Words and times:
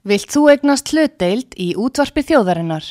Vilt 0.00 0.32
þú 0.32 0.46
egnast 0.48 0.94
hlutdeild 0.94 1.52
í 1.60 1.74
útvarpi 1.76 2.22
þjóðarinnar? 2.24 2.86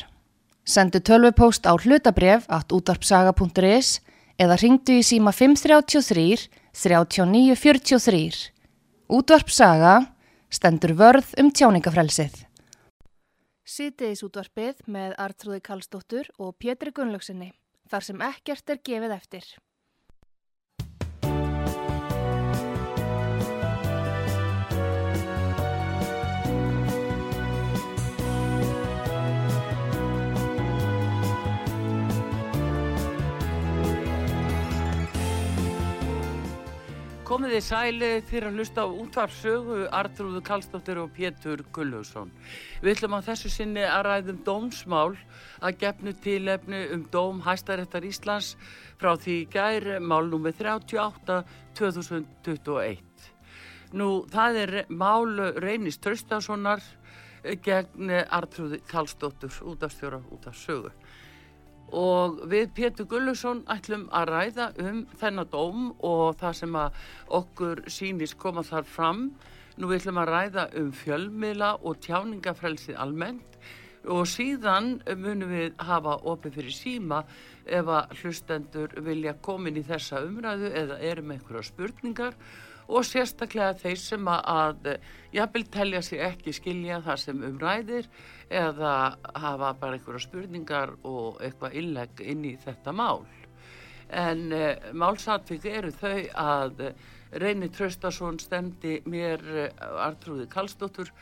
Sendu 0.62 1.00
tölvupóst 1.02 1.66
á 1.66 1.74
hlutabref 1.74 2.44
at 2.46 2.70
útvarpsaga.is 2.70 3.98
eða 4.38 4.58
ringdu 4.62 5.00
í 5.00 5.02
síma 5.02 5.32
533 5.34 6.46
3943. 6.70 8.52
Útvarpsaga 9.10 9.96
stendur 10.54 10.94
vörð 10.94 11.34
um 11.42 11.50
tjáningafrelsið. 11.50 12.46
Sýtiðis 13.66 14.22
útvarpið 14.22 14.86
með 14.86 15.18
Artrúði 15.18 15.58
Kallstóttur 15.66 16.30
og 16.38 16.54
Pétri 16.62 16.94
Gunnlaugsinni 16.94 17.50
þar 17.90 18.06
sem 18.06 18.22
ekkert 18.22 18.70
er 18.70 18.78
gefið 18.86 19.16
eftir. 19.18 19.50
Komið 37.30 37.52
þið 37.54 37.60
sælið 37.62 38.24
fyrir 38.26 38.48
að 38.48 38.56
hlusta 38.58 38.82
á 38.82 38.86
útvarpsögu 38.90 39.74
Artrúðu 39.94 40.40
Kallstóttir 40.42 40.98
og 40.98 41.12
Pétur 41.14 41.60
Gullhússon. 41.70 42.32
Við 42.82 42.96
ætlum 42.96 43.14
á 43.14 43.20
þessu 43.22 43.52
sinni 43.54 43.84
að 43.86 44.02
ræðum 44.08 44.40
dómsmál 44.48 45.12
að 45.62 45.76
gefnu 45.78 46.14
tilefnu 46.24 46.80
um 46.96 47.04
dóm 47.14 47.38
Hæstaréttar 47.44 48.08
Íslands 48.08 48.56
frá 48.98 49.12
því 49.14 49.36
gær 49.54 49.86
málnúmið 50.02 50.58
38 50.64 51.38
2021. 51.78 53.30
Nú 53.94 54.10
það 54.34 54.60
er 54.64 54.74
mál 54.90 55.30
reynist 55.62 56.02
Traustasonar 56.02 56.82
gegn 57.62 58.10
Artrúðu 58.26 58.82
Kallstóttur 58.90 59.54
útafstjóra 59.70 60.18
útafsögu 60.34 60.90
og 61.96 62.40
við 62.50 62.70
Pétur 62.76 63.08
Gullusson 63.10 63.62
ætlum 63.70 64.06
að 64.14 64.30
ræða 64.30 64.66
um 64.84 65.04
þennan 65.20 65.50
dóm 65.52 65.86
og 66.06 66.38
það 66.40 66.56
sem 66.60 66.78
að 66.78 66.98
okkur 67.40 67.84
sínist 67.90 68.38
koma 68.38 68.62
þar 68.66 68.86
fram. 68.86 69.22
Nú 69.76 69.90
við 69.90 70.02
ætlum 70.02 70.22
að 70.22 70.32
ræða 70.34 70.66
um 70.80 70.90
fjölmiðla 70.94 71.70
og 71.82 72.00
tjáningafrelsið 72.06 72.98
almennt 73.00 73.58
og 74.08 74.24
síðan 74.28 74.94
munum 75.20 75.50
við 75.52 75.74
hafa 75.84 76.16
opið 76.24 76.54
fyrir 76.56 76.72
síma 76.72 77.18
ef 77.68 77.88
að 77.92 78.14
hlustendur 78.22 78.94
vilja 79.04 79.34
komin 79.44 79.76
í 79.76 79.84
þessa 79.84 80.22
umræðu 80.24 80.70
eða 80.72 80.96
eru 81.04 81.24
með 81.26 81.40
einhverja 81.40 81.68
spurningar 81.68 82.38
og 82.38 82.69
sérstaklega 83.06 83.76
þeir 83.78 84.00
sem 84.02 84.30
að 84.30 84.88
jafnvel 85.34 85.64
telja 85.70 86.02
sér 86.02 86.24
ekki 86.32 86.54
skilja 86.56 87.00
það 87.04 87.20
sem 87.24 87.44
umræðir 87.46 88.08
eða 88.50 88.94
hafa 89.38 89.74
bara 89.78 89.96
einhverja 89.96 90.24
spurningar 90.26 90.96
og 91.06 91.38
eitthvað 91.44 91.76
illeg 91.80 92.24
inn 92.26 92.44
í 92.50 92.56
þetta 92.58 92.94
mál. 92.96 93.22
En 94.10 94.50
uh, 94.52 94.74
málsatvík 94.92 95.66
eru 95.70 95.92
þau 95.94 96.18
að 96.42 96.80
uh, 96.88 96.94
Reyni 97.38 97.68
Traustason 97.70 98.40
stemdi 98.42 98.96
mér 99.06 99.44
uh, 99.46 99.68
Artrúði 100.02 100.48
Kallstóttur 100.50 101.12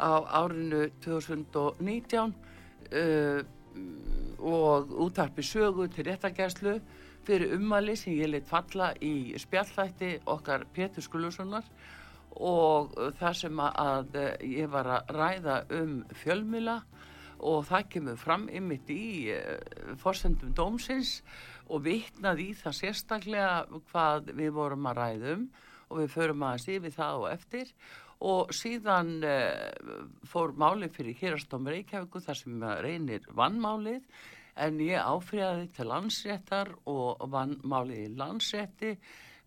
á 0.00 0.24
árinu 0.40 0.86
2019 1.04 2.32
og 4.40 4.94
útarpi 5.04 5.44
sögu 5.44 5.84
til 5.92 6.06
réttagæslu 6.08 6.78
fyrir 7.26 7.54
ummali 7.56 7.96
sem 7.98 8.14
ég 8.16 8.30
leitt 8.30 8.48
falla 8.48 8.92
í 9.04 9.34
spjallþætti 9.38 10.12
okkar 10.30 10.66
Pétur 10.74 11.04
Skulussonar 11.04 11.66
og 12.40 12.94
það 13.18 13.36
sem 13.36 13.62
að 13.66 14.18
ég 14.46 14.70
var 14.70 14.88
að 14.96 15.14
ræða 15.16 15.56
um 15.80 15.94
fjölmila 16.22 16.80
og 17.40 17.64
það 17.68 17.88
kemur 17.94 18.20
fram 18.20 18.46
ymitt 18.52 18.90
í 18.92 19.32
fórsendum 20.00 20.52
dómsins 20.56 21.20
og 21.70 21.84
vitnað 21.86 22.44
í 22.44 22.50
það 22.58 22.78
sérstaklega 22.80 23.80
hvað 23.90 24.32
við 24.36 24.54
vorum 24.56 24.88
að 24.90 25.00
ræðum 25.00 25.48
og 25.90 26.02
við 26.02 26.14
förum 26.14 26.46
að 26.46 26.62
sífi 26.66 26.92
það 26.94 27.24
og 27.24 27.30
eftir. 27.32 27.72
Og 28.20 28.50
síðan 28.52 29.14
fór 30.28 30.52
máli 30.60 30.90
fyrir 30.92 31.16
hérastómi 31.22 31.72
Reykjavíku 31.72 32.20
þar 32.20 32.36
sem 32.36 32.66
reynir 32.84 33.24
vannmálið 33.32 34.04
en 34.56 34.80
ég 34.82 34.98
áfriðaði 35.00 35.68
til 35.76 35.88
landsréttar 35.90 36.72
og 36.90 37.26
vann 37.32 37.58
málið 37.62 38.06
í 38.06 38.14
landsrétti 38.18 38.94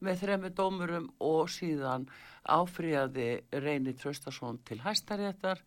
með 0.03 0.21
þremi 0.23 0.53
dómurum 0.57 1.09
og 1.23 1.49
síðan 1.51 2.07
áfriðaði 2.43 3.27
Reyni 3.63 3.93
Traustason 3.95 4.59
til 4.67 4.81
hæstaréttar 4.83 5.61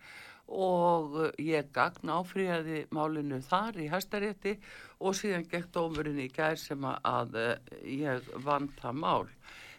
og 0.47 1.17
ég 1.43 1.73
gagn 1.75 2.13
áfriðaði 2.13 2.85
málinu 2.95 3.41
þar 3.43 3.81
í 3.83 3.89
hæstarétti 3.91 4.57
og 5.01 5.17
síðan 5.19 5.47
gekk 5.51 5.73
dómurinn 5.75 6.21
í 6.23 6.29
gær 6.31 6.59
sem 6.61 6.85
að 6.87 7.41
ég 7.83 8.29
vann 8.45 8.69
það 8.81 9.01
mál. 9.03 9.27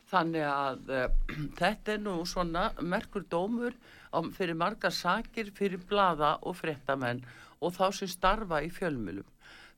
Þannig 0.07 0.45
að 0.47 0.91
uh, 0.95 1.07
þetta 1.59 1.95
er 1.95 2.03
nú 2.03 2.19
svona 2.27 2.69
merkur 2.81 3.25
dómur 3.27 3.75
á, 4.11 4.19
fyrir 4.35 4.55
margar 4.55 4.95
sakir 4.95 5.51
fyrir 5.55 5.83
blada 5.89 6.37
og 6.41 6.55
frettamenn 6.59 7.25
og 7.59 7.73
þá 7.75 7.87
sem 7.95 8.11
starfa 8.11 8.61
í 8.63 8.71
fjölmjölum 8.71 9.27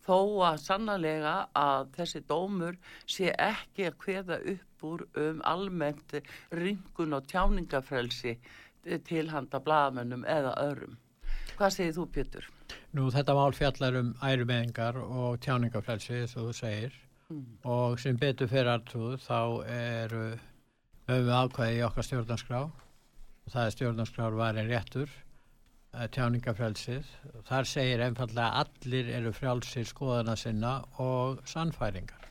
þó 0.09 0.46
að 0.50 0.62
sannlega 0.64 1.36
að 1.58 1.92
þessi 1.97 2.24
dómur 2.30 2.80
sé 3.06 3.34
ekki 3.36 3.90
að 3.90 4.00
hveða 4.06 4.40
upp 4.56 4.88
úr 4.90 5.06
um 5.22 5.44
almennt 5.46 6.16
ringun 6.56 7.18
og 7.18 7.28
tjáningafrelsi 7.30 8.38
til 9.06 9.28
handa 9.30 9.59
blagamennum 9.62 10.25
eða 10.25 10.56
öðrum. 10.64 10.97
Hvað 11.59 11.75
segir 11.75 11.96
þú 11.97 12.08
Pjötur? 12.16 12.50
Nú 12.96 13.09
þetta 13.14 13.36
mál 13.38 13.53
fjallar 13.53 14.00
um 14.00 14.12
ærumeðingar 14.24 14.97
og 15.03 15.40
tjáningafrelsi 15.44 16.22
eins 16.22 16.36
og 16.40 16.50
þú 16.50 16.56
segir 16.58 16.96
mm. 17.30 17.46
og 17.70 18.00
sem 18.02 18.18
betur 18.18 18.50
fyrir 18.50 18.72
alltaf 18.74 19.26
þá 19.28 19.41
eru 19.76 20.24
höfum 21.09 21.28
við 21.28 21.34
ákvæði 21.36 21.80
í 21.80 21.84
okkar 21.86 22.08
stjórnarskrá 22.08 22.62
og 22.70 23.52
það 23.53 23.66
er 23.66 23.76
stjórnarskrár 23.76 24.40
varin 24.40 24.72
réttur 24.72 25.12
tjáningafrelsið. 25.94 27.08
Þar 27.48 27.68
segir 27.68 28.04
einfallega 28.06 28.64
allir 28.64 29.10
eru 29.20 29.32
frjálsir 29.34 29.88
skoðana 29.90 30.36
sinna 30.38 30.80
og 31.02 31.42
sannfæringar. 31.50 32.28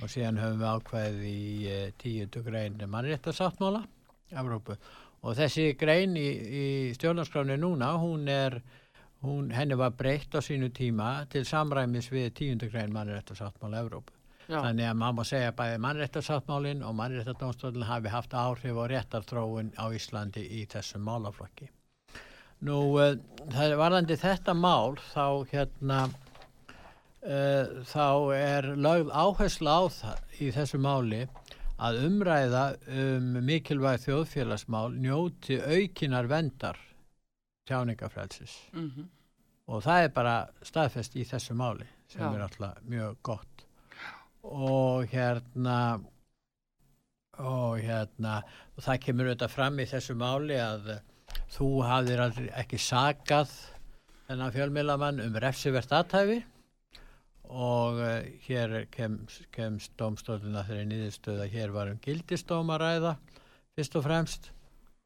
Og 0.00 0.10
síðan 0.12 0.38
höfum 0.38 0.60
við 0.60 0.74
ákveðið 0.74 1.24
í 1.30 1.38
e, 1.66 1.78
tíundu 1.98 2.44
grein 2.46 2.76
mannréttasáttmála 2.86 3.82
Evrópu. 4.30 4.76
Og 5.26 5.34
þessi 5.36 5.72
grein 5.80 6.14
í, 6.16 6.28
í 6.30 6.66
stjórnarskráni 6.96 7.58
núna, 7.60 7.90
hún 8.00 8.28
er, 8.30 8.60
hún, 9.24 9.50
henni 9.52 9.76
var 9.76 9.96
breytt 9.98 10.36
á 10.38 10.40
sínu 10.44 10.70
tíma 10.76 11.26
til 11.32 11.42
samræmis 11.48 12.12
við 12.12 12.30
tíundu 12.38 12.70
grein 12.70 12.94
mannréttasáttmála 12.94 13.82
Evrópu. 13.82 14.14
Já. 14.50 14.60
Þannig 14.64 14.88
að 14.90 14.96
maður 15.00 15.18
má 15.18 15.26
segja 15.28 15.50
bæði 15.58 15.82
mannréttasáttmálinn 15.84 16.86
og 16.86 16.96
mannréttadónstofnun 16.98 17.86
hafi 17.86 18.14
haft 18.14 18.32
áhrif 18.34 18.78
og 18.78 18.88
réttartróun 18.90 19.74
á 19.78 19.84
Íslandi 19.94 20.46
í 20.60 20.64
þessum 20.70 21.06
málaflokki. 21.06 21.70
Nú, 22.66 22.78
uh, 23.00 23.14
það 23.54 23.76
varðandi 23.80 24.16
þetta 24.20 24.54
mál, 24.56 24.98
þá 25.14 25.26
hérna, 25.52 26.00
uh, 27.24 27.80
þá 27.88 28.08
er 28.36 28.68
lögð 28.76 29.12
áherslu 29.12 29.70
á 29.72 29.80
það 29.88 30.40
í 30.40 30.50
þessu 30.56 30.80
máli 30.82 31.22
að 31.80 32.02
umræða 32.04 32.64
um 33.00 33.32
mikilvæg 33.46 34.02
þjóðfélagsmál 34.04 34.92
njóti 35.00 35.56
aukinar 35.64 36.28
vendar 36.28 36.76
tjáningafrælsis. 37.70 38.58
Mm 38.74 38.90
-hmm. 38.90 39.08
Og 39.66 39.82
það 39.82 40.04
er 40.04 40.08
bara 40.08 40.36
staðfest 40.62 41.16
í 41.16 41.24
þessu 41.24 41.54
máli 41.54 41.86
sem 42.08 42.22
Já. 42.22 42.34
er 42.34 42.40
alltaf 42.40 42.82
mjög 42.82 43.16
gott. 43.22 43.66
Og 44.42 45.06
hérna, 45.06 46.00
og 47.38 47.78
hérna, 47.78 48.42
og 48.76 48.82
það 48.82 49.00
kemur 49.04 49.26
auðvitað 49.26 49.48
fram 49.48 49.78
í 49.78 49.86
þessu 49.86 50.14
máli 50.14 50.58
að 50.58 51.00
þú 51.50 51.68
hafðir 51.86 52.22
ekki 52.60 52.78
sagað 52.80 53.52
þennan 54.28 54.54
fjölmilamann 54.54 55.20
um 55.24 55.36
refsivert 55.42 55.92
aðtæfi 55.92 56.38
og 57.50 57.98
uh, 57.98 58.20
hér 58.46 58.86
kemst, 58.94 59.42
kemst 59.54 59.96
domstóluna 59.98 60.62
þeirri 60.68 60.86
nýðistöð 60.92 61.42
að 61.44 61.54
hér 61.56 61.74
var 61.74 61.90
um 61.90 61.98
gildistómaræða 62.04 63.16
fyrst 63.74 63.96
og 63.98 64.06
fremst 64.06 64.50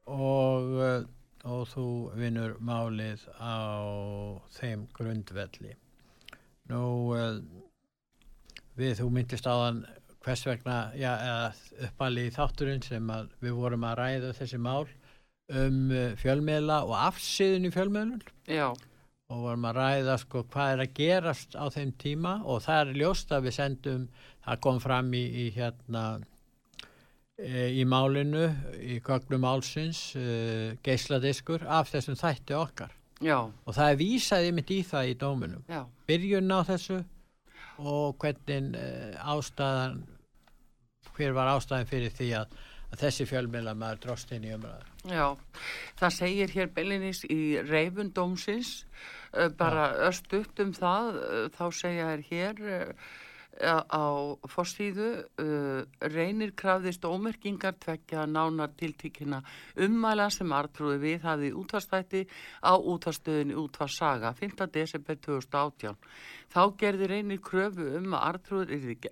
og, 0.04 0.74
uh, 0.76 1.06
og 1.48 1.64
þú 1.72 1.86
vinnur 2.20 2.58
málið 2.60 3.24
á 3.40 3.56
þeim 4.58 4.84
grundvelli. 4.92 5.72
Nú 6.68 6.84
uh, 7.16 7.38
við 8.76 8.98
þú 9.00 9.08
myndist 9.14 9.48
þann 9.48 9.86
hvers 10.24 10.44
vegna, 10.48 10.76
já, 10.96 11.12
uppalið 11.84 12.30
í 12.30 12.32
þátturinn 12.32 12.84
sem 12.84 13.10
við 13.44 13.56
vorum 13.56 13.84
að 13.84 13.98
ræða 14.00 14.36
þessi 14.36 14.60
mál 14.60 14.86
um 15.52 15.90
uh, 15.92 16.12
fjölmiðla 16.20 16.82
og 16.88 16.94
afsýðun 17.10 17.68
í 17.68 17.72
fjölmiðlun 17.74 18.22
Já. 18.48 18.70
og 19.28 19.42
varum 19.44 19.66
að 19.68 19.76
ræða 19.80 20.18
sko 20.22 20.44
hvað 20.52 20.72
er 20.76 20.84
að 20.84 20.94
gerast 20.96 21.56
á 21.58 21.64
þeim 21.74 21.92
tíma 22.00 22.38
og 22.44 22.62
það 22.64 22.80
er 22.86 23.00
ljóst 23.02 23.32
að 23.34 23.48
við 23.48 23.56
sendum, 23.58 24.06
það 24.46 24.62
kom 24.64 24.80
fram 24.80 25.12
í, 25.16 25.24
í 25.44 25.46
hérna 25.56 26.04
e, 27.36 27.68
í 27.76 27.84
málinu, 27.88 28.46
í 28.80 28.98
gögnum 29.04 29.44
álsins, 29.48 30.14
e, 30.16 30.76
geisladiskur 30.84 31.64
af 31.66 31.90
þessum 31.92 32.16
þætti 32.20 32.56
okkar. 32.58 32.92
Já, 33.22 33.38
Og 33.64 33.72
það 33.76 33.90
er 33.92 33.98
vísaði 34.00 34.52
mitt 34.52 34.70
í 34.74 34.80
það 34.84 35.10
í 35.12 35.14
dóminum. 35.20 35.64
já, 35.70 35.84
Byrjun 36.08 36.50
á 36.52 36.60
þessu 36.66 37.02
og 37.78 38.16
hvernig 38.22 38.74
e, 38.78 39.14
ástæðan, 39.18 40.02
hver 41.14 41.32
var 41.36 41.52
ástæðan 41.54 41.88
fyrir 41.90 42.12
því 42.14 42.32
að, 42.40 42.56
að 42.94 43.02
þessi 43.04 43.26
fjölmjöla 43.30 43.74
maður 43.78 44.02
dróst 44.06 44.32
inn 44.34 44.46
í 44.46 44.54
umræðu. 44.54 44.94
já. 45.10 45.26
Það 46.00 46.16
segir 46.18 46.54
hér 46.54 46.72
Bellinis 46.76 47.24
í 47.26 47.42
reyfundómsins, 47.66 48.72
uh, 49.34 49.50
bara 49.58 49.90
öst 50.08 50.32
upp 50.38 50.64
um 50.64 50.72
það, 50.76 51.20
uh, 51.20 51.44
þá 51.54 51.64
segja 51.82 52.10
þér 52.12 52.26
hér 52.30 52.64
uh, 52.78 53.12
á 53.62 54.04
fórstíðu, 54.50 55.08
uh, 55.38 55.84
reynir 56.10 56.54
krafðist 56.58 57.04
ómerkingar 57.06 57.76
tvekja 57.78 58.26
nánar 58.26 58.72
tiltíkina 58.74 59.42
ummæla 59.76 60.30
sem 60.30 60.50
artrúði 60.52 60.98
við 61.02 61.26
hafði 61.28 61.52
útvarstætti 61.54 62.24
á 62.66 62.74
útvarstöðinni 62.74 63.54
útvarsaga 63.54 64.34
5. 64.34 64.66
desember 64.74 65.16
2018. 65.16 65.94
Þá 66.54 66.62
gerði 66.78 67.06
reynir 67.10 67.40
kröfu 67.42 67.86
um 67.98 68.14
að 68.14 68.26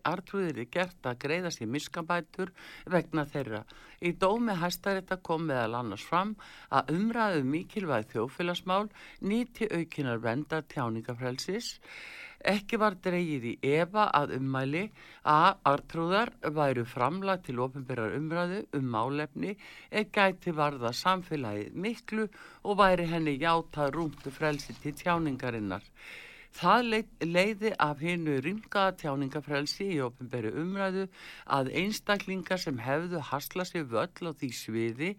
artrúðir 0.05 0.59
er 0.62 0.69
gert 0.71 1.06
að 1.06 1.19
greiða 1.25 1.50
sér 1.50 1.71
miskabætur 1.71 2.53
vegna 2.87 3.25
þeirra. 3.27 3.62
Í 4.03 4.12
dómi 4.19 4.55
hæstarétta 4.59 5.21
kom 5.23 5.47
meðal 5.47 5.79
annars 5.79 6.05
fram 6.06 6.35
að 6.71 6.93
umræðu 6.97 7.45
mikilvæg 7.47 8.11
þjófélagsmál 8.12 8.88
nýti 9.23 9.71
aukinar 9.71 10.23
venda 10.23 10.62
tjáningafrelsis. 10.62 11.77
Ekki 12.50 12.79
var 12.83 12.97
dreigið 12.99 13.44
í 13.53 13.53
efa 13.79 14.09
að 14.19 14.33
ummæli 14.39 14.83
að 15.31 15.61
artrúðar 15.71 16.33
væru 16.56 16.83
framlag 16.89 17.44
til 17.47 17.61
ofinbærar 17.62 18.17
umræðu 18.17 18.65
um 18.79 18.89
málefni 18.97 19.55
eða 19.91 20.09
gæti 20.17 20.55
varða 20.59 20.91
samfélagið 21.03 21.79
miklu 21.87 22.27
og 22.67 22.81
væri 22.83 23.06
henni 23.12 23.39
játað 23.39 23.94
rúmtu 23.94 24.35
frelsi 24.35 24.75
til 24.83 24.97
tjáningarinnar. 24.99 25.87
Það 26.53 26.91
leiði 27.25 27.71
af 27.81 28.03
hinnu 28.05 28.35
rimkaða 28.45 28.97
tjáningafrelsi 29.00 29.87
í 29.95 30.03
ofinbæri 30.05 30.50
umræðu 30.62 31.06
að 31.56 31.71
einstaklingar 31.81 32.61
sem 32.61 32.83
hefðu 32.83 33.23
hasla 33.31 33.65
sér 33.65 33.87
völl 33.95 34.29
á 34.29 34.33
því 34.37 34.50
sviði 34.59 35.11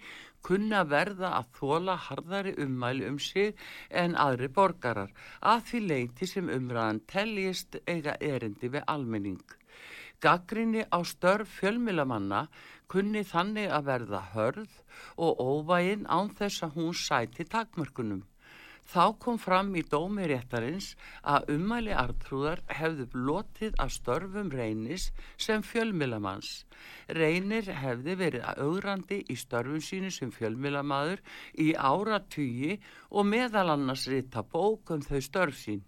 kunna 0.44 0.84
verða 0.84 1.32
að 1.40 1.50
þóla 1.58 1.96
harðari 2.08 2.54
ummæli 2.66 3.08
um 3.10 3.20
sig 3.20 3.54
en 4.04 4.18
aðri 4.20 4.50
borgarar 4.58 5.14
að 5.54 5.66
því 5.70 5.84
leiti 5.88 6.30
sem 6.30 6.52
umræðan 6.52 7.02
teljist 7.14 7.80
eiga 7.88 8.18
erindi 8.20 8.72
við 8.76 8.88
almenning. 8.96 9.44
Gaggrinni 10.24 10.86
á 10.88 11.00
störf 11.04 11.58
fjölmilamanna 11.60 12.46
kunni 12.92 13.24
þannig 13.28 13.72
að 13.76 13.88
verða 13.90 14.22
hörð 14.36 14.78
og 15.18 15.42
óvægin 15.48 16.06
án 16.08 16.30
þess 16.38 16.64
að 16.68 16.78
hún 16.78 16.94
sæti 16.96 17.48
takmörkunum. 17.50 18.22
Þá 18.84 19.16
kom 19.24 19.38
fram 19.40 19.70
í 19.80 19.84
dómi 19.90 20.26
réttarins 20.30 20.90
að 21.34 21.54
ummæli 21.56 21.94
artrúðar 21.96 22.62
hefðu 22.80 23.06
blotið 23.14 23.78
af 23.80 23.94
störfum 23.96 24.52
reynis 24.52 25.06
sem 25.38 25.64
fjölmilamanns. 25.64 26.66
Reynir 27.08 27.72
hefði 27.80 28.18
verið 28.20 28.50
augrandi 28.58 29.22
í 29.32 29.40
störfum 29.40 29.82
sínu 29.82 30.12
sem 30.12 30.34
fjölmilamaður 30.36 31.24
í 31.56 31.72
áratugi 31.74 32.78
og 33.10 33.30
meðal 33.32 33.70
annars 33.78 34.06
rita 34.12 34.44
bók 34.44 34.92
um 34.94 35.02
þau 35.02 35.20
störf 35.24 35.58
sín. 35.64 35.82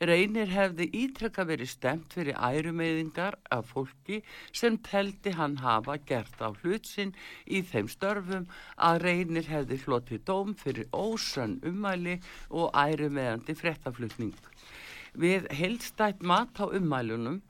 Reynir 0.00 0.50
hefði 0.50 0.88
ítrekka 1.00 1.44
verið 1.46 1.70
stemt 1.70 2.14
fyrir 2.16 2.38
ærumeyðingar 2.38 3.36
af 3.54 3.70
fólki 3.72 4.22
sem 4.52 4.78
teldi 4.88 5.34
hann 5.38 5.58
hafa 5.62 5.98
gert 6.08 6.40
á 6.42 6.50
hlutsinn 6.62 7.14
í 7.46 7.62
þeim 7.62 7.90
störfum 7.92 8.48
að 8.76 9.02
Reynir 9.04 9.50
hefði 9.50 9.78
flotið 9.84 10.24
dóm 10.30 10.56
fyrir 10.58 10.88
ósann 10.90 11.60
umæli 11.62 12.18
og 12.50 12.74
ærumeyðandi 12.74 13.54
frettaflutning. 13.60 14.34
Við 15.14 15.46
heilstætt 15.54 16.22
mat 16.22 16.58
á 16.58 16.66
umælunum 16.66 17.42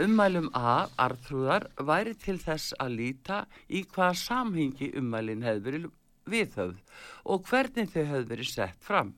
Ummælum 0.00 0.46
A, 0.56 0.88
artrúðar, 0.96 1.66
væri 1.76 2.14
til 2.16 2.38
þess 2.40 2.72
að 2.80 2.94
líta 2.96 3.42
í 3.68 3.82
hvaða 3.84 4.14
samhengi 4.16 4.88
ummælinn 4.96 5.44
hefði 5.44 5.64
verið 5.66 5.90
viðhöfð 6.32 7.02
og 7.28 7.50
hvernig 7.50 7.90
þau 7.92 8.00
hefði 8.00 8.30
verið 8.30 8.48
sett 8.48 8.78
fram 8.80 9.12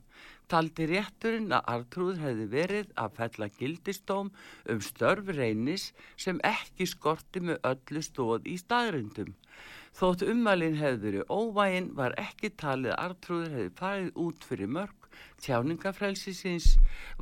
taldi 0.50 0.87
rétturinn 0.91 1.55
að 1.56 1.70
artrúð 1.75 2.20
hefði 2.23 2.49
verið 2.52 2.91
að 3.00 3.17
fella 3.19 3.49
gildistóm 3.58 4.31
um 4.75 4.82
störf 4.85 5.31
reynis 5.37 5.87
sem 6.20 6.41
ekki 6.44 6.88
skorti 6.91 7.43
með 7.44 7.62
öllu 7.70 8.02
stóð 8.05 8.50
í 8.50 8.58
staðrindum. 8.61 9.32
Þótt 9.94 10.25
ummalinn 10.26 10.79
hefði 10.81 11.02
verið 11.06 11.29
óvægin 11.31 11.91
var 11.94 12.17
ekki 12.19 12.50
talið 12.58 12.94
að 12.94 13.02
artrúður 13.06 13.52
hefði 13.56 13.75
farið 13.79 14.23
út 14.25 14.46
fyrir 14.49 14.73
mörg, 14.76 15.08
tjáningafrælsisins 15.44 16.73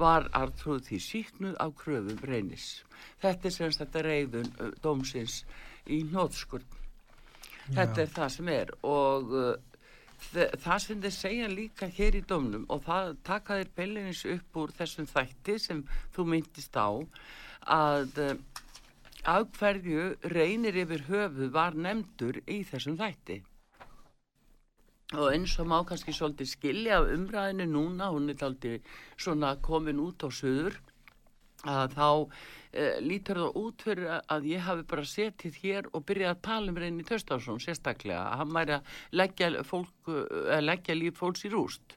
var 0.01 0.31
artrúð 0.33 0.87
því 0.89 1.01
síknuð 1.07 1.59
á 1.61 1.67
kröfum 1.83 2.23
reynis. 2.29 2.71
Þetta 3.21 3.49
er 3.49 3.57
semst 3.59 3.83
þetta 3.83 4.07
reyðun 4.07 4.55
dómsins 4.81 5.43
í 5.93 6.01
nótskurn. 6.09 6.65
Þetta 7.73 8.03
er 8.03 8.17
það 8.17 8.33
sem 8.37 8.49
er 8.53 8.73
og 8.83 9.37
það 10.31 10.79
sem 10.85 11.03
þeir 11.03 11.15
segja 11.17 11.49
líka 11.53 11.89
hér 11.99 12.19
í 12.19 12.25
domnum 12.29 12.67
og 12.73 12.85
það 12.87 13.15
taka 13.27 13.61
þeir 13.61 13.71
bellinis 13.77 14.25
upp 14.35 14.59
úr 14.63 14.75
þessum 14.79 15.09
þætti 15.11 15.59
sem 15.61 15.85
þú 16.15 16.27
myndist 16.33 16.77
á 16.79 16.89
að 17.63 18.21
af 19.23 19.47
hverju 19.59 20.17
reynir 20.35 20.77
yfir 20.83 21.07
höfu 21.07 21.49
var 21.55 21.75
nefndur 21.79 22.41
í 22.51 22.63
þessum 22.67 22.97
þætti. 22.99 23.43
Og 25.13 25.29
eins 25.29 25.59
og 25.61 25.69
má 25.69 25.77
kannski 25.85 26.15
svolítið 26.17 26.49
skilja 26.49 27.03
umræðinu 27.05 27.67
núna, 27.69 28.09
hún 28.11 28.33
er 28.33 28.41
alltaf 28.43 28.81
svona 29.21 29.53
komin 29.61 30.01
út 30.01 30.25
á 30.25 30.29
söður 30.33 30.81
að 31.69 31.95
þá 31.95 32.07
uh, 32.11 32.97
lítur 33.03 33.39
það 33.39 33.59
út 33.61 33.85
fyrir 33.87 34.09
að 34.19 34.47
ég 34.51 34.65
hafi 34.67 34.87
bara 34.91 35.05
setið 35.07 35.59
hér 35.63 35.89
og 35.93 36.05
byrjað 36.09 36.33
að 36.35 36.41
tala 36.47 36.73
um 36.73 36.81
reyni 36.83 37.07
Töstafsson 37.07 37.61
sérstaklega, 37.63 38.23
að 38.23 38.41
hann 38.41 38.57
væri 38.57 38.75
að 38.77 38.97
leggja, 39.21 39.51
fólk, 39.69 39.93
uh, 40.09 40.59
leggja 40.63 40.97
líf 40.99 41.21
fólks 41.21 41.47
í 41.47 41.53
rúst. 41.53 41.97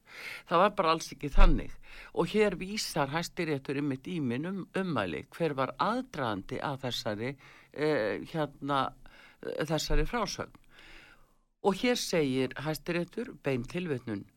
Það 0.50 0.64
var 0.64 0.76
bara 0.78 0.94
alls 0.96 1.10
ekki 1.16 1.32
þannig 1.34 1.74
og 2.14 2.30
hér 2.32 2.58
vísar 2.60 3.10
hæstiréttur 3.14 3.80
um 3.82 3.96
eitt 3.96 4.08
ímin 4.12 4.50
um 4.52 4.62
umæli 4.78 5.26
hver 5.34 5.56
var 5.58 5.74
aðdraðandi 5.82 6.62
að 6.62 6.80
þessari, 6.86 7.34
uh, 7.34 8.14
hérna, 8.32 8.86
þessari 9.66 10.06
frásögn. 10.06 10.62
Og 11.66 11.80
hér 11.82 11.98
segir 11.98 12.52
hæstiréttur 12.62 13.32
bein 13.42 13.64
tilvetnun, 13.66 14.28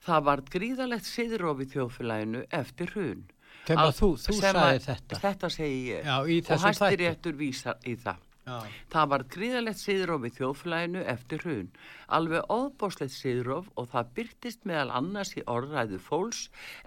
það 0.00 0.22
var 0.24 0.42
gríðalegt 0.48 1.04
siðrófi 1.04 1.66
þjóðfélaginu 1.74 2.46
eftir 2.54 2.94
hrun 2.94 3.26
Kemur 3.68 3.92
þú, 3.96 4.08
þú 4.24 4.38
sagði 4.38 4.80
þetta. 4.86 5.20
Þetta 5.26 5.52
segi 5.52 5.82
ég 5.90 6.08
Já, 6.08 6.16
og 6.22 6.64
hæstir 6.64 7.04
réttur 7.04 7.38
vísar 7.38 7.78
í 7.84 7.98
það. 8.00 8.24
Já. 8.48 8.64
Það 8.92 9.08
var 9.12 9.22
gríðalegt 9.34 9.80
siðróf 9.82 10.22
í 10.24 10.30
þjóðflæginu 10.38 11.00
eftir 11.12 11.42
hrun. 11.44 11.66
Alveg 12.16 12.46
óbóslegt 12.48 13.12
siðróf 13.12 13.68
og 13.76 13.90
það 13.92 14.12
byrtist 14.16 14.64
meðal 14.68 14.92
annars 15.00 15.34
í 15.36 15.44
orðræðu 15.54 15.98
fólks, 16.00 16.46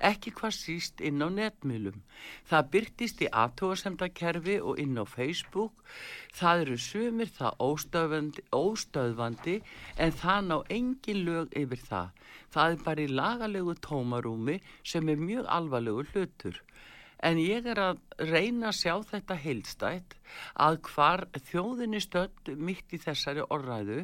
ekki 0.09 0.33
hvað 0.39 0.55
síst 0.57 1.03
inn 1.05 1.21
á 1.21 1.29
netmilum. 1.29 2.01
Það 2.49 2.71
byrtist 2.75 3.21
í 3.21 3.29
aðtóasemdakerfi 3.43 4.57
og 4.61 4.81
inn 4.81 4.97
á 4.97 5.05
Facebook. 5.05 5.85
Það 6.33 6.65
eru 6.65 6.79
sumir 6.81 7.29
það 7.37 7.61
óstöðvandi, 7.67 8.47
óstöðvandi 8.49 9.59
en 10.01 10.17
það 10.23 10.49
ná 10.49 10.57
engin 10.79 11.23
lög 11.29 11.53
yfir 11.61 11.85
það. 11.85 12.09
Það 12.51 12.73
er 12.73 12.85
bara 12.85 13.05
í 13.05 13.11
lagalegu 13.21 13.77
tómarúmi 13.85 14.57
sem 14.83 15.13
er 15.13 15.21
mjög 15.21 15.45
alvarlegu 15.47 16.09
hlutur. 16.09 16.57
En 17.21 17.37
ég 17.37 17.67
er 17.69 17.77
að 17.77 17.99
reyna 18.17 18.71
að 18.71 18.77
sjá 18.79 18.93
þetta 19.11 19.35
heilstætt 19.43 20.15
að 20.65 20.77
hvar 20.87 21.25
þjóðinni 21.51 22.01
stödd 22.01 22.49
mitt 22.57 22.95
í 22.95 22.99
þessari 23.03 23.45
orðræðu 23.45 23.99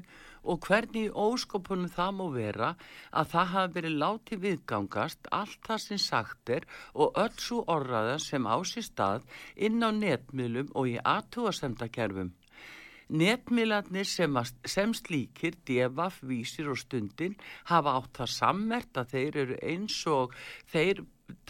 og 0.48 0.68
hvernig 0.68 1.16
óskopunum 1.18 1.90
það 1.92 2.12
má 2.20 2.26
vera 2.36 2.70
að 3.10 3.32
það 3.34 3.52
hafi 3.54 3.76
verið 3.78 3.98
látið 4.04 4.44
viðgangast 4.46 5.32
allt 5.40 5.60
það 5.66 5.84
sem 5.86 6.02
sagt 6.06 6.54
er 6.58 6.68
og 6.94 7.18
öll 7.24 7.36
svo 7.42 7.64
orðræða 7.66 8.20
sem 8.28 8.46
á 8.46 8.58
sér 8.70 8.88
stað 8.88 9.28
inn 9.56 9.82
á 9.82 9.90
netmiðlum 9.92 10.70
og 10.78 10.94
í 10.94 10.98
aðtúasemdakerfum. 11.02 12.32
Netmiðlarnir 13.08 14.08
sem, 14.08 14.34
sem 14.68 14.94
slíkir, 14.94 15.56
devaf, 15.66 16.20
vísir 16.28 16.68
og 16.68 16.80
stundin 16.82 17.38
hafa 17.72 17.96
átt 17.98 18.20
það 18.20 18.34
sammert 18.34 19.00
að 19.00 19.14
þeir 19.14 19.38
eru 19.44 19.62
eins 19.64 20.02
og 20.12 20.36
þeir 20.74 21.06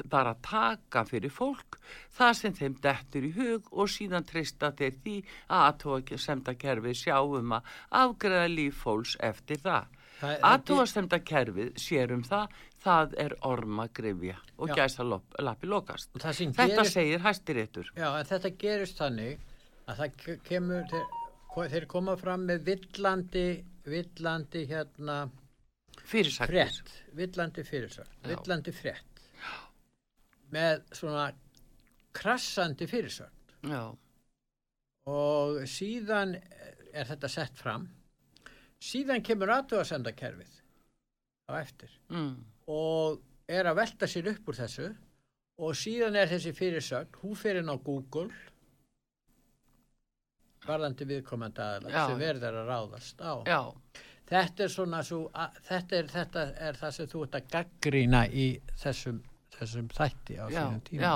bara 0.09 0.33
taka 0.41 1.03
fyrir 1.07 1.33
fólk 1.33 1.77
það 2.17 2.33
sem 2.39 2.55
þeim 2.57 2.77
dettur 2.81 3.27
í 3.27 3.31
hug 3.35 3.67
og 3.71 3.91
síðan 3.91 4.25
trista 4.27 4.71
þeir 4.77 4.95
því 5.03 5.17
að 5.47 5.65
aðtóasemda 5.67 6.55
kerfið 6.61 6.97
sjáum 7.01 7.53
að 7.57 7.75
afgreða 8.01 8.49
líf 8.53 8.81
fólks 8.83 9.15
eftir 9.23 9.61
það. 9.63 9.93
Aðtóasemda 10.17 11.19
kerfið 11.21 11.75
sérum 11.77 12.23
það, 12.25 12.55
það 12.81 13.13
er 13.21 13.35
orma 13.45 13.85
grefja 13.93 14.37
og 14.57 14.73
gæsa 14.73 15.05
lappi 15.05 15.69
lokast. 15.69 16.09
Þetta 16.17 16.73
gerist, 16.73 16.93
segir 16.95 17.21
hæstiréttur. 17.25 17.91
Já, 17.93 18.09
en 18.17 18.29
þetta 18.31 18.53
gerist 18.57 19.01
þannig 19.01 19.43
að 19.87 20.01
það 20.01 20.39
kemur 20.47 20.87
til 20.89 21.03
þeir 21.57 21.85
koma 21.89 22.13
fram 22.17 22.47
með 22.49 22.65
villandi, 22.71 23.45
villandi 23.85 24.65
hérna 24.69 25.19
fyrirsagnir. 26.05 26.65
frett, 26.65 26.97
villandi 27.17 27.63
fyrirsögn, 27.65 28.17
Já. 28.21 28.27
villandi 28.33 28.73
frett 28.73 29.16
með 30.53 30.83
svona 30.95 31.29
krassandi 32.17 32.87
fyrirsögn. 32.89 33.33
Já, 33.67 33.81
og 35.11 35.63
síðan 35.69 36.35
er 36.37 37.07
þetta 37.07 37.29
sett 37.31 37.57
fram. 37.59 37.87
Síðan 38.83 39.23
kemur 39.25 39.51
aðtöðasendakerfið 39.55 40.53
á 41.49 41.51
eftir 41.57 41.93
mm. 42.11 42.35
og 42.69 43.23
er 43.49 43.69
að 43.69 43.79
velta 43.79 44.09
sér 44.09 44.29
upp 44.33 44.51
úr 44.51 44.59
þessu. 44.59 44.91
Og 45.57 45.73
síðan 45.73 46.19
er 46.19 46.29
þessi 46.29 46.53
fyrirsögn 46.53 47.17
hún 47.23 47.37
fyrir 47.39 47.63
inn 47.63 47.73
á 47.73 47.77
Google 47.81 48.29
varðandi 50.67 51.07
viðkomandi 51.07 51.65
Já. 51.87 52.03
sem 52.09 52.19
verður 52.19 52.59
að 52.61 52.69
ráðast 52.71 53.23
á. 53.23 53.33
Já, 53.47 53.61
þetta 54.29 54.65
er 54.65 54.73
svona 54.73 55.01
svo, 55.07 55.21
að, 55.31 55.59
þetta, 55.69 55.99
er, 55.99 56.11
þetta 56.13 56.45
er 56.67 56.79
það 56.81 56.95
sem 56.97 57.09
þú 57.13 57.23
ert 57.25 57.37
að 57.39 57.49
gaggrína 57.55 58.23
í 58.27 58.47
þessum, 58.83 59.21
þessum 59.59 59.87
þætti 59.93 60.37
á 60.39 60.45
sínum 60.51 60.81
tíma 60.87 61.01
já. 61.03 61.15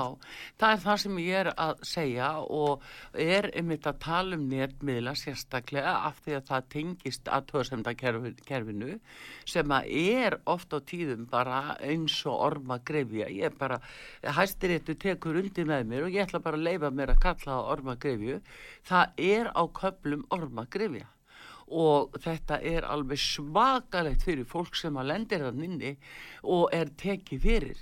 Það 0.60 0.74
er 0.74 0.82
það 0.84 0.98
sem 1.02 1.20
ég 1.22 1.38
er 1.42 1.50
að 1.64 1.84
segja 1.88 2.30
og 2.58 2.86
er 3.24 3.48
einmitt 3.52 3.88
að 3.88 4.00
tala 4.04 4.38
um 4.38 4.48
netmiðla 4.50 5.14
sérstaklega 5.18 5.94
af 6.08 6.20
því 6.24 6.36
að 6.38 6.48
það 6.50 6.68
tengist 6.76 7.30
að 7.36 7.46
tóðsemdakerfinu 7.52 8.98
sem 9.54 9.76
að 9.78 9.88
er 10.02 10.38
oft 10.50 10.74
á 10.74 10.78
tíðum 10.92 11.24
bara 11.30 11.62
eins 11.80 12.18
og 12.26 12.44
orma 12.50 12.78
grefja. 12.84 13.30
Ég 13.32 13.50
er 13.50 13.56
bara, 13.58 13.80
hæstiréttu 14.22 14.98
tekur 15.00 15.40
undir 15.42 15.68
með 15.68 15.88
mér 15.90 16.06
og 16.08 16.14
ég 16.14 16.26
ætla 16.26 16.42
bara 16.42 16.60
að 16.60 16.68
leifa 16.68 16.92
mér 16.92 17.14
að 17.14 17.24
kalla 17.26 17.48
það 17.48 17.72
orma 17.76 17.96
grefju. 18.02 18.38
Það 18.88 19.26
er 19.32 19.52
á 19.54 19.62
köplum 19.80 20.26
orma 20.34 20.68
grefja. 20.70 21.08
og 21.72 22.18
þetta 22.20 22.58
er 22.68 22.84
alveg 22.84 23.20
svakalegt 23.22 24.26
fyrir 24.26 24.44
fólk 24.48 24.76
sem 24.76 24.96
að 25.00 25.08
lendir 25.08 25.44
það 25.46 25.60
minni 25.60 25.92
og 26.42 26.66
er 26.76 26.92
tekið 27.00 27.46
fyrir. 27.46 27.80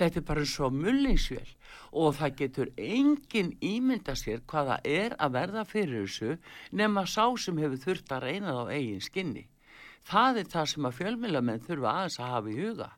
Þetta 0.00 0.20
er 0.20 0.26
bara 0.30 0.44
svo 0.48 0.70
mullingsvél 0.72 1.48
og 2.00 2.14
það 2.16 2.36
getur 2.38 2.68
engin 2.80 3.50
ímynda 3.60 4.14
sér 4.16 4.40
hvað 4.48 4.70
það 4.70 4.86
er 4.96 5.16
að 5.20 5.34
verða 5.34 5.64
fyrir 5.68 6.06
þessu 6.06 6.36
nema 6.80 7.04
sá 7.04 7.26
sem 7.36 7.60
hefur 7.60 7.82
þurft 7.84 8.14
að 8.16 8.24
reyna 8.24 8.54
það 8.54 8.70
á 8.70 8.72
eigin 8.78 9.04
skinni. 9.04 9.44
Það 10.08 10.40
er 10.40 10.48
það 10.54 10.70
sem 10.72 10.88
að 10.88 10.96
fjölmilamenn 11.02 11.66
þurfa 11.66 11.92
aðeins 11.92 12.18
að 12.20 12.32
hafa 12.34 12.50
í 12.54 12.58
huga 12.62 12.88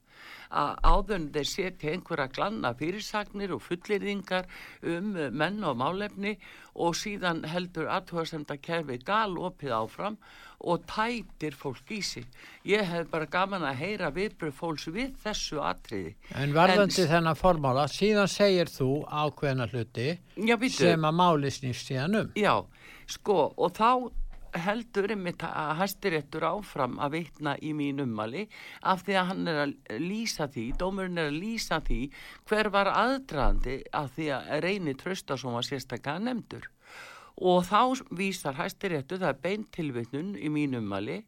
að 0.53 0.77
áðun 0.85 1.27
þeir 1.35 1.49
setja 1.49 1.93
einhverja 1.95 2.29
glanna 2.37 2.73
fyrirsagnir 2.79 3.55
og 3.57 3.63
fullirðingar 3.65 4.49
um 4.83 5.17
eh, 5.17 5.31
menn 5.33 5.63
og 5.65 5.79
málefni 5.81 6.37
og 6.75 6.97
síðan 6.97 7.43
heldur 7.49 7.91
aðtúasemda 7.93 8.57
kerfi 8.63 8.99
galopið 9.05 9.75
áfram 9.77 10.17
og 10.63 10.85
tætir 10.87 11.57
fólk 11.59 11.91
í 11.91 11.99
sig. 12.07 12.27
Ég 12.69 12.87
hef 12.87 13.09
bara 13.11 13.27
gaman 13.27 13.65
að 13.67 13.81
heyra 13.83 14.13
viðbröð 14.15 14.55
fólks 14.55 14.87
við 14.95 15.17
þessu 15.25 15.59
atriði. 15.65 16.15
En 16.39 16.55
varðandi 16.55 17.03
En- 17.03 17.11
þennan 17.17 17.39
formála, 17.39 17.89
síðan 17.91 18.31
segir 18.31 18.71
þú 18.71 18.91
ákveðna 19.11 19.67
hluti 19.73 20.13
Já, 20.37 20.57
sem 20.71 21.03
að 21.03 21.19
máli 21.19 21.51
snýst 21.51 21.91
síðan 21.91 22.21
um. 22.21 22.31
Já, 22.39 22.55
sko, 23.11 23.53
og 23.57 23.75
þá 23.75 24.13
heldur 24.53 25.13
einmitt 25.13 25.43
að 25.47 25.73
hæstiréttur 25.81 26.45
áfram 26.45 26.99
að 27.03 27.17
vitna 27.17 27.55
í 27.65 27.73
mín 27.77 28.03
ummali 28.05 28.45
af 28.83 29.05
því 29.07 29.17
að 29.17 29.29
hann 29.31 29.49
er 29.49 29.61
að 29.63 29.75
lýsa 30.03 30.49
því, 30.53 30.67
dómurinn 30.81 31.23
er 31.23 31.31
að 31.31 31.41
lýsa 31.41 31.81
því 31.87 32.01
hver 32.51 32.71
var 32.75 32.93
aðdraðandi 32.93 33.79
að 33.97 34.13
því 34.17 34.29
að 34.37 34.53
reyni 34.67 34.95
Traustason 35.01 35.57
var 35.57 35.69
sérstaklega 35.69 36.25
nefndur. 36.27 36.69
Og 37.43 37.65
þá 37.65 38.05
vísar 38.13 38.59
hæstiréttur, 38.59 39.23
það 39.23 39.31
er 39.33 39.43
beint 39.43 39.71
tilvitnun 39.73 40.35
í 40.37 40.51
mín 40.53 40.77
ummali, 40.77 41.23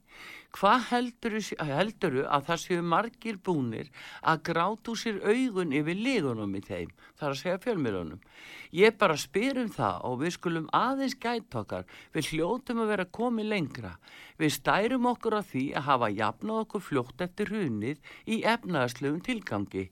hvað 0.54 0.84
helduru, 0.90 1.40
helduru 1.66 2.24
að 2.30 2.44
það 2.48 2.60
séu 2.62 2.84
margir 2.86 3.38
búnir 3.42 3.90
að 4.22 4.42
grátu 4.50 4.94
sér 4.98 5.18
augun 5.24 5.74
yfir 5.74 5.98
ligunum 5.98 6.54
í 6.54 6.62
þeim, 6.64 6.92
þar 7.18 7.32
að 7.32 7.40
segja 7.40 7.62
fjölmjölunum. 7.64 8.20
Ég 8.74 8.98
bara 8.98 9.18
spyr 9.18 9.60
um 9.64 9.70
það 9.74 10.06
og 10.08 10.20
við 10.22 10.36
skulum 10.36 10.68
aðeins 10.74 11.18
gæta 11.18 11.64
okkar, 11.64 11.88
við 12.14 12.30
hljótum 12.32 12.84
að 12.84 12.92
vera 12.94 13.10
komið 13.18 13.50
lengra. 13.50 13.92
Við 14.34 14.50
stærum 14.56 15.04
okkur 15.06 15.38
á 15.38 15.42
því 15.46 15.64
að 15.78 15.86
hafa 15.88 16.10
jafnað 16.10 16.60
okkur 16.64 16.82
fljótt 16.82 17.20
eftir 17.22 17.50
hrunið 17.52 18.14
í 18.26 18.40
efnaðaslegum 18.42 19.20
tilgangi. 19.22 19.84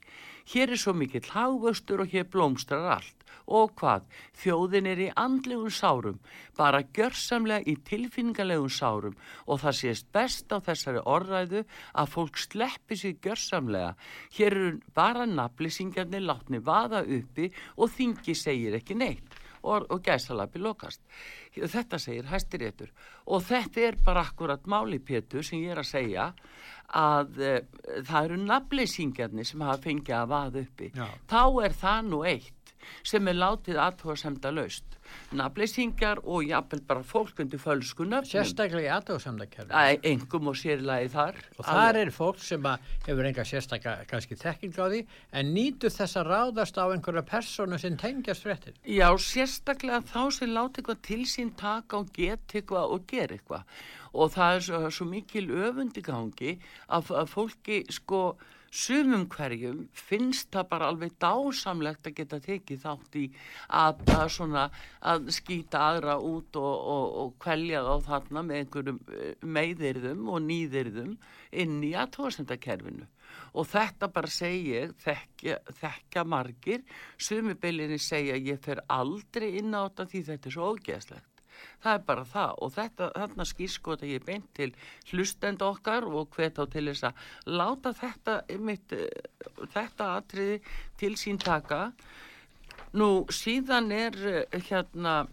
Hér 0.51 0.73
er 0.75 0.79
svo 0.81 0.91
mikill 0.99 1.29
hagvöxtur 1.31 2.03
og 2.03 2.11
hér 2.11 2.27
blómstrar 2.27 2.89
allt. 2.97 3.19
Og 3.47 3.71
hvað? 3.79 4.03
Þjóðin 4.39 4.89
er 4.91 4.99
í 5.03 5.07
andlegum 5.19 5.71
sárum, 5.71 6.19
bara 6.59 6.83
gjörsamlega 6.95 7.63
í 7.71 7.77
tilfinningalegum 7.87 8.71
sárum 8.71 9.15
og 9.47 9.63
það 9.63 9.79
sést 9.79 10.11
best 10.15 10.51
á 10.51 10.59
þessari 10.63 11.01
orðræðu 11.15 11.63
að 12.03 12.11
fólk 12.13 12.39
sleppi 12.43 12.99
sér 12.99 13.15
gjörsamlega. 13.23 13.95
Hér 14.35 14.57
eru 14.59 14.75
bara 14.95 15.25
naflýsingarnir 15.27 16.27
látni 16.27 16.59
vaða 16.59 17.03
uppi 17.03 17.49
og 17.77 17.95
þingi 17.95 18.35
segir 18.37 18.77
ekki 18.79 18.99
neitt 18.99 19.32
og, 19.63 19.87
og 19.89 20.01
gæsalabi 20.03 20.61
lokast. 20.61 21.01
Þetta 21.55 21.99
segir 22.01 22.29
hæstiréttur 22.31 22.91
og 23.25 23.43
þetta 23.47 23.87
er 23.87 23.99
bara 24.05 24.25
akkurat 24.27 24.67
máli 24.69 24.99
Pétur 24.99 25.45
sem 25.45 25.63
ég 25.63 25.75
er 25.75 25.83
að 25.83 25.91
segja 25.91 26.29
að 26.93 27.39
e, 27.41 27.53
það 28.05 28.25
eru 28.25 28.41
naflýsingarnir 28.43 29.47
sem 29.47 29.63
hafa 29.65 29.81
fengið 29.85 30.17
að 30.19 30.33
vaða 30.33 30.65
uppi. 30.67 30.91
Já. 30.93 31.07
Þá 31.31 31.43
er 31.65 31.77
það 31.83 32.11
nú 32.11 32.21
eitt 32.27 32.62
sem 33.03 33.27
er 33.31 33.39
látið 33.39 33.79
aðtóðasemda 33.83 34.51
laust. 34.53 34.93
Naflýsingar 35.33 36.21
og 36.29 36.45
jafnvel 36.47 36.81
bara 36.87 37.03
fólk 37.05 37.39
undir 37.43 37.61
fölsku 37.61 38.05
nöfnum. 38.05 38.29
Sérstaklega 38.29 38.85
í 38.85 38.91
aðtöðsamdakerfi. 38.93 39.73
Æ, 39.73 39.99
engum 40.11 40.51
og 40.51 40.57
sérlagi 40.59 41.09
þar. 41.13 41.39
Og 41.57 41.67
þar 41.67 41.99
er 42.03 42.11
fólk 42.13 42.41
sem 42.43 42.67
hefur 43.07 43.29
enga 43.29 43.45
sérstaklega 43.47 44.07
kannski 44.09 44.37
þekking 44.39 44.77
á 44.77 44.85
því 44.85 45.01
en 45.39 45.51
nýtur 45.55 45.93
þess 45.93 46.19
að 46.21 46.29
ráðast 46.31 46.79
á 46.79 46.85
einhverja 46.85 47.25
persónu 47.29 47.81
sem 47.81 47.97
tengjast 47.99 48.45
fréttir. 48.45 48.77
Já, 48.85 49.09
sérstaklega 49.17 50.03
þá 50.13 50.23
sem 50.37 50.53
láti 50.53 50.81
eitthvað 50.81 51.03
til 51.09 51.21
sín 51.29 51.53
taka 51.59 52.01
og 52.01 52.13
geta 52.15 52.59
eitthvað 52.59 52.97
og 52.97 53.07
gera 53.09 53.37
eitthvað. 53.37 53.77
Og 54.13 54.33
það 54.33 54.55
er 54.55 54.67
svo, 54.67 54.81
svo 54.93 55.09
mikil 55.09 55.47
öfundi 55.49 56.03
gangi 56.05 56.57
að, 56.87 57.15
að 57.17 57.31
fólki 57.33 57.81
sko 57.89 58.25
sumum 58.73 59.25
hverjum 59.29 59.83
finnst 59.93 60.49
það 60.53 60.69
bara 60.71 60.89
alveg 60.89 61.13
dásamlegt 61.21 62.09
að 62.09 62.15
geta 62.17 62.39
tekið 62.41 62.79
þátt 62.81 63.17
í 63.19 63.25
að, 63.69 64.01
að 64.15 64.29
svona 64.33 64.63
að 65.13 65.29
skýta 65.35 65.81
aðra 65.91 66.17
út 66.17 66.57
og, 66.57 66.73
og, 66.95 67.05
og 67.23 67.33
kvelja 67.43 67.83
þá 67.85 68.07
þarna 68.07 68.45
með 68.47 68.61
einhverjum 68.61 69.01
eh, 69.13 69.35
meiðirðum 69.57 70.31
og 70.33 70.41
nýðirðum 70.47 71.17
inn 71.63 71.75
í 71.85 71.93
aðtóðsendakerfinu. 72.01 73.09
Og 73.53 73.69
þetta 73.69 74.09
bara 74.13 74.29
segi 74.29 74.73
ég, 74.73 74.95
þekkja, 75.03 75.59
þekkja 75.81 76.25
margir, 76.25 76.81
sumi 77.17 77.53
beilinni 77.53 78.01
segja 78.01 78.39
ég 78.41 78.61
fer 78.63 78.81
aldrei 78.93 79.51
inn 79.61 79.73
á 79.77 79.85
þetta 79.85 80.09
því 80.09 80.25
þetta 80.31 80.49
er 80.49 80.57
svo 80.57 80.73
ógeðslegt. 80.73 81.32
Það 81.83 81.93
er 81.97 82.03
bara 82.07 82.25
það 82.33 82.59
og 82.65 82.73
þetta, 82.77 83.09
þarna 83.15 83.47
skýrskota 83.49 84.09
ég 84.09 84.25
beint 84.25 84.49
til 84.57 84.71
hlustend 85.11 85.63
okkar 85.65 86.07
og 86.09 86.33
hvet 86.35 86.59
á 86.59 86.63
til 86.65 86.85
þess 86.89 87.07
að 87.09 87.23
láta 87.59 87.93
þetta, 87.97 88.37
mitt, 88.59 88.95
þetta 89.73 90.11
atriði 90.19 90.61
til 90.99 91.13
sín 91.19 91.41
taka. 91.41 91.89
Nú 92.93 93.25
síðan 93.33 93.91
er 93.93 94.17
eh, 94.29 94.59
hérna, 94.69 95.23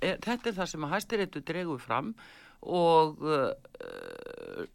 er, 0.00 0.18
þetta 0.18 0.50
er 0.50 0.56
það 0.56 0.70
sem 0.72 0.86
að 0.86 0.94
hæstiréttu 0.96 1.42
dregur 1.46 1.82
fram 1.82 2.14
og 2.60 3.22
uh, 3.24 3.52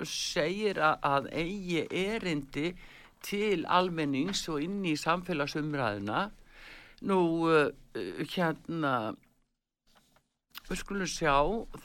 segir 0.08 0.80
að, 0.82 0.96
að 1.06 1.28
eigi 1.38 1.84
erindi 1.86 2.72
til 3.26 3.66
almennings 3.70 4.46
og 4.50 4.64
inn 4.66 4.80
í 4.88 4.96
samfélagsumræðuna. 4.98 6.24
Nú 7.06 7.20
uh, 7.52 7.68
hérna 8.34 8.96
Við 10.66 10.80
skulum 10.82 11.10
sjá, 11.10 11.34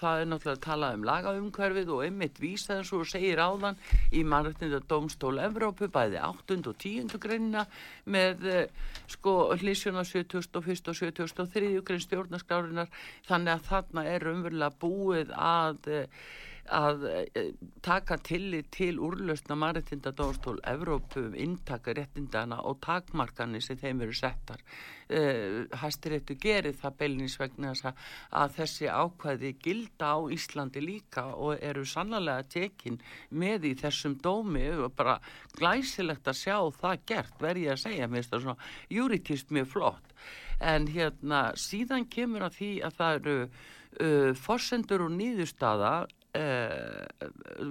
það 0.00 0.22
er 0.22 0.28
náttúrulega 0.30 0.56
að 0.56 0.62
tala 0.64 0.88
um 0.96 1.02
lagaumhverfið 1.04 1.90
og 1.92 2.04
einmitt 2.06 2.38
vísa 2.40 2.78
eins 2.78 2.92
og 2.96 3.02
segir 3.10 3.42
áðan 3.44 3.76
í 4.16 4.22
mannrættinda 4.24 4.80
domstól 4.88 5.34
Evrópu 5.44 5.90
bæði 5.92 6.16
8. 6.24 6.56
og 6.70 6.78
10. 6.80 7.12
greinina 7.20 7.66
með 8.08 8.46
eh, 8.48 8.86
sko 9.12 9.34
hlýsjuna 9.60 10.06
71. 10.08 10.48
og 10.56 10.70
73. 10.96 11.74
grein 11.84 12.04
stjórnaskrárinar 12.06 12.88
þannig 13.28 13.58
að 13.58 13.66
þarna 13.68 14.06
er 14.14 14.28
umverulega 14.32 14.80
búið 14.80 15.36
að 15.36 15.92
eh, 15.92 16.24
að 16.68 17.04
eh, 17.10 17.50
taka 17.82 18.18
tillit 18.22 18.70
til 18.74 19.00
úrlausna 19.02 19.56
mannréttinda 19.58 20.12
dómstól 20.16 20.60
Evrópu 20.66 21.26
um 21.26 21.34
inntaka 21.34 21.94
réttindana 21.96 22.60
og 22.64 22.80
takmarkanir 22.84 23.62
sem 23.64 23.78
þeim 23.80 24.02
eru 24.04 24.14
settar. 24.14 24.62
Uh, 25.10 25.66
Hæstiréttu 25.74 26.36
gerir 26.38 26.76
það 26.78 26.96
beilins 27.00 27.34
vegna 27.40 27.72
að, 27.74 28.52
þessi 28.54 28.86
ákvæði 28.86 29.56
gilda 29.58 30.12
á 30.14 30.18
Íslandi 30.30 30.82
líka 30.84 31.24
og 31.34 31.58
eru 31.58 31.82
sannlega 31.82 32.44
tekin 32.46 33.00
með 33.30 33.72
í 33.72 33.74
þessum 33.80 34.14
dómi 34.22 34.68
og 34.70 34.94
bara 34.94 35.16
glæsilegt 35.58 36.30
að 36.30 36.38
sjá 36.44 36.56
það 36.78 37.02
gert, 37.10 37.34
verð 37.42 37.64
ég 37.64 37.74
að 37.74 37.82
segja, 37.82 38.06
mér 38.06 38.22
finnst 38.22 38.36
það 38.36 38.46
svona 38.46 38.70
júritist 38.90 39.50
mjög 39.50 39.68
flott. 39.72 40.14
En 40.60 40.86
hérna 40.92 41.42
síðan 41.58 42.06
kemur 42.06 42.46
að 42.46 42.56
því 42.60 42.72
að 42.86 42.96
það 43.00 43.18
eru 43.18 43.36
uh, 43.50 44.32
forsendur 44.38 45.08
og 45.08 45.14
nýðustada 45.16 45.92
uh, 46.34 47.28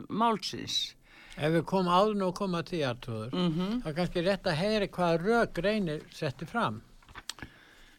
málsins. 0.10 0.96
Ef 1.40 1.54
við 1.54 1.64
komum 1.70 1.88
áður 1.94 2.24
og 2.28 2.36
komum 2.36 2.60
að 2.60 2.70
því 2.74 2.80
aðtrúður, 2.90 3.34
Mm 3.34 3.52
-hmm. 3.56 3.82
þá 3.84 3.88
er 3.88 3.94
kannski 3.96 4.22
rétt 4.26 4.48
að 4.48 4.60
heyri 4.60 4.88
hvað 4.88 5.22
rök 5.26 5.58
reynir 5.64 6.02
setti 6.12 6.46
fram. 6.46 6.82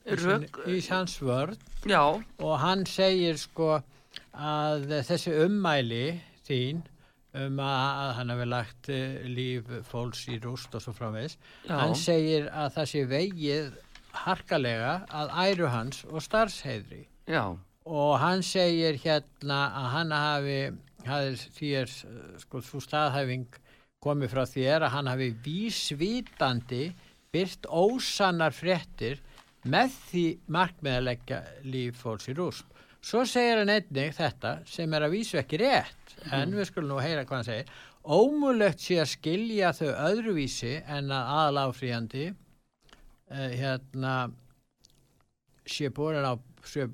Rök, 0.05 0.57
Í 0.67 0.81
hans 0.91 1.19
vörð 1.21 1.59
já, 1.85 2.03
og 2.39 2.59
hann 2.59 2.87
segir 2.87 3.37
sko 3.39 3.83
að 4.35 4.87
þessi 5.07 5.35
ummæli 5.45 6.21
þín 6.49 6.81
um 7.35 7.61
að, 7.61 8.15
hann 8.17 8.31
hafi 8.31 8.47
lagt 8.49 8.89
eh, 8.89 9.21
líf 9.29 9.69
fólks 9.87 10.25
í 10.29 10.41
rúst 10.43 10.75
og 10.75 10.83
svo 10.83 10.93
framvegs, 10.97 11.37
hann 11.69 11.95
segir 11.95 12.49
að 12.51 12.73
það 12.75 12.89
sé 12.91 13.05
vegið 13.07 13.71
harkalega 14.25 14.95
að 15.09 15.31
æru 15.45 15.69
hans 15.71 16.05
og 16.11 16.23
starfsheyðri 16.23 17.05
já, 17.29 17.45
og 17.89 18.19
hann 18.21 18.43
segir 18.45 18.99
hérna 19.01 19.61
að 19.81 19.89
hann 19.95 20.13
hafi, 20.13 20.61
hafi 21.07 21.51
þér 21.57 21.95
sko 22.43 22.61
svo 22.65 22.81
staðhæfing 22.85 23.49
komið 24.01 24.33
frá 24.33 24.45
þér 24.49 24.87
að 24.87 24.95
hann 24.97 25.11
hafi 25.11 25.31
vísvitandi 25.45 26.85
byrt 27.33 27.69
ósannar 27.69 28.55
fréttir 28.57 29.21
með 29.69 29.93
því 30.09 30.25
markmið 30.49 30.97
að 30.97 31.07
leggja 31.09 31.41
líf 31.69 32.01
fólks 32.01 32.31
í 32.31 32.37
rúst. 32.37 32.67
Svo 33.01 33.25
segir 33.29 33.61
hann 33.61 33.73
einnig 33.73 34.13
þetta 34.17 34.59
sem 34.69 34.93
er 34.93 35.07
að 35.07 35.15
vísu 35.17 35.39
ekki 35.41 35.61
rétt 35.61 36.17
en 36.37 36.53
við 36.57 36.69
skulum 36.69 36.95
nú 36.95 37.01
heyra 37.01 37.25
hvað 37.25 37.39
hann 37.39 37.49
segir. 37.49 37.73
Ómulegt 38.01 38.81
sé 38.81 38.99
að 39.01 39.13
skilja 39.13 39.73
þau 39.77 39.91
öðruvísi 40.09 40.75
en 40.89 41.11
að 41.13 41.33
aðláfríandi 41.37 42.27
uh, 42.33 43.51
hérna 43.53 44.15
sé 45.69 45.91
borin 45.93 46.25
á 46.25 46.35
sé, 46.67 46.87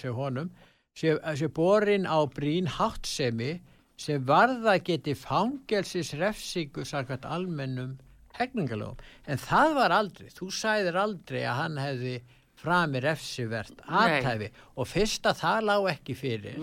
sé 0.00 0.12
honum 0.12 0.50
sé, 0.96 1.16
sé 1.36 1.48
borin 1.48 2.06
á 2.08 2.18
brín 2.28 2.68
háttsemi 2.68 3.60
sem 3.96 4.24
varða 4.28 4.76
geti 4.84 5.14
fangelsis 5.16 6.12
refsingu 6.20 6.84
sarkvæmt 6.84 7.24
almennum 7.24 7.96
hegningalögum. 8.36 8.98
En 9.26 9.40
það 9.40 9.74
var 9.78 9.94
aldrei, 9.96 10.28
þú 10.28 10.50
sæðir 10.52 10.98
aldrei 11.00 11.42
að 11.44 11.60
hann 11.62 11.78
hefði 11.80 12.16
frami 12.56 13.00
refsivert 13.04 13.80
aðtæfi 13.84 14.50
og 14.76 14.88
fyrst 14.88 15.28
að 15.28 15.40
það 15.42 15.66
lág 15.70 15.88
ekki 15.92 16.16
fyrir 16.16 16.60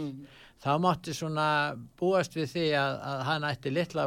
þá 0.64 0.72
mátti 0.82 1.14
svona 1.16 1.48
búast 2.00 2.36
við 2.38 2.50
því 2.54 2.68
að, 2.80 3.00
að 3.12 3.24
hann 3.30 3.48
ætti 3.50 3.74
litla, 3.74 4.06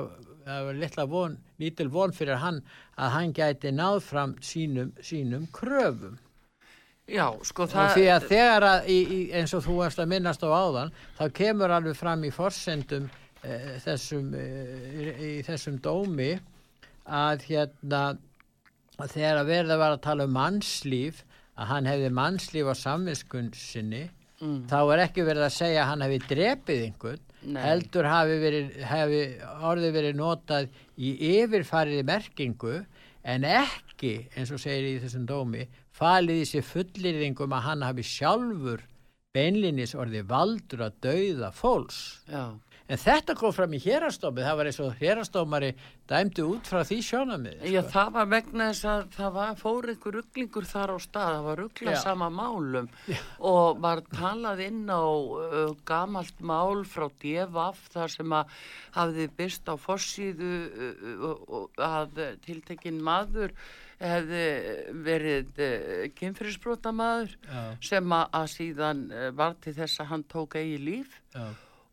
litla 0.79 1.07
von, 1.11 1.37
lítil 1.61 1.89
von 1.93 2.15
fyrir 2.17 2.41
hann 2.43 2.63
að 2.97 3.13
hann 3.17 3.35
gæti 3.37 3.73
náð 3.75 4.01
fram 4.07 4.37
sínum, 4.41 4.95
sínum 5.05 5.47
kröfum. 5.53 6.17
Já, 7.09 7.27
sko 7.47 7.67
það... 7.71 7.93
því 7.95 8.07
að 8.15 8.27
þegar 8.33 8.67
að, 8.71 8.91
í, 8.91 8.99
í, 9.03 9.21
eins 9.39 9.55
og 9.57 9.65
þú 9.67 9.79
varst 9.83 10.03
að 10.03 10.11
minnast 10.15 10.45
á 10.47 10.51
áðan, 10.51 10.93
þá 11.19 11.25
kemur 11.41 11.75
alveg 11.77 11.97
fram 11.99 12.27
í 12.27 12.33
forsendum 12.35 13.09
e, 13.43 13.61
þessum, 13.85 14.33
e, 14.35 14.47
í, 15.15 15.33
þessum 15.47 15.81
dómi 15.85 16.33
að 17.07 17.47
hérna 17.47 18.05
að 18.97 19.13
þegar 19.13 19.41
að 19.43 19.51
verða 19.53 19.81
var 19.81 19.95
að 19.95 20.05
tala 20.09 20.27
um 20.27 20.33
mannslíf, 20.37 21.25
að 21.57 21.71
hann 21.73 21.89
hefði 21.89 22.13
mannslíf 22.17 22.71
á 22.73 22.75
samviskun 22.81 23.51
sinni, 23.57 24.07
Mm. 24.37 24.67
þá 24.69 24.81
er 24.93 25.01
ekki 25.07 25.23
verið 25.25 25.47
að 25.47 25.55
segja 25.55 25.81
að 25.81 25.87
hann 25.89 26.03
hefði 26.05 26.19
drepið 26.29 26.81
einhvern, 26.85 27.21
Nei. 27.47 27.61
heldur 27.63 28.09
hafi, 28.11 28.35
verið, 28.43 28.75
hafi 28.85 29.21
orðið 29.65 29.95
verið 29.97 30.19
notað 30.19 30.67
í 31.01 31.13
yfirfariði 31.31 32.03
merkingu 32.05 32.75
en 33.25 33.47
ekki, 33.49 34.11
eins 34.37 34.53
og 34.53 34.61
segir 34.61 34.91
í 34.91 34.99
þessum 35.01 35.25
dómi, 35.31 35.65
falið 35.97 36.43
í 36.43 36.47
sig 36.53 36.67
fullirðingum 36.67 37.57
að 37.57 37.67
hann 37.71 37.87
hafi 37.87 38.05
sjálfur 38.07 38.85
beinlinis 39.37 39.97
orðið 39.97 40.31
valdur 40.31 40.87
að 40.87 41.01
dauða 41.05 41.51
fólks. 41.53 42.01
Já, 42.31 42.55
En 42.87 43.01
þetta 43.03 43.35
kom 43.35 43.51
fram 43.51 43.73
í 43.75 43.81
hérastómið, 43.83 44.45
það 44.47 44.59
var 44.59 44.69
eins 44.71 44.77
og 44.85 45.01
hérastómari 45.01 45.71
dæmdi 46.07 46.43
út 46.47 46.69
frá 46.71 46.85
því 46.87 46.99
sjónamið. 47.03 47.65
Já, 47.67 47.81
það 47.91 48.11
var 48.15 48.29
vegna 48.31 48.69
þess 48.69 48.87
að 48.93 49.01
það 49.17 49.33
var, 49.35 49.57
fór 49.59 49.89
einhver 49.91 50.17
rugglingur 50.21 50.69
þar 50.71 50.93
á 50.95 50.97
stað, 51.03 51.31
það 51.33 51.47
var 51.49 51.59
ruggla 51.63 51.95
Já. 51.97 51.99
sama 52.05 52.29
málum 52.31 52.87
og 53.51 53.81
var 53.83 54.05
talað 54.13 54.63
inn 54.69 54.85
á 54.87 55.03
uh, 55.03 55.73
gamalt 55.89 56.45
mál 56.47 56.85
frá 56.87 57.09
DFF 57.25 57.81
þar 57.97 58.15
sem 58.15 58.37
að 58.39 58.55
hafði 59.01 59.27
byrst 59.41 59.67
á 59.67 59.75
fossíðu 59.83 60.53
uh, 60.71 61.11
uh, 61.33 61.67
að 61.89 62.23
tiltekinn 62.47 63.03
maður 63.03 63.57
hefði 64.01 64.43
verið 65.07 65.61
uh, 65.67 66.09
kynfyrirsbrotamaður 66.19 67.37
Já, 67.47 67.63
sem 67.93 68.17
að, 68.19 68.27
síðan 68.57 69.05
uh, 69.13 69.29
var 69.39 69.55
til 69.65 69.77
þess 69.79 70.03
að 70.05 70.11
hann 70.15 70.27
tók 70.33 70.59
eigi 70.61 70.77
líf. 70.83 71.21
Já, 71.35 71.47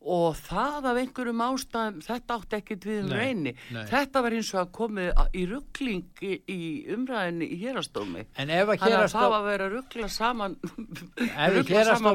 og 0.04 0.34
það 0.36 0.84
af 0.90 0.98
einhverjum 1.00 1.38
ástæðum 1.40 2.02
þetta 2.04 2.34
átti 2.36 2.56
ekkit 2.58 2.82
við 2.84 2.98
um 3.06 3.12
reyni. 3.16 3.54
nei. 3.72 3.84
þetta 3.88 4.20
var 4.26 4.34
eins 4.36 4.50
og 4.52 4.58
að 4.60 4.72
komið 4.76 5.22
í 5.40 5.44
ruggling 5.48 6.20
í, 6.28 6.34
umræðinni 6.92 7.48
í 7.48 7.56
hérastómi 7.62 8.26
þannig 8.36 8.98
að 8.98 9.14
það 9.14 9.30
var 9.32 9.38
að 9.38 9.48
vera 9.48 9.68
ruggla 9.72 10.10
saman 10.12 10.58
Ef 11.24 11.56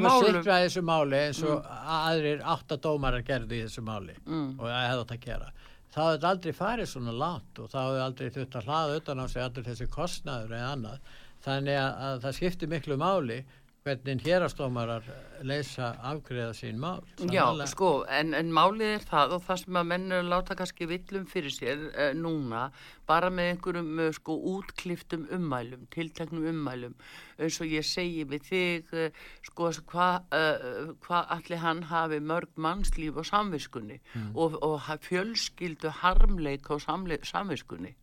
málum. 0.06 0.28
sikra 0.38 0.60
þessu 0.68 0.84
máli 0.86 1.24
eins 1.24 1.42
og 1.50 1.66
aðrir 1.98 2.46
átta 2.54 2.78
dómarar 2.86 3.26
gerðu 3.26 3.58
í 3.58 3.64
þessu 3.66 3.82
máli 3.90 4.14
Mm. 4.22 4.52
og 4.60 4.68
það 4.70 4.86
hefði 4.86 5.02
átt 5.08 5.16
að 5.18 5.26
gera 5.26 5.50
þá 5.94 6.02
hefði 6.06 6.30
aldrei 6.30 6.54
farið 6.56 6.92
svona 6.92 7.16
langt 7.16 7.62
og 7.62 7.72
þá 7.72 7.80
hefði 7.80 8.04
aldrei 8.06 8.30
þurft 8.36 8.60
að 8.60 8.70
hlaða 8.70 9.00
utan 9.02 9.24
á 9.24 9.26
sig 9.32 9.44
allir 9.46 9.68
þessi 9.70 9.90
kostnaður 9.94 10.56
eða 10.58 10.72
annað. 10.76 11.14
Þannig 11.46 11.80
að, 11.80 11.92
að 12.10 12.22
það 12.26 12.38
skiptir 12.40 12.72
miklu 12.74 13.00
máli 13.00 13.40
hvernig 13.86 14.22
hérastómarar 14.26 15.06
leysa 15.48 15.94
afgriða 16.04 16.52
sín 16.54 16.78
mál. 16.82 17.00
Já, 17.18 17.46
Sannarlega. 17.48 17.68
sko, 17.72 17.90
en, 18.12 18.34
en 18.36 18.50
málið 18.54 18.96
er 18.98 19.06
það 19.08 19.36
og 19.38 19.44
það 19.48 19.62
sem 19.62 19.78
að 19.80 19.88
menn 19.92 20.16
að 20.18 20.28
láta 20.34 20.58
kannski 20.60 20.88
villum 20.90 21.26
fyrir 21.32 21.54
sér 21.56 21.86
uh, 21.94 22.10
núna, 22.18 22.66
bara 23.10 23.30
með 23.34 23.54
einhverjum 23.54 24.02
uh, 24.04 24.10
sko 24.18 24.36
útkliftum 24.52 25.24
ummælum, 25.38 25.88
tilteknum 25.96 26.50
ummælum, 26.52 26.98
eins 27.40 27.62
og 27.64 27.72
ég 27.72 27.88
segi 27.88 28.26
við 28.30 28.50
þig, 28.52 28.92
uh, 28.92 29.24
sko, 29.48 29.72
hvað 29.94 30.36
uh, 30.36 30.92
hva 31.08 31.24
allir 31.38 31.64
hann 31.64 31.86
hafi 31.90 32.20
mörg 32.20 32.52
mannslíf 32.60 33.16
á 33.16 33.24
samviskunni 33.32 34.02
og, 34.36 34.60
og 34.60 34.76
ha- 34.90 35.00
fjölskyldu 35.08 35.90
harmleik 36.04 36.68
á 36.68 36.76
samle, 36.84 37.18
samviskunni 37.24 37.96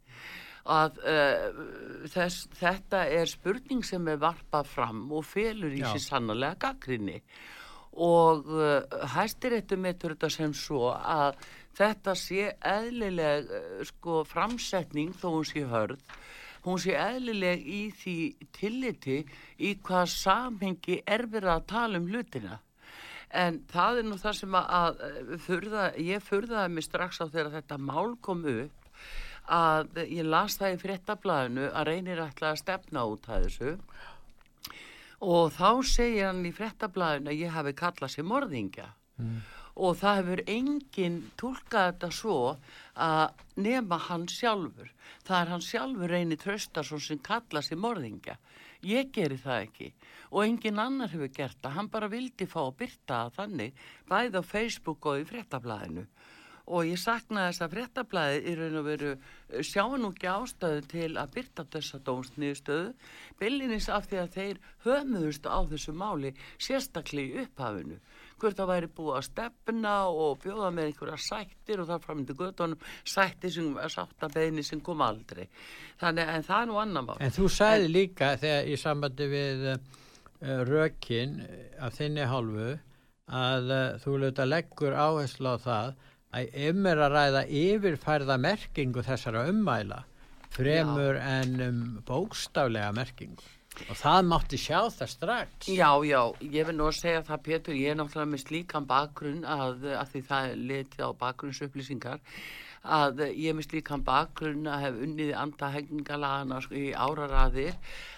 að 0.73 0.99
uh, 1.03 1.61
þess, 2.11 2.47
þetta 2.59 3.05
er 3.13 3.31
spurning 3.31 3.85
sem 3.87 4.09
er 4.11 4.19
varpað 4.23 4.71
fram 4.71 5.05
og 5.15 5.27
felur 5.27 5.75
í 5.75 5.83
sér 5.85 6.03
sannlega 6.03 6.59
gaggrinni 6.67 7.21
og 7.97 8.49
uh, 8.51 8.83
hæstiréttu 9.15 9.79
metur 9.81 10.15
þetta 10.15 10.31
sem 10.33 10.55
svo 10.57 10.91
að 10.93 11.39
þetta 11.77 12.15
sé 12.19 12.51
eðlileg 12.61 13.49
uh, 13.49 13.85
sko 13.89 14.23
framsetning 14.29 15.15
þó 15.17 15.31
hún 15.39 15.49
sé 15.49 15.65
hörð. 15.71 16.03
Hún 16.67 16.81
sé 16.83 16.97
eðlileg 16.99 17.63
í 17.63 17.83
því 17.95 18.19
tilliti 18.57 19.21
í 19.63 19.77
hvað 19.87 20.09
samhengi 20.11 20.99
er 21.07 21.29
verið 21.31 21.53
að 21.53 21.69
tala 21.71 22.01
um 22.01 22.09
hlutina. 22.11 22.59
En 23.31 23.61
það 23.71 24.01
er 24.01 24.09
nú 24.09 24.17
það 24.19 24.35
sem 24.41 24.57
að, 24.59 24.67
að 24.81 25.31
furða, 25.45 25.87
ég 26.03 26.25
furðaði 26.25 26.75
mig 26.75 26.87
strax 26.87 27.23
á 27.23 27.27
þegar 27.27 27.55
þetta 27.55 27.79
mál 27.79 28.17
kom 28.23 28.45
upp 28.51 28.86
að 29.53 30.03
ég 30.11 30.27
las 30.27 30.59
það 30.59 30.75
í 30.75 30.81
fréttablaðinu 30.83 31.71
að 31.71 31.89
reynir 31.89 32.23
ætla 32.23 32.53
að 32.53 32.61
stefna 32.63 33.05
út 33.07 33.29
að 33.31 33.47
þessu. 33.47 33.75
Og 35.27 35.53
þá 35.55 35.69
segir 35.87 36.29
hann 36.29 36.45
í 36.47 36.53
fréttablaðinu 36.53 37.33
að 37.33 37.41
ég 37.41 37.55
hafi 37.55 37.73
kallað 37.79 38.13
sér 38.15 38.27
morðingja. 38.29 38.89
Og 39.77 39.97
það 40.01 40.19
hefur 40.21 40.43
enginn 40.49 41.19
tólkað 41.37 41.91
þetta 41.91 42.11
svo 42.11 42.57
að 42.95 43.43
nema 43.57 43.99
hann 44.09 44.27
sjálfur. 44.29 44.93
Það 45.25 45.41
er 45.41 45.51
hann 45.53 45.65
sjálfur 45.65 46.11
reynir 46.11 46.41
Traustarsson 46.41 47.01
sem 47.01 47.19
kallað 47.19 47.69
sér 47.69 47.81
morðingja. 47.81 48.37
Ég 48.85 49.11
geri 49.13 49.37
það 49.41 49.63
ekki. 49.67 49.93
Og 50.33 50.45
enginn 50.45 50.79
annar 50.79 51.13
hefur 51.13 51.33
gert 51.33 51.59
það, 51.63 51.77
hann 51.77 51.89
bara 51.89 52.09
vildi 52.13 52.47
fá 52.47 52.61
að 52.67 52.77
byrta 52.83 53.21
þannig 53.37 53.85
bæði 54.09 54.41
á 54.41 54.45
Facebook 54.45 55.07
og 55.07 55.23
í 55.23 55.29
fréttablaðinu 55.29 56.07
og 56.67 56.89
ég 56.89 56.99
sakna 56.99 57.47
þess 57.47 57.63
að 57.63 57.75
fréttablaði 57.77 58.39
í 58.51 58.55
raun 58.59 58.79
og 58.81 58.87
veru 58.89 59.11
eh, 59.15 59.63
sjá 59.63 59.85
nú 59.87 60.11
ekki 60.11 60.29
ástæðu 60.31 60.83
til 60.91 61.11
að 61.21 61.35
byrta 61.37 61.65
þessa 61.71 62.01
dómsniðstöðu 62.07 62.89
byllinis 63.41 63.89
af 63.93 64.09
því 64.11 64.21
að 64.23 64.33
þeir 64.35 64.61
höfnuðust 64.87 65.47
á 65.47 65.59
þessu 65.71 65.95
máli 65.95 66.33
sérstaklega 66.59 67.27
í 67.27 67.45
upphafinu. 67.45 67.99
Hvort 68.37 68.59
það 68.59 68.71
væri 68.73 68.89
búið 68.97 69.15
að 69.17 69.27
stefna 69.29 69.93
og 70.13 70.41
bjóða 70.43 70.73
með 70.75 70.91
einhverja 70.91 71.21
sættir 71.25 71.83
og 71.83 71.89
þar 71.89 72.03
framöndu 72.05 72.37
göttunum 72.37 72.83
sættir 73.07 73.55
sem 73.55 73.71
sáttabeðni 73.95 74.65
sem 74.67 74.83
kom 74.85 75.05
aldrei. 75.07 75.47
Þannig 76.03 76.33
en 76.35 76.49
það 76.49 76.65
er 76.65 76.69
nú 76.73 76.81
annan 76.83 77.07
mál. 77.07 77.17
En 77.23 77.33
þú 77.33 77.49
sagði 77.53 77.93
líka 77.95 78.35
þegar 78.43 78.69
í 78.69 78.77
sambandi 78.81 79.31
við 79.31 79.65
uh, 79.73 79.79
rökin 80.69 81.39
af 81.81 81.97
þinni 81.97 82.27
hálfu 82.29 82.75
að 83.27 83.73
uh, 83.73 83.87
þú 84.03 84.19
lögða 84.27 84.51
leggur 84.51 84.99
áherslu 84.99 85.57
á 85.57 85.59
það 85.63 85.97
að 86.37 86.57
um 86.69 86.87
er 86.91 87.03
að 87.07 87.17
ræða 87.17 87.43
yfirfærða 87.63 88.39
merkingu 88.43 89.05
þessara 89.07 89.47
ummæla 89.51 90.03
fremur 90.57 91.19
en 91.21 91.61
um, 91.61 91.85
bókstaflega 92.07 92.93
merkingu. 92.97 93.53
Og 93.91 93.97
það 94.01 94.23
mátti 94.31 94.59
sjá 94.61 94.87
það 94.89 95.11
strax. 95.13 95.67
Já, 95.69 95.91
já, 96.09 96.21
ég 96.41 96.69
vil 96.69 96.77
nú 96.79 96.87
að 96.89 96.97
segja 96.97 97.25
það 97.27 97.43
Pétur, 97.49 97.77
ég 97.77 97.93
er 97.93 97.99
náttúrulega 97.99 98.33
með 98.33 98.45
slíkan 98.47 98.87
bakgrunn 98.89 99.43
að, 99.45 99.85
að 100.01 100.15
því 100.15 100.23
það 100.31 100.55
litið 100.71 101.05
á 101.05 101.11
bakgrunnsupplýsingar 101.21 102.23
að 102.97 103.23
ég 103.27 103.51
er 103.51 103.59
með 103.59 103.69
slíkan 103.69 104.05
bakgrunn 104.07 104.69
að 104.71 104.85
hef 104.87 105.01
unnið 105.07 105.33
andahegningalagana 105.43 106.61
í 106.73 106.87
áraraðir 106.95 107.77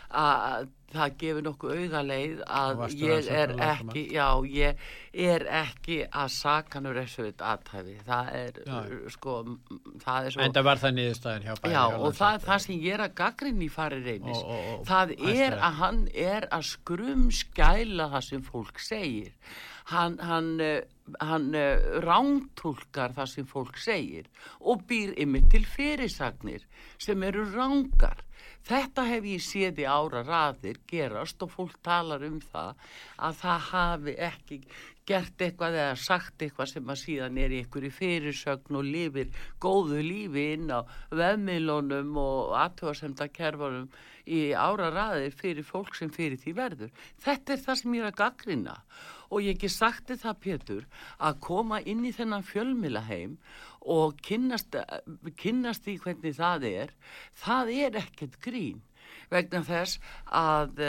að 0.08 0.68
það 0.88 1.16
gefur 1.20 1.44
nokkuð 1.44 1.72
auðaleið 1.82 2.38
að 2.58 2.82
ég 2.96 3.28
er 3.28 3.52
ekki 3.60 4.04
já, 4.14 4.26
ég 4.48 4.86
er 5.12 5.44
ekki 5.60 5.98
að 6.06 6.30
sakanur 6.32 7.00
þessu 7.02 7.26
aðtæfi 7.34 7.96
það 8.06 8.30
er 8.38 8.60
já. 8.64 8.78
sko 9.12 9.34
það 10.04 10.28
er 10.28 10.34
svo 10.34 10.44
en 10.46 10.54
það 10.56 10.68
var 10.70 10.82
það 10.82 10.94
niðurstæðin 10.98 11.48
hjá 11.48 11.54
bæri 11.60 11.74
já 11.74 11.82
og 11.84 12.18
það 12.18 12.38
er 12.38 12.44
það 12.46 12.62
sem 12.64 12.84
ég 12.86 12.96
er 12.96 13.04
að 13.04 13.16
gaggrinni 13.20 13.70
fari 13.72 14.02
reynis 14.04 14.38
og, 14.38 14.52
og, 14.54 14.68
og, 14.78 14.84
það 14.88 15.16
er 15.34 15.58
að 15.58 15.80
hann 15.82 16.04
er 16.28 16.48
að 16.56 16.68
skrum 16.70 17.26
skæla 17.36 18.12
það 18.14 18.28
sem 18.28 18.46
fólk 18.46 18.80
segir. 18.80 19.34
Hann, 19.88 20.18
hann, 20.20 20.50
hann 21.24 21.46
rántúlkar 22.04 23.14
það 23.16 23.30
sem 23.32 23.46
fólk 23.48 23.78
segir 23.80 24.26
og 24.60 24.82
býr 24.88 25.14
yfir 25.16 25.46
til 25.54 25.62
fyrirsagnir 25.64 26.66
sem 27.00 27.24
eru 27.24 27.46
rángar 27.54 28.20
Þetta 28.68 29.02
hef 29.08 29.24
ég 29.24 29.40
séð 29.40 29.78
í 29.80 29.84
ára 29.88 30.20
raðir 30.26 30.76
gerast 30.90 31.40
og 31.44 31.54
fólk 31.54 31.78
talar 31.86 32.24
um 32.26 32.36
það 32.50 32.74
að 33.24 33.38
það 33.40 33.62
hafi 33.70 34.14
ekki 34.26 34.58
gert 35.08 35.40
eitthvað 35.40 35.78
eða 35.80 35.94
sagt 36.02 36.44
eitthvað 36.44 36.68
sem 36.74 36.92
að 36.92 37.00
síðan 37.02 37.38
er 37.40 37.54
í 37.54 37.62
einhverju 37.62 37.92
fyrirsögn 37.96 38.76
og 38.76 38.84
lifir 38.84 39.30
góðu 39.64 40.02
lífi 40.04 40.44
inn 40.58 40.68
á 40.68 40.84
veðmiðlunum 41.16 42.12
og 42.20 42.52
aðtöðasemda 42.60 43.30
kerfanum 43.32 43.88
í 44.28 44.40
ára 44.52 44.90
raðir 44.92 45.34
fyrir 45.36 45.66
fólk 45.66 45.96
sem 45.96 46.10
fyrir 46.12 46.38
því 46.40 46.54
verður. 46.58 46.92
Þetta 47.24 47.54
er 47.54 47.62
það 47.64 47.80
sem 47.80 47.96
ég 47.96 48.04
er 48.04 48.10
að 48.10 48.18
gaggrina 48.20 48.76
og 49.28 49.44
ég 49.44 49.56
ekki 49.56 49.70
sagti 49.72 50.16
það 50.20 50.40
Pétur 50.44 50.86
að 51.18 51.40
koma 51.48 51.80
inn 51.80 52.04
í 52.08 52.14
þennan 52.16 52.46
fjölmilaheim 52.48 53.36
og 53.88 54.18
kynnast, 54.24 54.76
kynnast 55.40 55.88
í 55.88 55.98
hvernig 56.02 56.36
það 56.38 56.68
er, 56.70 56.94
það 57.36 57.72
er 57.76 58.00
ekkert 58.02 58.40
grín 58.44 58.82
vegna 59.32 59.62
þess 59.64 60.00
að 60.28 60.82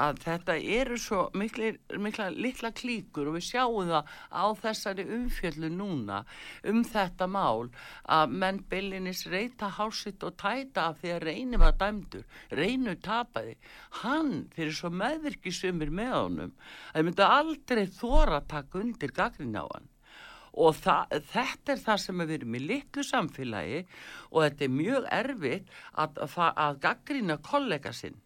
að 0.00 0.20
þetta 0.24 0.56
eru 0.78 0.98
svo 1.00 1.20
mikla, 1.36 1.72
mikla 2.00 2.28
litla 2.34 2.70
klíkur 2.76 3.30
og 3.30 3.38
við 3.38 3.46
sjáum 3.48 3.90
það 3.90 4.12
á 4.28 4.44
þessari 4.60 5.06
umfjöldu 5.16 5.70
núna 5.72 6.20
um 6.68 6.82
þetta 6.84 7.28
mál 7.30 7.70
að 8.18 8.36
menn 8.42 8.62
byllinis 8.70 9.24
reyta 9.32 9.70
hásitt 9.78 10.26
og 10.26 10.36
tæta 10.42 10.90
af 10.90 11.00
því 11.00 11.14
að 11.16 11.26
reyni 11.28 11.60
var 11.60 11.76
dæmdur, 11.80 12.24
reynu 12.52 12.96
tapaði. 13.00 13.56
Hann 14.02 14.46
fyrir 14.54 14.76
svo 14.76 14.92
meðvirkisumir 14.92 15.92
með 15.92 16.14
honum 16.16 16.54
að 16.56 16.96
það 16.98 17.08
myndi 17.08 17.28
aldrei 17.40 17.84
þóra 18.00 18.40
að 18.40 18.48
taka 18.52 18.82
undir 18.82 19.14
gagrin 19.16 19.56
á 19.56 19.64
hann. 19.64 19.88
Og 20.56 20.72
það, 20.80 21.18
þetta 21.32 21.72
er 21.74 21.80
það 21.84 21.98
sem 22.00 22.20
við 22.22 22.30
erum 22.38 22.54
í 22.56 22.60
litlu 22.64 23.02
samfélagi 23.04 23.82
og 24.30 24.38
þetta 24.44 24.64
er 24.64 24.70
mjög 24.72 25.10
erfitt 25.12 25.74
að, 25.92 26.22
að, 26.24 26.38
að 26.64 26.78
gaggrina 26.86 27.36
kollega 27.44 27.92
sinn 27.92 28.16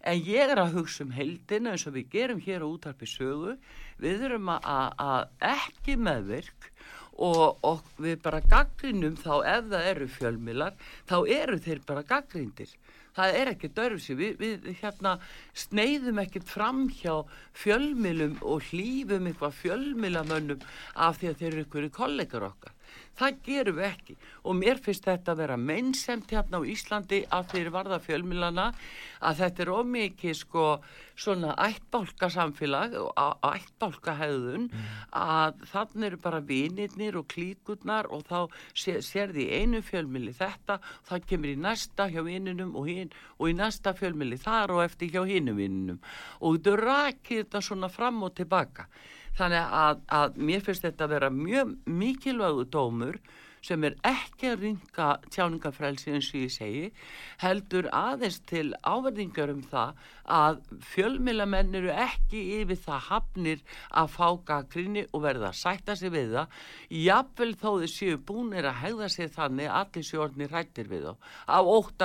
en 0.00 0.22
ég 0.24 0.52
er 0.52 0.60
að 0.62 0.78
hugsa 0.78 1.04
um 1.04 1.14
heldina 1.16 1.74
eins 1.74 1.86
og 1.88 1.96
við 1.96 2.10
gerum 2.12 2.42
hér 2.42 2.64
á 2.64 2.68
útarpi 2.68 3.08
sögu. 3.08 3.56
Við 3.98 4.28
erum 4.28 4.50
að, 4.54 5.28
ekki 5.42 5.98
meðvirk 5.98 6.70
og, 7.18 7.58
og 7.66 7.82
við 7.98 8.20
bara 8.22 8.40
gaggrinum 8.46 9.18
þá 9.18 9.32
ef 9.42 9.72
það 9.72 9.88
eru 9.92 10.08
fjölmilar 10.14 10.78
þá 11.08 11.16
eru 11.34 11.58
þeir 11.64 11.82
bara 11.86 12.06
gaggrindir 12.06 12.74
það 13.18 13.38
er 13.40 13.50
ekki 13.52 13.70
dörfsi 13.74 14.14
við, 14.18 14.38
við 14.38 14.68
hérna 14.78 15.16
sneiðum 15.58 16.20
ekkert 16.22 16.50
fram 16.50 16.84
hjá 17.00 17.24
fjölmilum 17.58 18.38
og 18.46 18.68
hlýfum 18.70 19.26
eitthvað 19.30 19.56
fjölmilamönnum 19.64 20.66
af 20.94 21.18
því 21.18 21.32
að 21.32 21.40
þeir 21.42 21.50
eru 21.52 21.64
ykkur 21.66 21.88
í 21.88 21.94
kollegar 21.98 22.50
okkar 22.52 22.77
það 23.18 23.40
gerum 23.46 23.78
við 23.78 23.88
ekki. 23.88 24.16
Og 24.46 24.56
mér 24.58 24.80
finnst 24.82 25.08
þetta 25.08 25.34
að 25.34 25.42
vera 25.42 25.58
mennsemt 25.60 26.32
hérna 26.32 26.60
á 26.62 26.68
Íslandi 26.68 27.20
að 27.34 27.52
þeir 27.52 27.70
varða 27.74 27.98
fjölmilana 28.02 28.70
að 29.18 29.40
þetta 29.42 29.64
er 29.64 29.72
ómikið 29.74 30.36
sko 30.38 30.66
svona 31.18 31.56
ættbálka 31.58 32.28
samfélag 32.30 32.94
og 33.00 33.48
ættbálka 33.48 34.14
hefðun 34.20 34.68
mm. 34.68 34.84
að 35.18 35.64
þannig 35.72 36.06
eru 36.12 36.20
bara 36.22 36.42
vinirnir 36.46 37.18
og 37.18 37.26
klíkurnar 37.32 38.06
og 38.14 38.22
þá 38.28 38.54
sér, 38.70 39.00
sér 39.02 39.34
því 39.34 39.48
einu 39.58 39.82
fjölmili 39.82 40.34
þetta 40.38 40.78
það 41.08 41.26
kemur 41.32 41.50
í 41.50 41.58
næsta 41.58 42.06
hjá 42.12 42.22
vininum 42.22 42.76
og, 42.78 42.86
hin, 42.86 43.10
og 43.38 43.50
í 43.50 43.58
næsta 43.58 43.96
fjölmili 43.98 44.38
þar 44.38 44.76
og 44.76 44.84
eftir 44.86 45.10
hjá 45.10 45.24
hinu 45.26 45.58
vininum. 45.58 45.98
Og 46.38 46.62
þú 46.62 46.78
rakið 46.84 47.42
þetta 47.42 47.64
svona 47.66 47.90
fram 47.90 48.22
og 48.22 48.36
tilbaka 48.38 48.86
Þannig 49.38 49.74
að, 49.80 50.00
að 50.10 50.38
mér 50.50 50.64
finnst 50.66 50.86
þetta 50.86 51.06
að 51.06 51.14
vera 51.14 51.30
mjög 51.34 51.74
mikilvægu 51.86 52.64
dómur 52.74 53.20
sem 53.64 53.84
er 53.84 53.96
ekki 54.06 54.52
að 54.52 54.64
ringa 54.64 55.08
tjáningafrælsi 55.34 56.14
eins 56.14 56.30
og 56.32 56.40
ég 56.42 56.54
segi, 56.54 56.84
heldur 57.42 57.88
aðeins 57.94 58.40
til 58.48 58.72
áverðingar 58.82 59.52
um 59.54 59.62
það 59.68 60.06
að 60.28 60.60
fjölmilamenn 60.90 61.74
eru 61.78 61.92
ekki 61.92 62.42
yfir 62.60 62.80
það 62.84 63.06
hafnir 63.08 63.62
að 63.88 64.10
fá 64.14 64.26
gaggrinni 64.50 65.06
og 65.12 65.24
verða 65.24 65.52
að 65.52 65.60
sætta 65.62 65.96
sig 65.98 66.12
við 66.12 66.34
það, 66.36 66.58
jafnvel 67.02 67.52
þó 67.56 67.68
þið 67.70 67.92
séu 67.94 68.18
búinir 68.28 68.68
að 68.68 68.80
hegða 68.82 69.10
sig 69.12 69.32
þannig 69.34 69.72
allir 69.80 70.08
sjórnir 70.08 70.52
rættir 70.52 70.90
við 70.90 71.08
þá, 71.08 71.14
á 71.48 71.58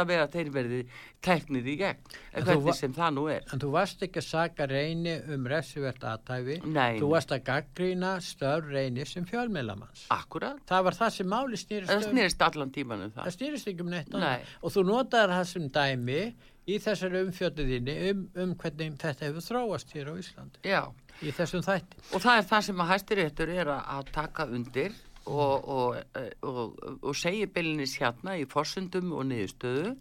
við 0.03 0.21
að 0.21 0.37
þeir 0.37 0.53
verði 0.53 0.81
teknir 1.23 1.67
í 1.67 1.75
gegn, 1.79 2.15
hvernig 2.33 2.77
sem 2.77 2.93
það 2.95 3.15
nú 3.15 3.25
er. 3.31 3.45
En 3.53 3.61
þú 3.61 3.71
varst 3.75 4.03
ekki 4.05 4.19
að 4.19 4.27
saga 4.27 4.67
reyni 4.69 5.15
um 5.33 5.47
refsivert 5.49 6.03
aðtæfi, 6.07 6.59
þú 6.99 7.11
varst 7.13 7.33
að 7.35 7.45
gaggrýna 7.47 8.13
stör 8.23 8.67
reyni 8.71 9.05
sem 9.07 9.27
fjölmilamanns. 9.27 10.07
Akkurat. 10.13 10.59
Það 10.69 10.87
var 10.89 10.99
það 10.99 11.15
sem 11.17 11.35
máli 11.43 11.59
stýrist 11.59 11.91
um. 11.91 12.01
Það 12.01 12.09
stýrist 12.09 12.43
allan 12.47 12.73
tíman 12.73 13.05
um 13.05 13.13
það. 13.13 13.27
Það 13.27 13.37
stýrist 13.37 13.71
ekki 13.71 13.85
um 13.85 13.93
neitt 13.93 14.11
annað. 14.17 14.51
Og 14.61 14.75
þú 14.75 14.83
notaður 14.89 15.35
það 15.37 15.47
sem 15.51 15.69
dæmi 15.77 16.19
í 16.63 16.81
þessari 16.83 17.23
umfjötuðinni 17.27 17.95
um, 18.09 18.27
um 18.43 18.53
hvernig 18.59 18.99
þetta 19.01 19.27
hefur 19.27 19.47
þróast 19.47 19.95
hér 19.95 20.11
á 20.11 20.13
Íslandi. 20.19 20.61
Já. 20.67 20.81
Í 21.23 21.33
þessum 21.35 21.65
þætti. 21.65 22.05
Og 22.11 22.23
það 22.23 22.37
er 22.37 22.47
það 22.51 22.67
sem 22.67 22.83
að 22.83 22.93
hæstiréttur 22.93 23.51
er 23.53 23.73
að 23.73 24.13
taka 24.15 24.47
undir 24.49 24.95
og, 25.25 25.67
og, 25.69 26.21
og, 26.43 26.79
og 26.99 27.19
segja 27.19 27.51
byllinis 27.51 27.97
hérna 28.01 28.37
í 28.39 28.47
forsundum 28.49 29.13
og 29.15 29.27
niðurstöðu 29.29 29.93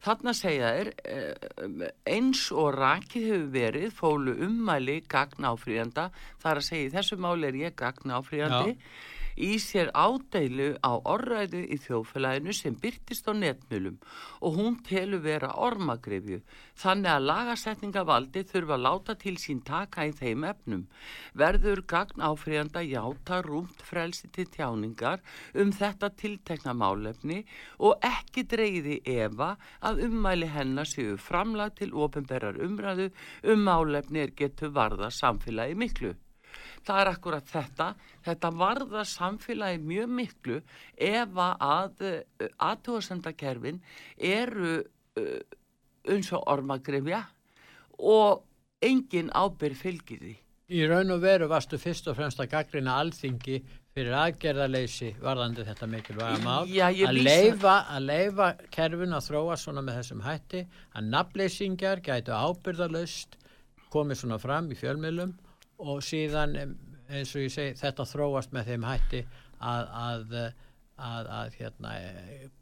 Þarna 0.00 0.32
segja 0.32 0.68
þeir 0.72 0.88
eh, 1.04 1.88
eins 2.08 2.46
og 2.56 2.70
rakið 2.78 3.26
hefur 3.28 3.48
verið 3.52 3.90
fólu 3.92 4.34
ummæli 4.46 5.02
gagn 5.12 5.44
áfríðanda 5.44 6.06
þar 6.40 6.60
að 6.62 6.68
segja 6.70 6.92
þessu 6.94 7.18
máli 7.20 7.50
er 7.50 7.58
ég 7.60 7.74
gagn 7.76 8.14
áfríðandi 8.16 8.78
í 9.40 9.56
sér 9.62 9.88
ádeilu 9.96 10.74
á 10.84 10.92
orðræðu 11.00 11.62
í 11.72 11.78
þjóðfélaginu 11.80 12.54
sem 12.56 12.76
byrtist 12.82 13.28
á 13.28 13.32
netmjölum 13.32 13.96
og 14.44 14.58
hún 14.58 14.76
telur 14.86 15.22
vera 15.24 15.50
ormagrefju 15.66 16.40
þannig 16.82 17.10
að 17.12 17.26
lagasetningavaldi 17.30 18.44
þurfa 18.52 18.76
að 18.76 18.84
láta 18.86 19.16
til 19.24 19.34
sín 19.40 19.62
taka 19.66 20.06
í 20.08 20.14
þeim 20.16 20.46
efnum. 20.50 20.86
Verður 21.34 21.84
gagn 21.92 22.24
áfríðanda 22.24 22.84
játa 22.86 23.40
rúmt 23.46 23.84
frelsi 23.90 24.30
til 24.34 24.48
tjáningar 24.52 25.24
um 25.54 25.72
þetta 25.72 26.12
tiltekna 26.20 26.76
málefni 26.76 27.42
og 27.78 28.00
ekki 28.06 28.46
dreyði 28.54 29.00
Eva 29.08 29.54
að 29.80 30.04
ummæli 30.08 30.50
hennar 30.54 30.88
séu 30.88 31.16
framlag 31.20 31.76
til 31.80 31.92
ofinberrar 31.94 32.60
umræðu 32.60 33.10
um 33.52 33.64
málefni 33.68 34.26
er 34.26 34.34
getur 34.36 34.74
varða 34.76 35.12
samfélagi 35.14 35.78
miklu 35.78 36.16
það 36.86 37.00
er 37.02 37.10
akkurat 37.12 37.48
þetta. 37.50 37.88
Þetta 38.26 38.52
varða 38.60 39.06
samfélagi 39.08 39.80
mjög 39.84 40.12
miklu 40.20 40.60
ef 40.96 41.40
að 41.46 42.06
uh, 42.08 42.20
aðtúasendakerfin 42.70 43.80
eru 44.16 44.76
uh, 44.80 45.40
eins 46.10 46.30
og 46.36 46.46
ormagrifja 46.50 47.24
og 48.00 48.46
engin 48.84 49.32
ábyrg 49.36 49.76
fylgir 49.76 50.22
því. 50.22 50.36
Í 50.70 50.84
raun 50.86 51.10
og 51.10 51.18
veru 51.24 51.48
varstu 51.50 51.80
fyrst 51.82 52.06
og 52.06 52.14
fremst 52.14 52.38
að 52.40 52.52
gaggrina 52.52 52.94
alþingi 53.02 53.56
fyrir 53.90 54.14
aðgerðarleysi 54.14 55.10
varðandi 55.18 55.64
þetta 55.66 55.88
mikilvæga 55.90 56.38
mál. 56.44 56.70
Já, 56.70 56.86
að, 56.86 57.18
leifa, 57.26 57.74
að 57.90 58.06
leifa 58.06 58.48
kerfin 58.70 59.16
að 59.16 59.26
þróa 59.26 59.56
svona 59.58 59.82
með 59.82 59.98
þessum 59.98 60.22
hætti 60.24 60.62
að 60.94 61.08
nafnleysingjar 61.10 62.02
gætu 62.06 62.36
ábyrðarlaust 62.38 63.34
komið 63.90 64.22
svona 64.22 64.38
fram 64.38 64.70
í 64.70 64.78
fjölmjölum 64.78 65.34
og 65.80 66.02
síðan 66.04 66.56
eins 67.10 67.34
og 67.34 67.44
ég 67.46 67.54
segi 67.54 67.76
þetta 67.80 68.06
þróast 68.08 68.52
með 68.54 68.72
þeim 68.72 68.88
hætti 68.88 69.20
að, 69.60 69.86
að, 70.00 70.34
að, 70.96 71.30
að 71.40 71.54
hérna, 71.58 71.94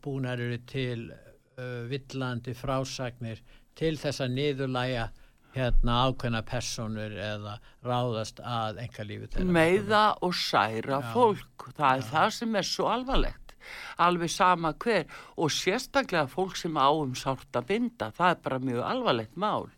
búnar 0.04 0.42
eru 0.42 0.58
til 0.70 1.08
uh, 1.10 1.86
villandi 1.90 2.54
frásagnir 2.56 3.42
til 3.78 3.94
þess 4.00 4.24
að 4.24 4.36
niðurlæja 4.38 5.08
hérna 5.54 5.98
ákveðna 6.06 6.42
personur 6.46 7.14
eða 7.14 7.58
ráðast 7.86 8.40
að 8.44 8.80
enga 8.84 9.06
lífi 9.06 9.44
meða 9.44 10.02
og 10.24 10.34
særa 10.36 11.00
Já. 11.02 11.10
fólk. 11.14 11.68
Það 11.76 11.90
er 11.90 12.02
Já. 12.02 12.08
það 12.12 12.32
sem 12.38 12.58
er 12.60 12.68
svo 12.68 12.88
alvarlegt. 12.92 13.54
Alveg 14.00 14.32
sama 14.32 14.72
hver 14.80 15.08
og 15.36 15.52
sérstaklega 15.52 16.28
fólk 16.30 16.56
sem 16.56 16.76
áum 16.78 17.14
sárt 17.18 17.58
að 17.58 17.68
binda, 17.72 18.12
það 18.16 18.30
er 18.30 18.38
bara 18.44 18.60
mjög 18.64 18.84
alvarlegt 18.86 19.36
mál. 19.36 19.68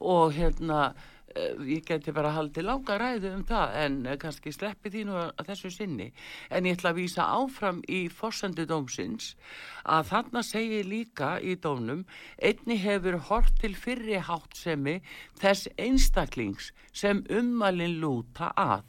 Og 0.00 0.34
hérna 0.36 0.90
ég 1.36 1.84
geti 1.86 2.12
bara 2.14 2.32
haldið 2.34 2.66
langa 2.66 2.96
ræðu 2.98 3.30
um 3.36 3.42
það 3.46 3.74
en 3.84 3.98
eh, 4.06 4.16
kannski 4.20 4.52
sleppi 4.54 4.90
því 4.90 5.02
nú 5.06 5.16
að 5.18 5.50
þessu 5.50 5.70
sinni. 5.74 6.08
En 6.50 6.66
ég 6.66 6.78
ætla 6.78 6.90
að 6.90 7.00
vísa 7.00 7.26
áfram 7.36 7.82
í 7.86 8.00
fórsendu 8.10 8.66
dómsins 8.66 9.34
að 9.84 10.08
þarna 10.10 10.42
segir 10.46 10.88
líka 10.90 11.36
í 11.38 11.54
dómnum 11.54 12.02
einni 12.42 12.78
hefur 12.82 13.20
hort 13.30 13.52
til 13.62 13.76
fyrri 13.78 14.18
háttsemi 14.18 14.98
þess 15.38 15.70
einstaklings 15.78 16.72
sem 16.92 17.22
ummalin 17.30 18.00
lúta 18.02 18.50
að. 18.58 18.88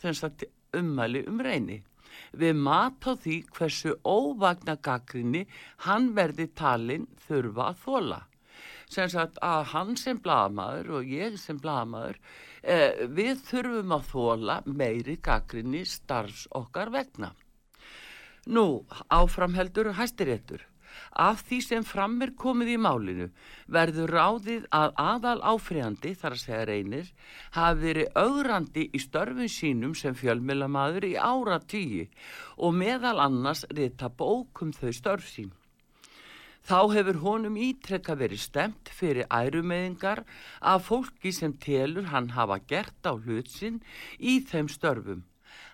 Þess 0.00 0.26
að 0.26 0.48
ummali 0.80 1.22
um 1.28 1.38
reyni. 1.44 1.82
Við 2.34 2.58
mat 2.58 3.06
á 3.06 3.14
því 3.14 3.36
hversu 3.54 3.94
óvagna 4.02 4.74
gaggrinni 4.82 5.46
hann 5.86 6.10
verði 6.18 6.50
talin 6.58 7.06
þurfa 7.26 7.70
að 7.70 7.80
þóla 7.84 8.20
sem 8.90 9.10
sagt 9.12 9.38
að 9.46 9.68
hann 9.74 9.96
sem 10.00 10.18
bladamæður 10.22 10.96
og 10.98 11.12
ég 11.14 11.36
sem 11.40 11.58
bladamæður 11.62 12.18
eh, 12.62 13.04
við 13.06 13.44
þurfum 13.50 13.94
að 13.96 14.08
þóla 14.10 14.56
meiri 14.66 15.16
gaggrinni 15.22 15.84
starfs 15.86 16.48
okkar 16.50 16.90
vegna. 16.94 17.30
Nú, 18.50 18.82
áframheldur 19.12 19.92
hæstiréttur. 19.98 20.64
Af 21.22 21.42
því 21.46 21.58
sem 21.62 21.84
fram 21.86 22.16
er 22.24 22.32
komið 22.38 22.72
í 22.72 22.78
málinu 22.82 23.26
verður 23.76 24.12
ráðið 24.16 24.64
að 24.74 24.96
aðal 25.02 25.36
áfriðandi, 25.52 26.14
þar 26.18 26.36
að 26.36 26.42
segja 26.42 26.64
reynir, 26.70 27.12
hafi 27.54 27.80
verið 27.84 28.18
augrandi 28.24 28.88
í 28.90 29.02
störfun 29.04 29.52
sínum 29.54 29.94
sem 29.94 30.18
fjölmjölamaður 30.18 31.06
í 31.12 31.14
ára 31.14 31.60
tíu 31.62 32.08
og 32.58 32.74
meðal 32.82 33.18
annars 33.26 33.62
rita 33.70 34.10
bókum 34.10 34.74
þau 34.74 34.90
störf 34.98 35.30
sín. 35.30 35.54
Þá 36.66 36.92
hefur 36.94 37.18
honum 37.24 37.56
ítrekka 37.56 38.14
verið 38.20 38.42
stemt 38.44 38.90
fyrir 38.92 39.28
ærumeðingar 39.32 40.22
af 40.60 40.86
fólki 40.90 41.32
sem 41.32 41.56
telur 41.56 42.10
hann 42.12 42.30
hafa 42.36 42.60
gert 42.68 43.06
á 43.08 43.16
hlutsinn 43.16 43.80
í 44.18 44.40
þeim 44.44 44.68
störfum. 44.68 45.24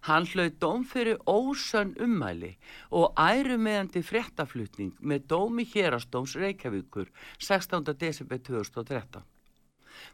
Hann 0.07 0.27
hlaut 0.31 0.61
dóm 0.62 0.85
fyrir 0.87 1.18
ósönn 1.27 1.96
ummæli 2.03 2.53
og 2.94 3.16
ærumeðandi 3.18 4.03
fréttaflutning 4.07 4.94
með 5.01 5.27
dómi 5.33 5.66
hérastóms 5.66 6.37
Reykjavíkur 6.38 7.11
16. 7.38 7.92
desember 7.99 8.38
2013. 8.38 9.25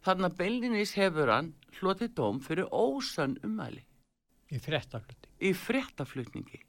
Þannig 0.03 0.31
að 0.31 0.37
Bellinis 0.41 0.97
hefur 0.97 1.31
hann 1.35 1.53
hlutið 1.79 2.15
dóm 2.17 2.41
fyrir 2.41 2.71
ósönn 2.73 3.37
ummæli. 3.45 3.85
Í 4.53 4.59
fréttaflutningi. 4.61 5.33
Í 5.49 5.53
fréttaflutningi. 5.57 6.61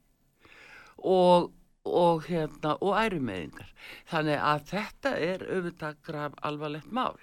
Og 1.03 1.51
og, 1.93 2.25
hérna, 2.29 2.75
og 2.82 2.97
ærumeðingar. 2.99 3.69
Þannig 4.12 4.41
að 4.51 4.65
þetta 4.71 5.13
er 5.29 5.45
auðvitað 5.49 6.01
graf 6.10 6.38
alvarlegt 6.49 6.91
mál 6.91 7.15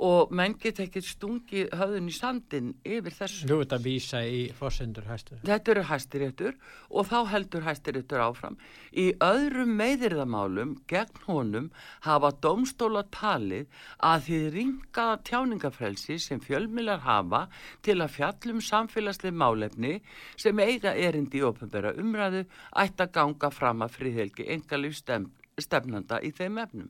og 0.00 0.30
menn 0.32 0.54
get 0.60 0.78
ekki 0.80 1.02
stungi 1.04 1.66
höfðun 1.76 2.08
í 2.08 2.14
sandin 2.16 2.70
yfir 2.88 3.12
þessu. 3.12 3.48
Þú 3.50 3.58
ert 3.64 3.74
að 3.76 3.84
vísa 3.84 4.22
í 4.24 4.40
fórsendur 4.56 5.08
hæstur. 5.10 5.40
Þetta 5.44 5.72
eru 5.74 5.84
hæstiréttur 5.90 6.54
og 6.88 7.08
þá 7.10 7.16
heldur 7.34 7.66
hæstiréttur 7.66 8.22
áfram. 8.24 8.56
Í 8.96 9.10
öðrum 9.24 9.74
meðirðamálum 9.76 10.74
gegn 10.90 11.20
honum 11.26 11.68
hafa 12.06 12.32
domstóla 12.40 13.04
talið 13.12 13.68
að 14.10 14.24
þið 14.28 14.46
ringaða 14.56 15.18
tjáningafrelsi 15.28 16.16
sem 16.22 16.40
fjölmilar 16.40 17.04
hafa 17.04 17.46
til 17.84 17.98
að 18.00 18.14
fjallum 18.16 18.62
samfélagslega 18.64 19.36
málefni 19.36 19.98
sem 20.40 20.64
eiga 20.64 20.94
erindi 20.96 21.42
í 21.42 21.44
ofnbæra 21.44 21.92
umræðu 22.00 22.46
ætti 22.80 23.04
að 23.04 23.12
ganga 23.18 23.52
fram 23.52 23.84
að 23.84 23.98
friðhelgi 23.98 24.48
engalíf 24.56 24.96
stefnanda 25.60 26.22
í 26.24 26.32
þeim 26.32 26.62
efnum. 26.64 26.88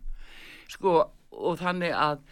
Sko 0.70 1.00
og 1.30 1.58
þannig 1.60 1.94
að 1.96 2.22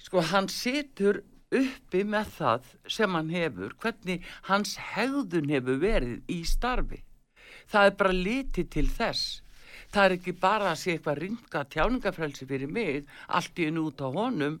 sko 0.00 0.24
hann 0.32 0.48
situr 0.48 1.20
uppi 1.50 2.02
með 2.06 2.32
það 2.36 2.72
sem 2.96 3.14
hann 3.16 3.30
hefur, 3.34 3.74
hvernig 3.82 4.26
hans 4.48 4.76
hegðun 4.94 5.50
hefur 5.50 5.80
verið 5.82 6.30
í 6.30 6.40
starfi. 6.46 7.02
Það 7.70 7.86
er 7.86 7.96
bara 8.02 8.16
litið 8.16 8.68
til 8.74 8.86
þess. 8.90 9.42
Það 9.90 10.04
er 10.04 10.14
ekki 10.16 10.34
bara 10.38 10.70
að 10.70 10.80
sé 10.80 10.94
eitthvað 10.94 11.20
ringa 11.24 11.62
tjáningafrelsi 11.74 12.46
fyrir 12.46 12.70
mig, 12.70 13.06
allt 13.26 13.58
í 13.58 13.66
enn 13.66 13.80
út 13.82 14.02
á 14.02 14.08
honum. 14.14 14.60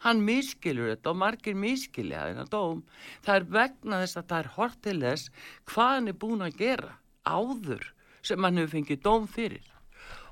Hann 0.00 0.22
miskilur 0.24 0.88
þetta 0.94 1.12
og 1.12 1.20
margir 1.20 1.56
miskilja 1.60 2.24
þennan 2.30 2.52
dóm. 2.52 2.82
Það 3.24 3.34
er 3.36 3.48
vegna 3.56 4.00
þess 4.00 4.16
að 4.16 4.28
það 4.30 4.38
er 4.38 4.52
hortilegs 4.56 5.26
hvað 5.68 5.94
hann 5.96 6.08
er 6.08 6.20
búin 6.24 6.46
að 6.46 6.60
gera 6.62 6.94
áður 7.28 7.84
sem 8.24 8.44
hann 8.44 8.60
hefur 8.60 8.74
fengið 8.78 9.02
dóm 9.04 9.28
fyrir. 9.28 9.66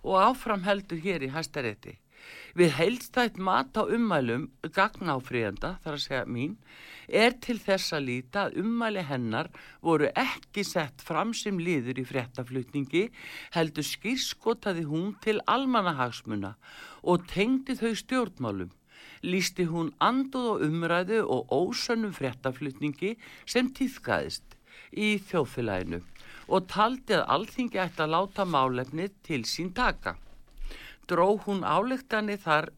Og 0.08 0.16
áfram 0.22 0.64
heldur 0.64 1.04
hér 1.04 1.26
í 1.26 1.32
hæstarétti 1.34 1.98
Við 2.56 2.72
heilstætt 2.78 3.36
mat 3.36 3.76
á 3.76 3.84
ummælum 3.84 4.48
gagnáfríðanda, 4.64 5.76
þar 5.84 5.96
að 5.96 6.04
segja 6.04 6.24
mín, 6.24 6.54
er 7.08 7.34
til 7.44 7.58
þess 7.60 7.92
að 7.96 8.06
líta 8.08 8.44
að 8.46 8.58
ummæli 8.62 9.04
hennar 9.08 9.50
voru 9.84 10.08
ekki 10.16 10.64
sett 10.64 11.04
fram 11.04 11.34
sem 11.36 11.58
liður 11.60 12.00
í 12.00 12.06
fréttaflutningi, 12.08 13.08
heldur 13.52 13.84
skýrskotaði 13.84 14.84
hún 14.88 15.14
til 15.24 15.38
almanahagsmuna 15.46 16.54
og 17.02 17.26
tengdi 17.32 17.76
þau 17.76 17.94
stjórnmálum. 18.02 18.70
Lýsti 19.22 19.66
hún 19.68 19.90
anduð 19.98 20.52
og 20.52 20.62
umræðu 20.68 21.24
og 21.26 21.50
ósönnum 21.50 22.14
fréttaflutningi 22.14 23.16
sem 23.46 23.72
týðkaðist 23.74 24.56
í 24.94 25.18
þjóðfélaginu 25.28 26.00
og 26.48 26.68
taldi 26.70 27.18
að 27.18 27.26
alþingi 27.34 27.80
ætti 27.82 28.04
að 28.04 28.14
láta 28.14 28.46
málefni 28.48 29.10
til 29.26 29.42
sín 29.44 29.74
taka 29.76 30.14
dró 31.10 31.38
hún 31.44 31.64
áleiktanir 31.64 32.40
þar, 32.42 32.68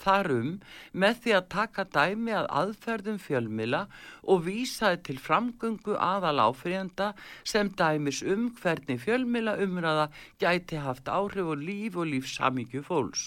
þarum 0.00 0.50
með 0.92 1.16
því 1.24 1.34
að 1.36 1.48
taka 1.54 1.84
dæmi 1.96 2.34
að 2.38 2.48
aðferðum 2.60 3.18
fjölmila 3.22 3.80
og 4.22 4.44
vísaði 4.46 5.00
til 5.08 5.18
framgöngu 5.24 5.96
aðal 5.98 6.36
áfriðenda 6.46 7.10
sem 7.42 7.72
dæmis 7.80 8.22
um 8.22 8.48
hvernig 8.60 9.02
fjölmila 9.02 9.56
umræða 9.64 10.06
gæti 10.42 10.80
haft 10.84 11.10
áhrif 11.10 11.50
og 11.54 11.64
líf 11.64 11.98
og 11.98 12.10
lífsamíkju 12.12 12.84
fólks. 12.86 13.26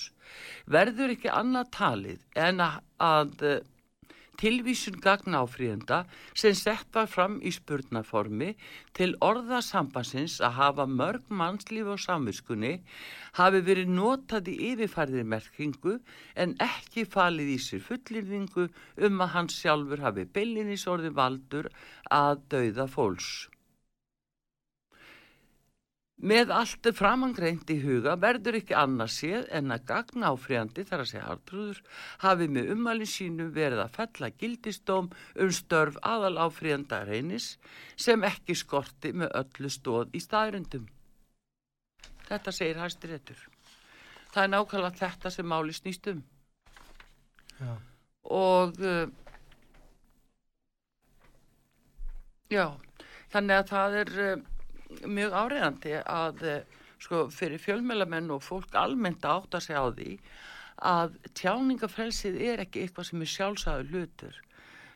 Verður 0.66 1.18
ekki 1.18 1.34
annað 1.34 1.72
talið 1.76 2.26
en 2.48 2.63
að, 2.63 2.82
að 2.98 3.48
tilvísun 4.43 4.97
gagna 4.99 5.39
áfríðenda 5.45 6.01
sem 6.36 6.56
sett 6.58 6.89
var 6.95 7.08
fram 7.08 7.38
í 7.39 7.51
spurnaformi 7.56 8.49
til 8.97 9.13
orðasambansins 9.23 10.41
að 10.43 10.58
hafa 10.58 10.88
mörg 10.99 11.29
mannslíf 11.32 11.93
og 11.93 12.01
samviskunni 12.03 12.73
hafi 13.39 13.63
verið 13.69 13.93
notað 13.95 14.51
í 14.51 14.58
yfirfærðir 14.73 15.29
merkingu 15.36 15.95
en 16.36 16.58
ekki 16.67 17.08
falið 17.15 17.56
í 17.56 17.58
sér 17.69 17.88
fullirðingu 17.88 18.67
um 19.08 19.23
að 19.23 19.34
hans 19.38 19.63
sjálfur 19.63 20.03
hafi 20.03 20.27
beilinísorði 20.36 21.15
valdur 21.15 21.71
að 22.12 22.43
dauða 22.51 22.91
fólks. 22.91 23.32
Með 26.23 26.53
allt 26.55 26.88
framangreint 26.95 27.67
í 27.73 27.75
huga 27.83 28.13
verður 28.15 28.55
ekki 28.62 28.75
annars 28.79 29.17
séð 29.19 29.49
en 29.57 29.73
að 29.75 29.81
gagna 29.89 30.29
áfriðandi 30.31 30.86
þar 30.88 31.01
að 31.03 31.09
segja 31.09 31.23
hartrúður 31.27 31.81
hafi 32.21 32.45
með 32.47 32.69
ummalin 32.77 33.09
sínu 33.12 33.47
verið 33.57 33.81
að 33.83 33.97
fella 33.97 34.29
gildistóm 34.39 35.09
um 35.12 35.51
störf 35.51 35.97
aðal 35.99 36.38
áfriðanda 36.45 37.01
reynis 37.09 37.57
sem 37.99 38.23
ekki 38.23 38.55
skorti 38.55 39.12
með 39.12 39.36
öllu 39.41 39.71
stóð 39.75 40.15
í 40.15 40.21
staðröndum. 40.23 40.86
Þetta 42.29 42.55
segir 42.55 42.79
hæstir 42.79 43.17
ettur. 43.17 43.43
Það 44.31 44.45
er 44.45 44.53
nákvæmlega 44.53 45.01
þetta 45.01 45.33
sem 45.36 45.51
máli 45.51 45.75
snýst 45.75 46.07
um. 46.13 46.23
Já. 47.59 47.73
Og 48.31 48.79
uh, 48.79 49.12
já, 52.47 52.65
þannig 53.36 53.59
að 53.59 53.69
það 53.75 54.01
er... 54.05 54.15
Uh, 54.31 54.49
mjög 55.06 55.36
áriðandi 55.36 55.93
að 56.01 56.43
eh, 56.49 56.79
sko, 57.03 57.27
fyrir 57.34 57.62
fjölmjölamenn 57.62 58.32
og 58.34 58.43
fólk 58.45 58.75
almennt 58.79 59.25
átt 59.27 59.58
að 59.58 59.65
segja 59.67 59.84
á 59.84 59.89
því 59.93 60.17
að 60.84 61.17
tjáningafrelsið 61.38 62.39
er 62.41 62.63
ekki 62.63 62.84
eitthvað 62.84 63.10
sem 63.10 63.23
er 63.23 63.32
sjálfsæðu 63.34 63.89
hlutur. 63.91 64.39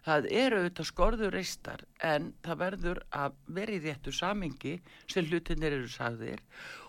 Það 0.08 0.28
eru 0.32 0.60
auðvitað 0.62 0.88
skorður 0.88 1.34
reistar 1.36 1.82
en 2.08 2.30
það 2.46 2.60
verður 2.62 3.00
að 3.22 3.34
vera 3.58 3.74
í 3.76 3.80
réttu 3.84 4.13
samingi 4.15 4.78
sem 5.12 5.26
hlutinir 5.28 5.74
eru 5.76 5.89
sagðir 5.91 6.43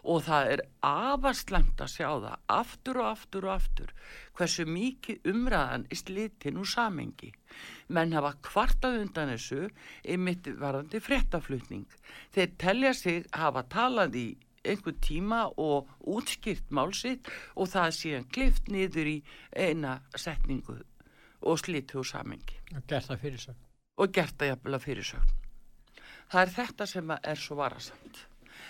og 0.07 0.23
það 0.29 0.51
er 0.53 0.63
afastlemt 0.87 1.83
að 1.83 1.91
sjá 1.97 2.09
það 2.09 2.37
aftur 2.55 3.01
og 3.03 3.09
aftur 3.09 3.49
og 3.49 3.55
aftur 3.57 3.95
hversu 4.39 4.67
mikið 4.71 5.27
umræðan 5.33 5.89
er 5.91 5.99
slitinn 5.99 6.61
úr 6.63 6.71
samingi 6.71 7.33
menn 7.91 8.15
hafa 8.15 8.37
kvartað 8.47 9.01
undan 9.03 9.33
þessu 9.35 9.67
ymitt 10.15 10.47
varðandi 10.61 11.01
fréttaflutning. 11.03 11.89
Þeir 12.37 12.53
telja 12.63 12.93
sig 12.95 13.27
hafa 13.35 13.65
talað 13.73 14.21
í 14.21 14.29
einhver 14.69 14.95
tíma 15.03 15.41
og 15.57 15.91
útskýrt 16.07 16.71
málsitt 16.75 17.27
og 17.57 17.73
það 17.73 17.97
síðan 17.99 18.31
klift 18.35 18.71
niður 18.71 19.11
í 19.15 19.19
eina 19.57 19.99
setningu 20.15 20.79
og 21.42 21.61
slitu 21.62 22.03
úr 22.03 22.09
samengi. 22.09 22.59
Og 22.74 22.83
gert 22.88 23.11
það 23.11 23.22
fyrirsögn. 23.24 23.61
Og 23.98 24.14
gert 24.14 24.38
það 24.38 24.53
jafnvel 24.53 24.79
að 24.79 24.87
fyrirsögn. 24.87 25.37
Það 26.29 26.42
er 26.42 26.51
þetta 26.55 26.87
sem 26.87 27.12
er 27.16 27.38
svo 27.40 27.55
varasamt. 27.59 28.24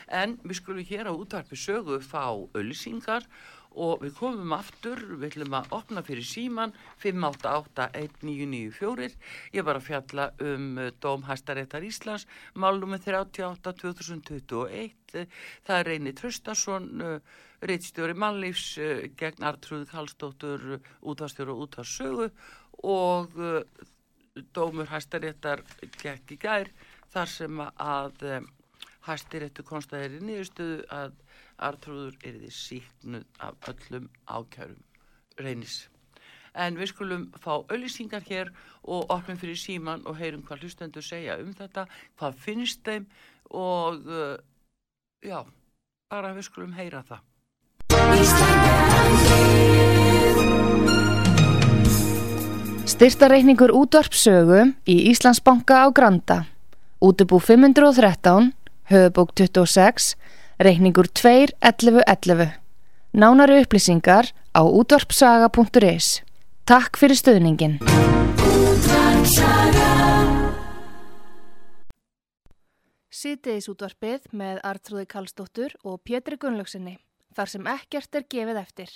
En 0.08 0.38
við 0.44 0.56
skulum 0.60 0.88
hér 0.88 1.08
á 1.10 1.12
útvarpi 1.12 1.56
sögu 1.58 1.98
fá 2.00 2.24
öllisingar 2.56 3.24
og 3.78 4.02
við 4.02 4.12
komum 4.16 4.52
aftur, 4.56 4.98
við 5.18 5.28
ætlum 5.28 5.54
að 5.58 5.72
opna 5.76 6.02
fyrir 6.06 6.26
síman 6.26 6.72
5881994. 7.02 9.14
Ég 9.54 9.62
var 9.66 9.76
að 9.78 9.88
fjalla 9.90 10.24
um 10.42 10.64
uh, 10.78 10.84
Dómhæstaréttar 11.02 11.82
Íslands, 11.86 12.24
málum 12.54 12.90
með 12.94 13.00
38-2021. 13.12 15.26
Það 15.66 15.78
er 15.78 15.86
Reyni 15.92 16.12
Tröstarsson, 16.16 16.84
uh, 17.04 17.20
reittstjóri 17.62 18.14
mannlífs 18.18 18.66
uh, 18.82 19.06
gegn 19.18 19.46
Artrúð 19.48 19.88
Kallstóttur, 19.90 20.78
útvarstjóru 21.02 21.56
og 21.56 21.64
útvarsögu 21.66 22.30
og 22.86 23.34
Dómur 24.54 24.86
Hæstaréttar 24.86 25.64
gekk 25.98 26.36
í 26.36 26.38
gær 26.38 26.70
þar 27.10 27.30
sem 27.32 27.62
að 27.64 28.22
Hæstaréttu 29.08 29.64
konstaðir 29.66 30.18
í 30.18 30.24
nýðustuðu 30.28 30.84
að 30.94 31.14
Artrúður 31.68 32.18
er 32.22 32.36
því 32.38 32.50
síknuð 32.54 33.24
af 33.42 33.70
öllum 33.72 34.10
ákjörum 34.30 34.82
reynis. 35.42 35.88
En 36.54 36.78
við 36.78 36.92
skulum 36.92 37.24
fá 37.38 37.52
auðlýsingar 37.56 38.24
hér 38.28 38.52
og 38.82 39.10
opnum 39.14 39.38
fyrir 39.40 39.58
síman 39.58 40.04
og 40.06 40.18
heyrum 40.20 40.44
hvað 40.46 40.66
hlustendur 40.66 41.06
segja 41.06 41.38
um 41.42 41.52
þetta, 41.56 41.86
hvað 42.18 42.38
finnst 42.44 42.84
þeim 42.86 43.08
og 43.54 44.06
já, 45.24 45.40
bara 46.10 46.34
við 46.36 46.48
skulum 46.48 46.76
heyra 46.76 47.02
það. 47.06 47.24
Styrtareikningur 52.98 53.70
útvarpsögu 53.70 54.72
í 54.90 54.94
Íslandsbanka 55.12 55.86
á 55.86 55.94
Granda. 55.94 56.50
Útubú 56.98 57.38
513, 57.38 58.50
höfubók 58.90 59.30
26, 59.38 60.16
reikningur 60.58 61.06
2.11.11. 61.06 62.58
Nánari 63.14 63.60
upplýsingar 63.62 64.34
á 64.50 64.66
útvarpsaga.is. 64.66 66.26
Takk 66.66 66.98
fyrir 66.98 67.14
stöðningin. 67.14 67.78
Sýtiðis 73.14 73.70
útvarpið 73.70 74.26
með 74.34 74.58
Artrúði 74.66 75.06
Kallstóttur 75.06 75.78
og 75.86 76.02
Pétri 76.02 76.34
Gunnlaugsinni, 76.34 76.98
þar 77.30 77.54
sem 77.54 77.70
ekkert 77.78 78.18
er 78.18 78.26
gefið 78.26 78.60
eftir. 78.64 78.90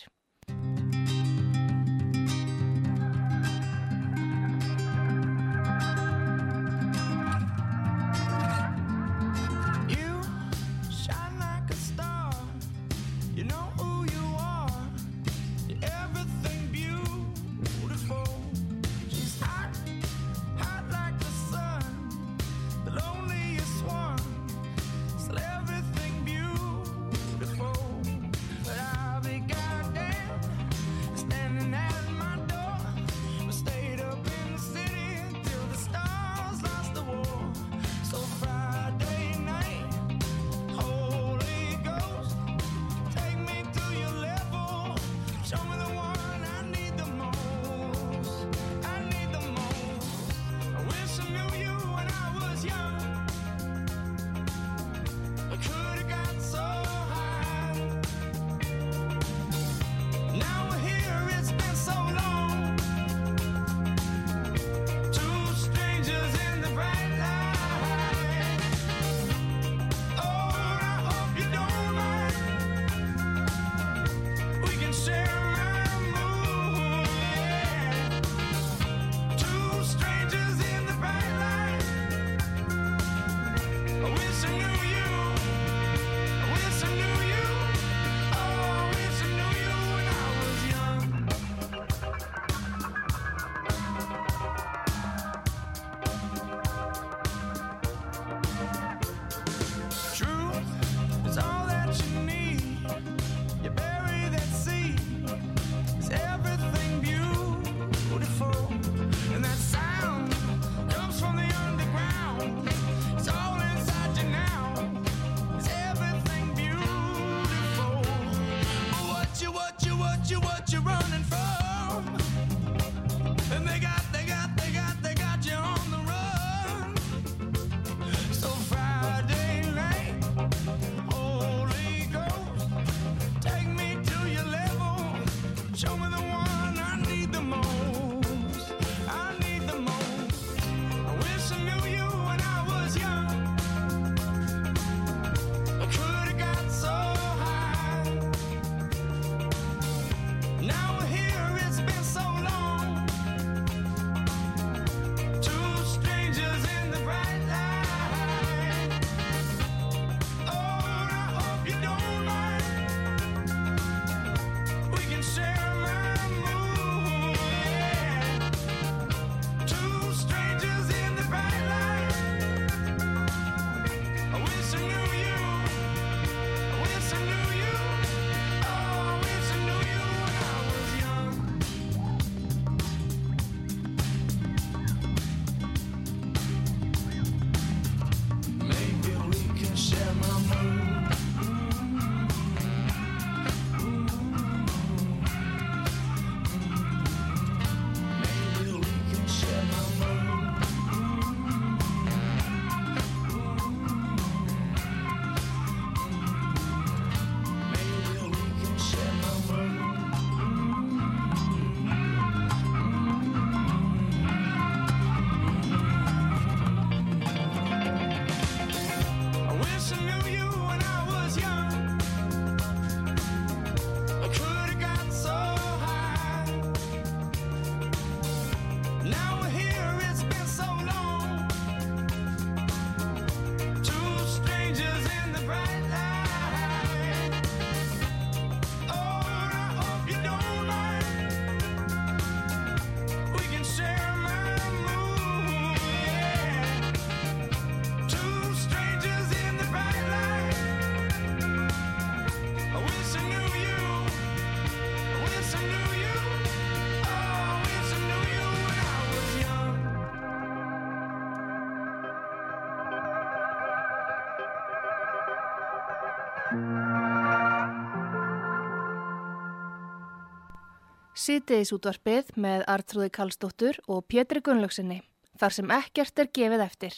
Sýtiðis 271.23 271.71
útvarpið 271.77 272.31
með 272.43 272.65
Artrúði 272.73 273.13
Kallstóttur 273.15 273.77
og 273.87 274.01
Pétri 274.11 274.41
Gunnlaugsinni, 274.43 274.97
þar 275.39 275.55
sem 275.55 275.69
ekkert 275.71 276.19
er 276.19 276.31
gefið 276.35 276.65
eftir. 276.65 276.97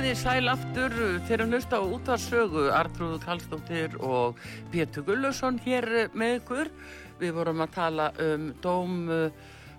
Komið 0.00 0.16
í 0.16 0.16
sæl 0.16 0.48
aftur 0.48 0.94
þegar 1.28 1.50
hlusta 1.50 1.76
á 1.76 1.84
útvarsögu 1.84 2.72
Artrúðu 2.72 3.20
Kallstóttir 3.20 3.92
og 4.00 4.32
Pétur 4.72 5.04
Gullusson 5.04 5.60
hér 5.60 6.08
með 6.16 6.38
ykkur. 6.38 6.72
Við 7.20 7.36
vorum 7.36 7.60
að 7.60 7.74
tala 7.74 8.06
um 8.24 8.56
dóm 8.64 9.12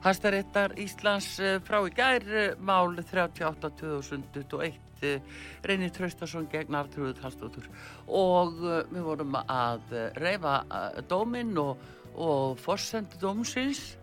Hæstaréttar 0.03 0.77
Íslands 0.77 1.41
frá 1.65 1.81
í 1.81 1.89
gær 1.97 2.21
mál 2.61 2.93
38.2021 3.01 5.17
Reynir 5.65 5.89
Traustason 5.97 6.45
gegn 6.53 6.77
Artrúðu 6.77 7.17
Kallstóttir 7.17 7.65
og 8.05 8.61
við 8.61 9.01
vorum 9.01 9.33
að 9.41 9.81
reyfa 10.21 10.61
dóminn 11.09 11.57
og, 11.57 11.81
og 12.13 12.61
forsendu 12.61 13.17
dómsins 13.25 13.97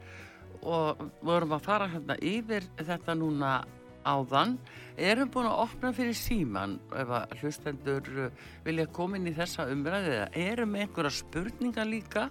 og 0.66 0.98
vorum 1.22 1.54
að 1.54 1.62
fara 1.70 1.86
hérna 1.94 2.18
yfir 2.18 2.66
þetta 2.82 3.14
núna 3.14 3.62
áðan. 4.08 4.56
Erum 4.98 5.30
búin 5.32 5.48
að 5.50 5.62
opna 5.64 5.92
fyrir 5.94 6.16
síman 6.16 6.78
ef 6.96 7.08
að 7.20 7.24
hlustendur 7.42 8.04
uh, 8.24 8.30
vilja 8.64 8.86
koma 8.94 9.14
inn 9.18 9.30
í 9.30 9.36
þessa 9.36 9.62
umræði 9.72 10.10
eða 10.16 10.28
erum 10.46 10.70
með 10.74 10.80
einhverja 10.86 11.12
spurninga 11.18 11.82
líka 11.86 12.22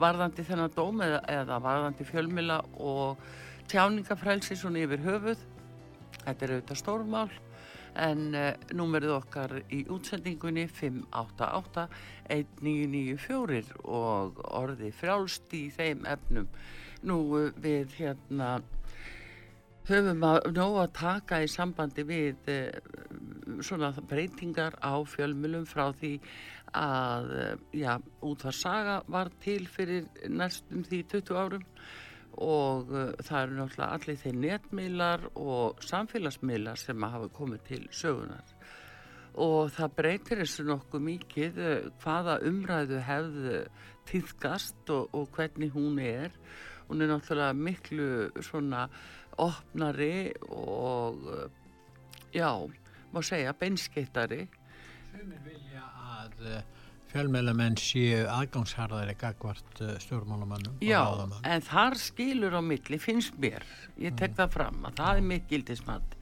varðandi 0.00 0.42
þennan 0.48 0.74
dóm 0.74 0.96
eða, 1.04 1.20
eða 1.28 1.56
varðandi 1.62 2.04
fjölmila 2.08 2.58
og 2.80 3.10
tjáningafrælsi 3.70 4.54
svona 4.58 4.82
yfir 4.86 5.00
höfuð? 5.04 5.40
Þetta 6.24 6.42
er 6.44 6.50
auðvitað 6.56 6.80
stórmál 6.80 7.30
en 8.00 8.20
uh, 8.38 8.54
númerið 8.76 9.10
okkar 9.16 9.50
í 9.72 9.86
útsendingunni 9.90 10.66
588-1994 10.78 13.64
og 13.84 14.40
orði 14.46 14.90
frjálst 14.94 15.54
í 15.58 15.70
þeim 15.74 16.06
efnum. 16.08 16.48
Nú 17.06 17.16
uh, 17.38 17.52
við 17.58 17.86
hérna 17.98 18.48
höfum 19.94 20.24
að 20.26 20.38
nóg 20.56 20.76
að 20.82 20.92
taka 20.98 21.40
í 21.44 21.48
sambandi 21.50 22.04
við 22.08 22.50
uh, 22.52 22.68
svona 23.64 23.92
breytingar 24.10 24.76
á 24.80 24.94
fjölmjölum 25.06 25.66
frá 25.68 25.90
því 25.98 26.12
að 26.76 27.32
uh, 27.34 27.50
já, 27.76 27.96
útvarsaga 28.26 29.00
var 29.10 29.32
til 29.42 29.64
fyrir 29.70 30.08
næstum 30.28 30.84
því 30.86 31.02
20 31.16 31.40
árum 31.42 31.66
og 32.40 32.92
uh, 32.94 33.10
það 33.18 33.42
eru 33.42 33.58
náttúrulega 33.58 33.90
allir 33.98 34.20
þeir 34.24 34.40
netmiðlar 34.46 35.28
og 35.34 35.84
samfélagsmiðlar 35.86 36.80
sem 36.80 37.10
hafa 37.10 37.30
komið 37.36 37.66
til 37.72 37.82
sögunar 37.90 38.56
og 39.40 39.70
það 39.74 39.94
breytir 39.96 40.40
þessu 40.42 40.66
nokkuð 40.66 41.06
mikið 41.06 41.58
hvaða 42.02 42.40
umræðu 42.48 42.98
hefðu 43.06 43.60
týðgast 44.10 44.90
og, 44.90 45.08
og 45.14 45.30
hvernig 45.36 45.72
hún 45.74 45.98
er. 46.02 46.34
Hún 46.88 47.02
er 47.04 47.12
náttúrulega 47.12 47.54
miklu 47.54 48.08
svona 48.42 48.88
opnari 49.46 50.30
og 50.48 51.24
já, 52.34 52.50
má 53.12 53.22
segja 53.26 53.56
beinskeittari 53.56 54.44
Sumir 55.10 55.40
vilja 55.46 55.86
að 56.20 56.44
fjölmjölamenn 57.10 57.74
séu 57.80 58.22
aðgangsharðari 58.30 59.16
gagvart 59.18 59.80
stjórnmálamannum 60.04 60.78
Já, 60.84 61.02
en 61.42 61.64
þar 61.66 61.98
skilur 61.98 62.54
á 62.54 62.62
milli 62.62 63.00
finnst 63.02 63.34
mér, 63.42 63.66
ég 63.98 64.14
tek 64.18 64.36
það 64.38 64.54
fram 64.54 64.86
að 64.86 65.00
það 65.00 65.22
er 65.22 65.26
mitt 65.32 65.50
gildismat 65.50 66.16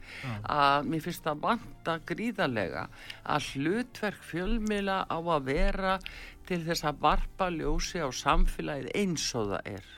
að 0.49 0.89
mér 0.89 1.05
finnst 1.05 1.27
það 1.27 1.45
vanta 1.45 1.97
gríðarlega 2.09 2.87
að 3.35 3.51
hlutverk 3.53 4.25
fjölmjöla 4.31 4.99
á 5.05 5.17
að 5.19 5.47
vera 5.51 5.95
til 6.49 6.63
þess 6.65 6.87
að 6.89 7.01
varpa 7.05 7.51
ljósi 7.53 8.01
á 8.01 8.09
samfélagið 8.09 8.93
eins 8.97 9.29
og 9.37 9.51
það 9.53 9.73
er 9.75 9.95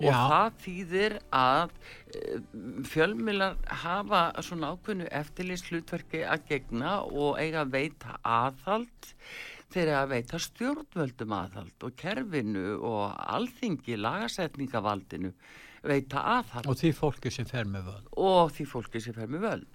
og 0.00 0.10
það 0.16 0.58
þýðir 0.64 1.16
að 1.36 1.72
fjölmilar 2.90 3.56
hafa 3.84 4.24
svona 4.44 4.74
ákveðnu 4.74 5.08
eftirlýst 5.20 5.70
hlutverki 5.70 6.24
að 6.24 6.44
gegna 6.50 6.98
og 7.04 7.40
eiga 7.40 7.64
að 7.64 7.74
veita 7.76 8.18
aðhald. 8.24 9.14
Þeir 9.70 9.92
að 9.94 10.12
veita 10.16 10.38
stjórnvöldum 10.42 11.34
aðhald 11.36 11.84
og 11.86 11.98
kerfinu 11.98 12.78
og 12.82 13.12
alþingi 13.36 13.98
lagasetningavaldinu 14.00 15.30
veita 15.86 16.22
aðhald. 16.36 16.68
Og 16.68 16.78
því 16.78 16.92
fólki 16.96 17.32
sem 17.32 17.48
fer 17.48 17.68
með 17.68 17.90
völd. 17.90 18.08
Og 18.20 18.52
því 18.56 18.66
fólki 18.68 19.02
sem 19.02 19.16
fer 19.16 19.30
með 19.30 19.44
völd. 19.46 19.68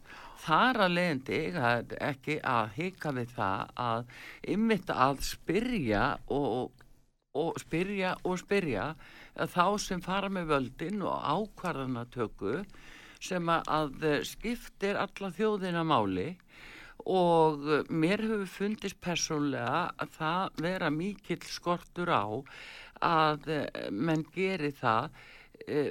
Þar 0.45 0.81
að 0.85 0.95
leiðandi 0.97 1.39
ekki 2.05 2.39
að 2.45 2.73
hika 2.75 3.13
við 3.15 3.35
það 3.37 3.75
að 3.85 4.17
ymmita 4.55 4.97
að 5.07 5.21
spyrja 5.25 6.03
og, 6.35 6.83
og 7.39 7.61
spyrja 7.63 8.15
og 8.23 8.41
spyrja 8.41 8.89
þá 9.35 9.65
sem 9.81 10.01
fara 10.03 10.29
með 10.31 10.49
völdin 10.53 11.03
og 11.03 11.19
ákvarðanatöku 11.19 12.63
sem 13.23 13.49
að 13.51 14.23
skiptir 14.27 14.99
alla 14.99 15.31
þjóðina 15.35 15.83
máli 15.87 16.33
og 17.05 17.65
mér 17.91 18.23
hefur 18.23 18.49
fundist 18.49 18.99
persónlega 19.03 19.91
að 20.01 20.13
það 20.17 20.61
vera 20.65 20.91
mikill 20.93 21.41
skortur 21.43 22.11
á 22.11 22.25
að 23.05 23.49
menn 23.91 24.23
geri 24.35 24.71
það 24.75 25.09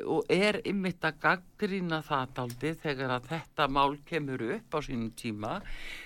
og 0.09 0.33
er 0.33 0.61
ymmit 0.69 1.05
að 1.05 1.21
gaggrína 1.55 2.01
það 2.03 2.33
daldi 2.37 2.73
þegar 2.83 3.13
að 3.15 3.29
þetta 3.31 3.67
mál 3.71 3.97
kemur 4.09 4.43
upp 4.57 4.75
á 4.75 4.79
sínum 4.83 5.13
tíma 5.15 5.61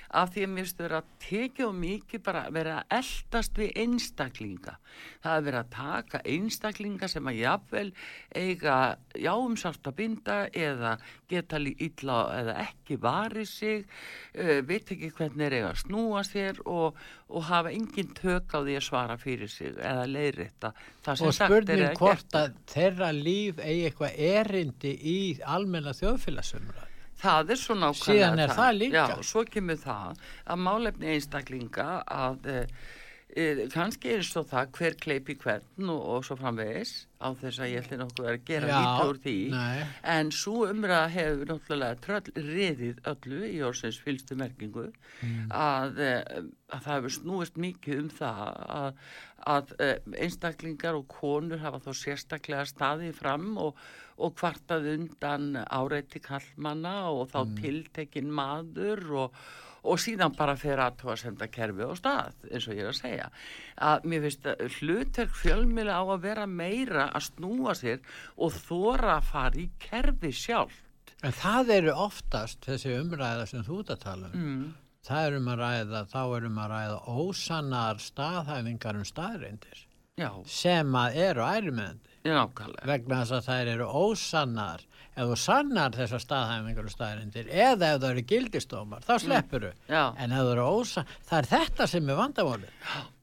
af 0.08 0.32
því 0.32 0.44
að 0.44 0.52
mér 0.52 0.64
finnst 0.64 0.80
vera 0.80 1.00
að 1.02 1.08
tekja 1.20 1.66
og 1.68 1.74
mikið 1.76 2.22
bara 2.24 2.42
vera 2.52 2.76
að 2.78 2.94
eldast 2.98 3.58
við 3.60 3.72
einstaklinga. 3.82 4.74
Það 5.24 5.34
er 5.34 5.44
verið 5.48 5.58
að 5.60 5.70
taka 5.74 6.20
einstaklinga 6.32 7.10
sem 7.12 7.28
að 7.28 7.40
jafnvel 7.42 7.90
eiga 8.32 8.76
jáumsátt 9.18 9.90
að 9.90 9.98
binda 9.98 10.38
eða 10.48 10.94
geta 11.28 11.60
illa 11.60 12.18
eða 12.38 12.56
ekki 12.64 12.96
varið 13.02 13.48
sig, 13.50 13.84
uh, 14.38 14.58
veit 14.64 14.88
ekki 14.94 15.12
hvernig 15.12 15.46
er 15.46 15.58
eiga 15.58 15.72
að 15.74 15.82
snúa 15.84 16.24
sér 16.24 16.62
og, 16.64 16.96
og 17.28 17.48
hafa 17.50 17.74
engin 17.76 18.14
tök 18.16 18.56
á 18.56 18.64
því 18.64 18.78
að 18.78 18.86
svara 18.88 19.18
fyrir 19.20 19.52
sig 19.52 19.76
eða 19.76 20.08
leiðrita. 20.08 20.72
Og 21.18 21.34
spurning 21.36 21.92
hvort 22.00 22.36
að 22.36 22.56
þeirra 22.72 23.12
líf 23.12 23.60
eigi 23.60 23.90
eitthvað 23.90 24.16
erindi 24.32 24.96
í 25.04 25.18
almenna 25.56 25.94
þjóðfélagsumræð. 25.96 26.94
Það 27.18 27.50
er 27.50 27.58
svo 27.58 27.74
nákvæmlega 27.74 28.14
Síðan 28.14 28.42
er 28.42 28.52
það, 28.52 28.58
það 28.60 28.76
líka. 28.78 29.04
Já, 29.10 29.26
svo 29.26 29.42
kemur 29.48 29.78
það 29.82 30.20
að 30.46 30.60
málefni 30.68 31.08
einstaklinga 31.14 31.86
að 32.14 32.46
e, 32.46 32.58
e, 32.60 32.84
kannski 33.74 34.14
er 34.16 34.24
svo 34.24 34.40
það 34.48 34.70
hver 34.78 34.94
kleipi 34.98 35.34
hvern 35.38 35.90
og, 35.92 36.00
og 36.14 36.24
svo 36.24 36.36
framvegis 36.40 36.94
á 37.20 37.28
þess 37.36 37.60
að 37.60 37.70
ég 37.74 37.84
ætli 37.84 37.98
nokkuð 38.00 38.28
að 38.30 38.38
gera 38.48 38.68
lítið 38.72 39.10
úr 39.12 39.20
því. 39.26 39.36
Nei. 39.52 39.84
En 40.14 40.32
svo 40.32 40.64
umræða 40.70 41.12
hefur 41.12 41.52
náttúrulega 41.52 42.00
tröll 42.06 42.48
riðið 42.48 43.02
öllu 43.12 43.42
í 43.50 43.60
orsins 43.68 44.00
fylgstu 44.00 44.38
merkingu 44.38 44.88
mm. 44.88 45.52
að, 45.52 46.02
að 46.72 46.82
það 46.86 46.92
hefur 46.94 47.16
snúist 47.18 47.60
mikið 47.60 48.02
um 48.04 48.10
það 48.16 48.42
að, 48.80 49.06
að 49.54 49.76
einstaklingar 50.16 50.98
og 50.98 51.08
konur 51.12 51.62
hafa 51.62 51.82
þá 51.84 51.92
sérstaklega 52.00 52.68
staðið 52.72 53.16
fram 53.20 53.50
og 53.60 53.88
og 54.18 54.34
hvartað 54.38 54.88
undan 54.94 55.52
áreiti 55.62 56.20
kallmanna 56.22 57.10
og 57.12 57.28
þá 57.32 57.40
mm. 57.44 57.56
tiltekinn 57.62 58.32
maður 58.34 59.04
og, 59.24 59.42
og 59.82 60.00
síðan 60.02 60.34
bara 60.36 60.56
fyrir 60.58 60.82
aðtóa 60.82 61.14
að 61.14 61.22
senda 61.22 61.48
kerfi 61.52 61.86
á 61.86 61.92
stað 61.98 62.48
eins 62.50 62.66
og 62.66 62.74
ég 62.74 62.82
er 62.84 62.90
að 62.90 62.98
segja 62.98 63.28
að 63.90 64.08
mér 64.10 64.24
finnst 64.26 64.50
að 64.50 64.64
hlutverk 64.78 65.38
fjölmjöla 65.42 66.00
á 66.00 66.04
að 66.04 66.26
vera 66.26 66.48
meira 66.50 67.06
að 67.12 67.28
snúa 67.28 67.76
sér 67.78 68.02
og 68.36 68.58
þóra 68.66 69.16
að 69.18 69.30
fara 69.32 69.62
í 69.62 69.68
kerfi 69.82 70.34
sjálf 70.34 70.84
En 71.26 71.34
það 71.34 71.72
eru 71.74 71.94
oftast 71.98 72.62
þessi 72.62 72.92
umræða 72.94 73.48
sem 73.50 73.64
þú 73.66 73.80
ert 73.82 73.94
að 73.96 74.04
tala 74.04 74.28
um 74.30 74.42
mm. 74.42 74.66
það 75.08 75.24
er 75.26 75.38
um 75.38 75.48
að 75.50 75.62
ræða, 75.64 76.02
þá 76.12 76.20
er 76.22 76.46
um 76.48 76.60
að 76.62 76.74
ræða 76.74 76.98
ósannar 77.18 78.02
staðhæfingar 78.02 79.00
um 79.00 79.08
staðreindir 79.08 79.82
Já. 80.18 80.30
sem 80.50 80.94
að 80.98 81.18
eru 81.28 81.46
ærumönd 82.24 82.78
vegna 82.88 83.20
þess 83.22 83.36
að 83.38 83.48
þær 83.48 83.72
eru 83.74 83.90
ósannar. 84.02 84.86
Ef 85.18 85.26
þú 85.26 85.36
sannar 85.42 85.94
þessar 85.98 86.22
staðhæfingar 86.22 86.88
og 86.88 86.94
staðrindir 86.94 87.48
eða 87.50 87.92
ef 87.94 88.02
það 88.02 88.10
eru 88.12 88.26
gildistómar 88.32 89.06
þá 89.06 89.14
sleppur 89.18 89.64
þú, 89.66 89.70
mm. 89.90 90.18
en 90.22 90.34
ef 90.34 90.42
það 90.44 90.52
eru 90.52 90.66
ósannar 90.78 91.16
það 91.30 91.38
er 91.38 91.48
þetta 91.54 91.88
sem 91.90 92.10
er 92.12 92.20
vandamálið. 92.22 92.76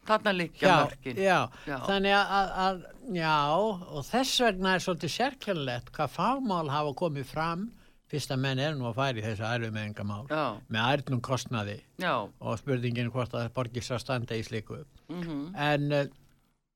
Þarna 0.06 0.32
líka 0.38 0.74
mörgin 0.84 1.18
já, 1.18 1.38
já. 1.66 1.78
þannig 1.88 2.14
að, 2.14 2.52
að 2.66 2.84
Já, 3.14 3.54
og 3.54 4.06
þess 4.08 4.42
vegna 4.42 4.76
er 4.76 4.84
svolítið 4.84 5.12
sérkjörnlegt 5.14 5.92
hvað 5.94 6.14
fagmál 6.16 6.70
hafa 6.74 6.94
komið 6.98 7.28
fram. 7.30 7.66
Fyrst 8.10 8.32
að 8.34 8.42
menn 8.44 8.62
er 8.62 8.76
nú 8.78 8.86
að 8.90 9.00
færi 9.00 9.24
þessu 9.26 9.46
ærumeiningamál 9.50 10.28
Já, 10.30 10.44
með 10.70 10.90
ærnum 10.94 11.22
kostnaði. 11.26 11.80
Já, 12.02 12.14
og 12.26 12.60
spurningin 12.62 13.10
hvort 13.14 13.34
að 13.34 13.50
borgist 13.56 13.94
að 13.94 14.04
standa 14.04 14.38
í 14.38 14.46
sliku. 14.46 14.84
mhm, 15.10 15.56
En 15.58 15.92
uh, 15.92 16.06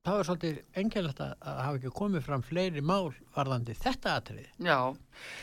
það 0.07 0.15
var 0.19 0.27
svolítið 0.29 0.59
engjörnlegt 0.81 1.19
að, 1.23 1.33
hafa 1.43 1.79
ekki 1.79 1.91
komið 1.99 2.23
fram 2.25 2.43
fleiri 2.45 2.83
mál 2.85 3.09
varðandi 3.35 3.75
þetta 3.77 4.15
atrið. 4.19 4.47
já, 4.63 4.77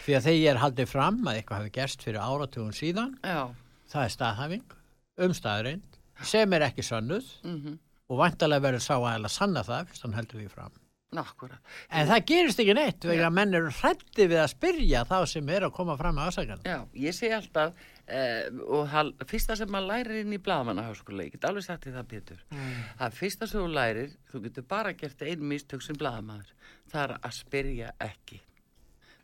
Því 0.06 0.16
að 0.16 0.24
þegar 0.28 0.38
ég 0.40 0.50
er 0.54 0.62
haldið 0.62 0.88
fram 0.92 1.20
að 1.26 1.40
eitthvað 1.40 1.60
hafi 1.60 1.74
gerst 1.76 2.06
fyrir 2.06 2.22
áratugum 2.24 2.72
síðan, 2.76 3.12
já, 3.22 3.42
það 3.92 4.06
er 4.06 4.14
staðhæfing, 4.16 4.64
umstæðurind, 5.26 6.00
sem 6.24 6.56
er 6.56 6.64
ekki 6.70 6.84
sannuð 6.86 7.28
mhm, 7.44 7.76
og 8.08 8.20
vantarlega 8.22 8.64
verður 8.68 8.84
sá 8.86 8.96
að 8.96 9.28
sanna 9.34 9.62
það 9.66 9.88
fyrst 9.90 10.06
hann 10.06 10.16
heldur 10.16 10.40
því 10.42 10.48
fram. 10.54 10.74
nakkurat. 11.16 11.60
En 11.90 12.08
það 12.10 12.24
gerist 12.28 12.58
ekki 12.60 12.74
neitt 12.76 13.04
vegna 13.06 13.28
að 13.28 13.36
menn 13.38 13.54
eru 13.56 13.70
hrætti 13.72 14.26
við 14.28 14.40
að 14.42 14.50
spyrja 14.52 15.04
þá 15.08 15.18
sem 15.30 15.48
er 15.54 15.64
að 15.68 15.72
koma 15.76 15.94
fram 15.96 16.18
að 16.18 16.32
ásækjana. 16.32 16.66
Já, 16.66 16.80
ég 17.06 17.14
segi 17.16 17.32
alltaf, 17.36 17.72
eh, 18.06 18.48
og 18.66 18.88
það 18.92 19.12
fyrsta 19.30 19.56
sem 19.58 19.70
maður 19.72 19.90
lærir 19.92 20.20
inn 20.22 20.34
í 20.36 20.40
blaðmannaháskóla, 20.42 21.26
ég 21.26 21.36
get 21.36 21.46
alveg 21.48 21.66
sagt 21.66 21.86
því 21.86 21.94
það 21.96 22.10
Pétur, 22.12 22.42
það 23.00 23.20
fyrsta 23.20 23.50
sem 23.50 23.62
þú 23.62 23.68
lærir, 23.74 24.16
þú 24.30 24.42
getur 24.46 24.68
bara 24.74 24.96
gert 24.98 25.22
ein 25.26 25.46
mistök 25.52 25.84
sem 25.84 25.98
blaðamaður, 26.00 26.52
það 26.92 27.02
er 27.06 27.16
að 27.20 27.38
spyrja 27.40 27.94
ekki. 28.10 28.42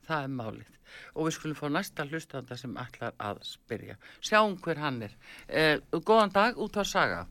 Það 0.03 0.24
er 0.26 0.33
málið. 0.35 0.78
Og 1.16 1.28
við 1.28 1.37
skulum 1.37 1.57
fá 1.57 1.68
næsta 1.72 2.05
hlustanda 2.05 2.57
sem 2.59 2.74
ætlar 2.76 3.14
að 3.22 3.39
spyrja. 3.49 3.95
Sjáum 4.20 4.59
hver 4.61 4.80
hann 4.83 4.99
er. 5.07 5.14
Eh, 5.49 5.78
góðan 5.95 6.35
dag, 6.35 6.59
út 6.59 6.76
á 6.76 6.85
saga. 6.85 7.22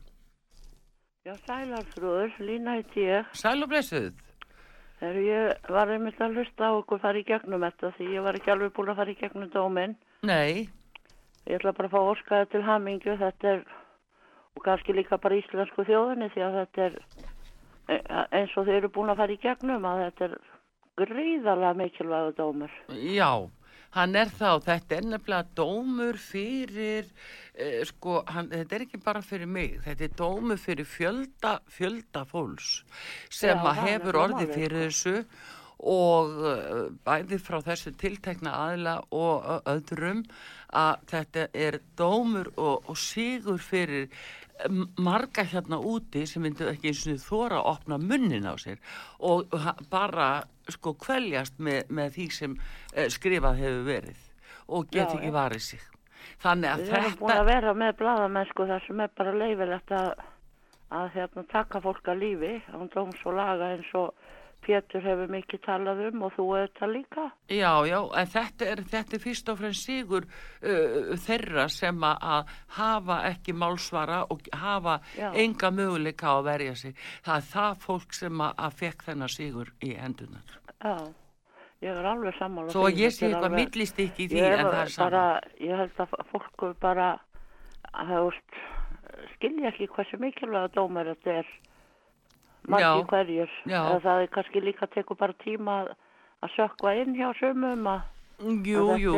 Já, 1.22 1.36
sælarfrúður, 1.46 2.32
Lína 2.42 2.78
heiti 2.80 3.04
ég. 3.06 3.28
Sæl 3.38 3.62
og 3.62 3.68
blessuð. 3.70 4.16
Þegar 4.98 5.18
ég 5.22 5.68
var 5.74 5.90
einmitt 5.90 6.18
að 6.22 6.36
hlusta 6.38 6.70
á 6.70 6.78
okkur 6.78 7.00
fara 7.02 7.18
í 7.18 7.24
gegnum 7.26 7.62
þetta 7.62 7.92
því 7.96 8.08
ég 8.16 8.22
var 8.22 8.38
ekki 8.38 8.52
alveg 8.54 8.72
búin 8.74 8.90
að 8.90 8.98
fara 9.00 9.10
í 9.10 9.18
gegnum 9.18 9.48
dóminn. 9.50 9.94
Nei, 10.26 10.66
Ég 11.48 11.58
ætla 11.58 11.72
bara 11.74 11.88
að 11.90 11.94
fá 11.94 12.10
óskaði 12.12 12.48
til 12.52 12.62
hamingju, 12.66 13.16
þetta 13.18 13.54
er, 13.56 13.62
og 14.56 14.66
kannski 14.66 14.94
líka 14.94 15.18
bara 15.22 15.38
íslensku 15.40 15.86
þjóðinni 15.88 16.28
því 16.34 16.44
að 16.46 16.58
þetta 16.60 16.84
er 16.84 16.98
e- 17.96 18.26
eins 18.38 18.54
og 18.56 18.68
þau 18.68 18.76
eru 18.76 18.92
búin 18.94 19.10
að 19.10 19.22
fara 19.24 19.34
í 19.34 19.40
gegnum 19.42 19.88
að 19.88 20.04
þetta 20.04 20.28
er 20.28 20.36
gríðarlega 21.02 21.78
mikilvægu 21.80 22.36
dómur. 22.38 22.76
Já, 22.94 23.30
hann 23.96 24.14
er 24.20 24.30
þá, 24.30 24.50
þetta 24.68 24.98
er 24.98 25.08
nefnilega 25.08 25.56
dómur 25.58 26.20
fyrir, 26.20 27.08
eh, 27.54 27.80
sko, 27.90 28.20
hann, 28.28 28.52
þetta 28.52 28.78
er 28.78 28.86
ekki 28.86 29.02
bara 29.02 29.24
fyrir 29.24 29.50
mig, 29.50 29.80
þetta 29.86 30.06
er 30.06 30.14
dómur 30.22 30.60
fyrir 30.62 30.86
fjölda, 30.86 31.58
fjölda 31.66 32.22
fólks 32.28 32.84
sem 33.30 33.58
Já, 33.58 33.74
hefur 33.82 34.20
orðið 34.26 34.54
fyrir 34.54 34.86
þessu 34.86 35.16
og 35.24 35.61
uh, 35.82 36.84
bæði 37.04 37.40
frá 37.42 37.58
þessu 37.66 37.94
tiltekna 37.98 38.54
aðila 38.68 39.00
og 39.10 39.48
öðrum 39.68 40.22
að 40.72 41.02
þetta 41.10 41.48
er 41.52 41.80
dómur 41.98 42.52
og, 42.56 42.86
og 42.88 42.96
sigur 42.98 43.60
fyrir 43.60 44.08
marga 44.98 45.44
hérna 45.44 45.78
úti 45.78 46.26
sem 46.26 46.42
myndu 46.44 46.68
ekki 46.70 46.92
eins 46.92 47.06
og 47.10 47.22
þóra 47.24 47.60
að 47.60 47.68
opna 47.72 47.98
munnin 47.98 48.46
á 48.46 48.54
sér 48.60 48.78
og 49.18 49.50
bara 49.90 50.44
sko 50.70 50.94
kveljast 50.94 51.58
með, 51.58 51.88
með 51.90 52.12
því 52.16 52.26
sem 52.36 52.58
eh, 52.94 53.08
skrifað 53.10 53.62
hefur 53.62 53.88
verið 53.88 54.20
og 54.72 54.86
get 54.90 55.08
Já, 55.08 55.16
ekki 55.16 55.32
varið 55.34 55.64
sig. 55.66 55.80
Þannig 56.42 56.70
að 56.70 56.82
Við 56.82 56.92
erum 56.98 57.16
búin 57.18 57.30
þetta, 57.30 57.40
að 57.40 57.48
vera 57.50 57.72
með 57.74 57.96
bladamennsku 57.98 58.66
þar 58.68 58.84
sem 58.86 59.00
er 59.02 59.16
bara 59.18 59.32
leifilegt 59.34 59.94
að, 59.98 60.12
að 61.00 61.08
hérna, 61.16 61.44
taka 61.50 61.82
fólk 61.82 62.12
að 62.12 62.22
lífi 62.22 62.52
án 62.70 62.92
dóms 62.94 63.26
og 63.26 63.36
laga 63.38 63.72
eins 63.74 63.90
og 63.98 64.14
Pétur 64.62 65.02
hefur 65.02 65.26
mikið 65.32 65.60
talað 65.64 66.00
um 66.12 66.20
og 66.22 66.32
þú 66.36 66.44
auðvitað 66.54 66.92
líka. 66.94 67.24
já, 67.50 67.72
já, 67.88 67.98
en 68.20 68.26
þetta 68.34 68.66
er, 68.72 68.82
þetta 68.92 69.16
er 69.16 69.22
fyrst 69.24 69.48
og 69.50 69.58
fremst 69.58 69.86
sigur 69.88 70.26
uh, 70.28 71.16
þeirra 71.24 71.64
sem 71.68 71.98
að- 72.06 72.52
hafa 72.76 73.16
ekki 73.32 73.52
málsvara 73.58 74.20
og 74.30 74.40
hafa 74.52 75.00
Já. 75.18 75.32
enga 75.34 75.70
möguleika 75.70 76.26
að 76.36 76.44
verja 76.44 76.74
sig. 76.76 76.94
Það 77.24 77.36
er 77.36 77.48
það 77.52 77.76
fólk 77.88 78.14
sem 78.14 78.38
að, 78.40 78.54
að 78.58 78.78
fekk 78.84 79.02
þennan 79.08 79.28
sigur 79.34 79.72
í 79.82 79.90
hendunar. 79.98 80.54
Já, 80.82 80.94
ég 81.82 81.90
er 81.98 82.06
alveg 82.12 82.38
sammála. 82.38 82.70
Svo 82.70 82.86
ég 82.88 83.10
sé 83.10 83.26
er 83.26 83.34
eitthvað 83.34 83.50
alveg- 83.50 83.74
millist 83.74 83.98
ekki 83.98 84.24
í 84.24 84.28
því 84.30 84.38
Ég, 84.38 84.58
en 84.58 84.66
það 84.70 84.80
er 84.86 84.96
bara, 85.02 85.24
ég 85.58 85.76
held 85.82 86.00
að 86.06 86.14
fólk 86.30 86.64
bara 86.80 87.10
að, 87.92 88.14
veist, 88.30 88.62
skilja 89.34 89.68
ekki 89.74 89.90
hversu 89.92 90.18
mikilvæga 90.22 90.70
dómar 90.78 91.10
þetta 91.12 91.38
er 91.42 91.50
margi 92.68 93.04
hverjur. 93.10 93.58
Eða 93.66 94.00
það 94.06 94.24
er 94.24 94.32
kannski 94.36 94.64
líka 94.64 94.88
tekur 94.94 95.18
bara 95.18 95.38
tíma 95.44 95.82
að, 95.82 95.94
að 96.42 96.56
sökva 96.56 96.96
inn 97.02 97.16
hjá 97.18 97.30
sumum 97.40 97.88
að 97.90 98.02
Jú, 98.42 98.86
þetta 98.88 98.98
jú, 98.98 99.12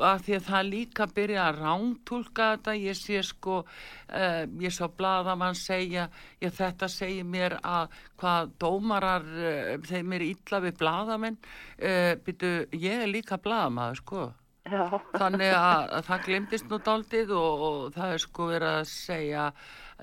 að 0.00 0.22
því 0.24 0.34
að 0.38 0.44
það 0.46 0.68
líka 0.70 1.06
byrja 1.12 1.40
að 1.44 1.58
rántúlka 1.60 2.46
þetta, 2.54 2.74
ég 2.80 2.96
sé 2.96 3.20
sko, 3.26 3.56
uh, 3.60 4.44
ég 4.62 4.72
sá 4.72 4.86
bladamann 4.88 5.58
segja, 5.58 6.06
ég 6.40 6.54
þetta 6.56 6.88
segir 6.88 7.26
mér 7.28 7.58
að 7.60 7.98
hvað 8.20 8.54
dómarar, 8.62 9.26
uh, 9.26 9.74
þeim 9.84 10.16
er 10.16 10.24
illa 10.30 10.62
við 10.64 10.78
bladamenn, 10.80 11.36
uh, 11.76 12.14
byrju, 12.24 12.54
ég 12.72 13.04
er 13.04 13.12
líka 13.12 13.40
bladamaður 13.42 14.00
sko, 14.00 14.24
já, 14.64 14.86
þannig 15.18 15.52
að, 15.58 15.84
að 15.98 16.08
það 16.08 16.26
glemdist 16.30 16.72
nú 16.72 16.80
daldið 16.88 17.36
og, 17.36 17.66
og 17.68 17.94
það 17.98 18.16
er 18.16 18.24
sko 18.24 18.50
verið 18.54 18.78
að 18.78 18.90
segja 18.94 19.46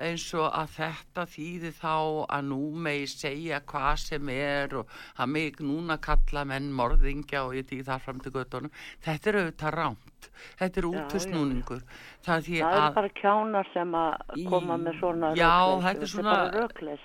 eins 0.04 0.26
og 0.38 0.48
að 0.50 0.74
þetta 0.76 1.26
þýði 1.34 1.72
þá 1.80 1.95
að 2.38 2.48
nú 2.52 2.60
megi 2.88 3.08
segja 3.14 3.62
hvað 3.72 3.93
sem 4.04 4.30
er 4.34 4.76
og 4.82 4.93
að 5.18 5.34
mig 5.34 5.62
núna 5.64 5.98
kalla 6.10 6.45
menn 6.50 6.70
morðingja 6.80 7.45
og 7.48 7.58
ég 7.60 7.70
týð 7.70 7.89
þar 7.91 8.06
fram 8.06 8.22
til 8.24 8.36
göttunum. 8.36 8.78
Þetta 9.06 9.32
er 9.32 9.39
auðvitað 9.41 9.78
rámt. 9.78 10.16
Þetta 10.60 10.82
er 10.82 10.90
útusnúningur. 10.92 11.84
Það 12.28 12.50
það 12.50 12.80
er 12.82 12.96
bara 12.98 13.14
kjánar 13.22 13.70
sem 13.74 13.94
að 13.98 14.34
koma 14.50 14.78
með 14.82 15.00
svona 15.00 15.32
Já, 15.38 15.54
þetta 15.86 16.08
er 16.08 16.12
svona, 16.14 16.36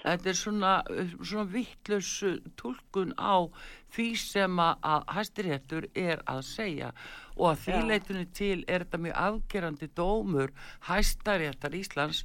þetta 0.03 0.33
er 0.33 0.41
svona, 0.41 0.73
svona 1.20 1.47
vittlaus 1.53 2.12
tólkun 2.59 3.14
á 3.18 3.47
því 3.93 4.09
sem 4.18 4.62
að, 4.62 5.05
hæstiréttur 5.16 5.87
er 5.99 6.23
að 6.31 6.41
segja. 6.49 6.93
Og 7.37 7.49
að 7.49 7.61
því 7.64 7.79
leitunni 7.89 8.25
til 8.37 8.59
er 8.68 8.85
þetta 8.85 9.01
mjög 9.07 9.18
afgerandi 9.23 9.89
dómur 9.97 10.53
hæstaréttar 10.89 11.77
Íslands 11.77 12.23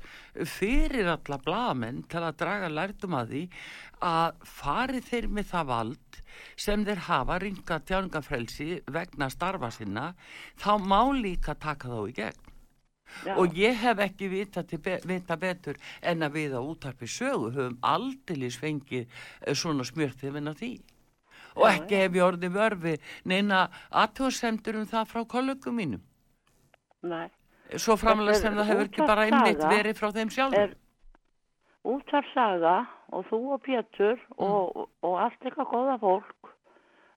fyrir 0.57 1.07
alla 1.13 1.39
blaðamenn 1.43 2.03
til 2.11 2.23
að 2.23 2.39
draga 2.41 2.71
lærdum 2.71 3.15
að 3.15 3.33
því 3.33 3.43
að 4.03 4.43
fari 4.45 5.01
þeir 5.01 5.27
með 5.33 5.49
það 5.51 5.69
vald 5.71 6.19
sem 6.55 6.83
þeir 6.85 7.01
hafa 7.07 7.39
ringa 7.41 7.79
tjáningafrelsi 7.87 8.81
vegna 8.93 9.29
starfa 9.33 9.71
sinna 9.73 10.11
þá 10.59 10.71
má 10.81 11.01
líka 11.17 11.55
taka 11.55 11.89
þá 11.89 12.01
í 12.03 12.13
gegn. 12.19 12.43
Já. 13.23 13.37
og 13.39 13.55
ég 13.55 13.71
hef 13.79 14.01
ekki 14.03 14.27
vita, 14.27 14.61
be 14.83 14.97
vita 15.07 15.37
betur 15.39 15.77
en 16.03 16.25
að 16.25 16.33
við 16.37 16.57
á 16.59 16.61
útarpi 16.61 17.07
sögu 17.07 17.53
höfum 17.55 17.77
aldeilis 17.81 18.57
fengið 18.59 19.07
eh, 19.07 19.55
svona 19.55 19.85
smjörtið 19.87 20.35
minna 20.35 20.53
því. 20.53 20.73
Og 21.55 21.63
Já, 21.65 21.71
ekki 21.71 22.01
hef 22.03 22.17
ég 22.19 22.25
orðið 22.25 22.57
vörfi 22.57 22.95
neina 23.25 23.61
aðtóðsendur 23.89 24.81
um 24.81 24.89
það 24.91 25.07
frá 25.13 25.23
kollegum 25.25 25.79
mínum. 25.79 26.03
Nei. 27.07 27.31
svo 27.75 27.97
framlega 27.99 28.39
sem 28.41 28.55
það 28.55 28.69
hefur 28.71 28.87
ekki 28.89 29.07
bara 29.07 29.25
einmitt 29.27 29.63
verið 29.63 29.97
frá 29.97 30.11
þeim 30.11 30.29
sjálfum. 30.33 30.61
er 30.67 30.75
útvarsaga 31.87 32.75
og 33.15 33.25
þú 33.29 33.39
og 33.55 33.63
Pétur 33.65 34.19
og, 34.37 34.87
og 35.05 35.17
allt 35.23 35.45
eitthvað 35.45 35.71
góða 35.73 35.97
fólk 36.01 36.51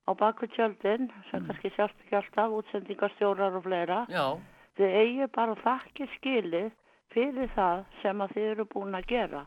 á 0.07 0.11
baku 0.19 0.49
tjöldin 0.55 1.11
sem 1.31 1.47
kannski 1.47 1.73
sjást 1.75 1.99
ekki 2.05 2.19
alltaf 2.19 2.55
útsendingastjórar 2.61 3.59
og 3.59 3.67
fleira. 3.67 4.05
Já, 4.11 4.39
þið 4.79 4.97
eigi 5.03 5.29
bara 5.35 5.59
þakkir 5.65 6.11
skilið 6.17 6.71
fyrir 7.15 7.51
það 7.57 7.85
sem 8.03 8.23
að 8.23 8.35
þið 8.37 8.51
eru 8.55 8.67
búin 8.71 8.97
að 8.99 9.09
gera. 9.11 9.45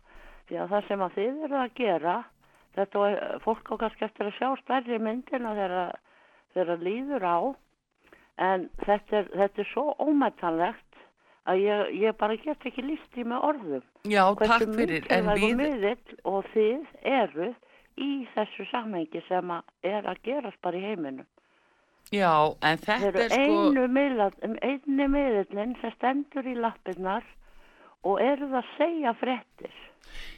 Því 0.48 0.60
að 0.60 0.72
það 0.74 0.88
sem 0.88 1.04
að 1.06 1.18
þið 1.18 1.44
eru 1.48 1.60
að 1.64 1.76
gera 1.80 2.16
þetta 2.76 3.04
var 3.04 3.44
fólk 3.44 3.70
á 3.70 3.76
kannski 3.84 4.08
eftir 4.08 4.30
að 4.30 4.38
sjá 4.40 4.50
stærri 4.64 5.00
myndina 5.00 5.54
þegar 5.58 6.00
þegar 6.54 6.86
líður 6.88 7.28
á. 7.28 7.38
En 8.42 8.68
þetta 8.82 9.20
er, 9.20 9.28
þetta 9.38 9.62
er 9.62 9.70
svo 9.70 9.84
ómættanlegt 10.02 10.93
að 11.50 11.60
ég, 11.64 11.94
ég 12.04 12.16
bara 12.18 12.36
get 12.40 12.66
ekki 12.70 12.84
líst 12.86 13.18
í 13.20 13.24
með 13.28 13.44
orðum 13.50 13.84
já 14.08 14.24
hversu 14.32 14.48
takk 14.52 14.76
fyrir 14.78 15.08
við, 15.10 15.56
miðill 15.60 16.18
og 16.24 16.46
þið 16.54 16.86
eru 17.04 17.50
í 18.00 18.10
þessu 18.34 18.66
samhengi 18.72 19.22
sem 19.28 19.52
að 19.54 19.64
er 19.84 20.08
að 20.10 20.22
gerast 20.24 20.62
bara 20.62 20.78
í 20.80 20.82
heiminum. 20.88 21.26
já, 22.12 22.32
en 22.62 22.78
þetta 22.78 23.26
er 23.26 23.30
sko 23.30 23.60
einu 23.70 23.88
miðla- 23.88 24.32
einu 24.62 25.08
miðillin 25.14 25.76
sem 25.82 25.92
stendur 25.98 26.48
í 26.48 26.56
lappirnar 26.56 27.24
og 28.04 28.22
eru 28.22 28.50
það 28.52 28.60
að 28.62 28.72
segja 28.78 29.14
fréttir. 29.20 29.74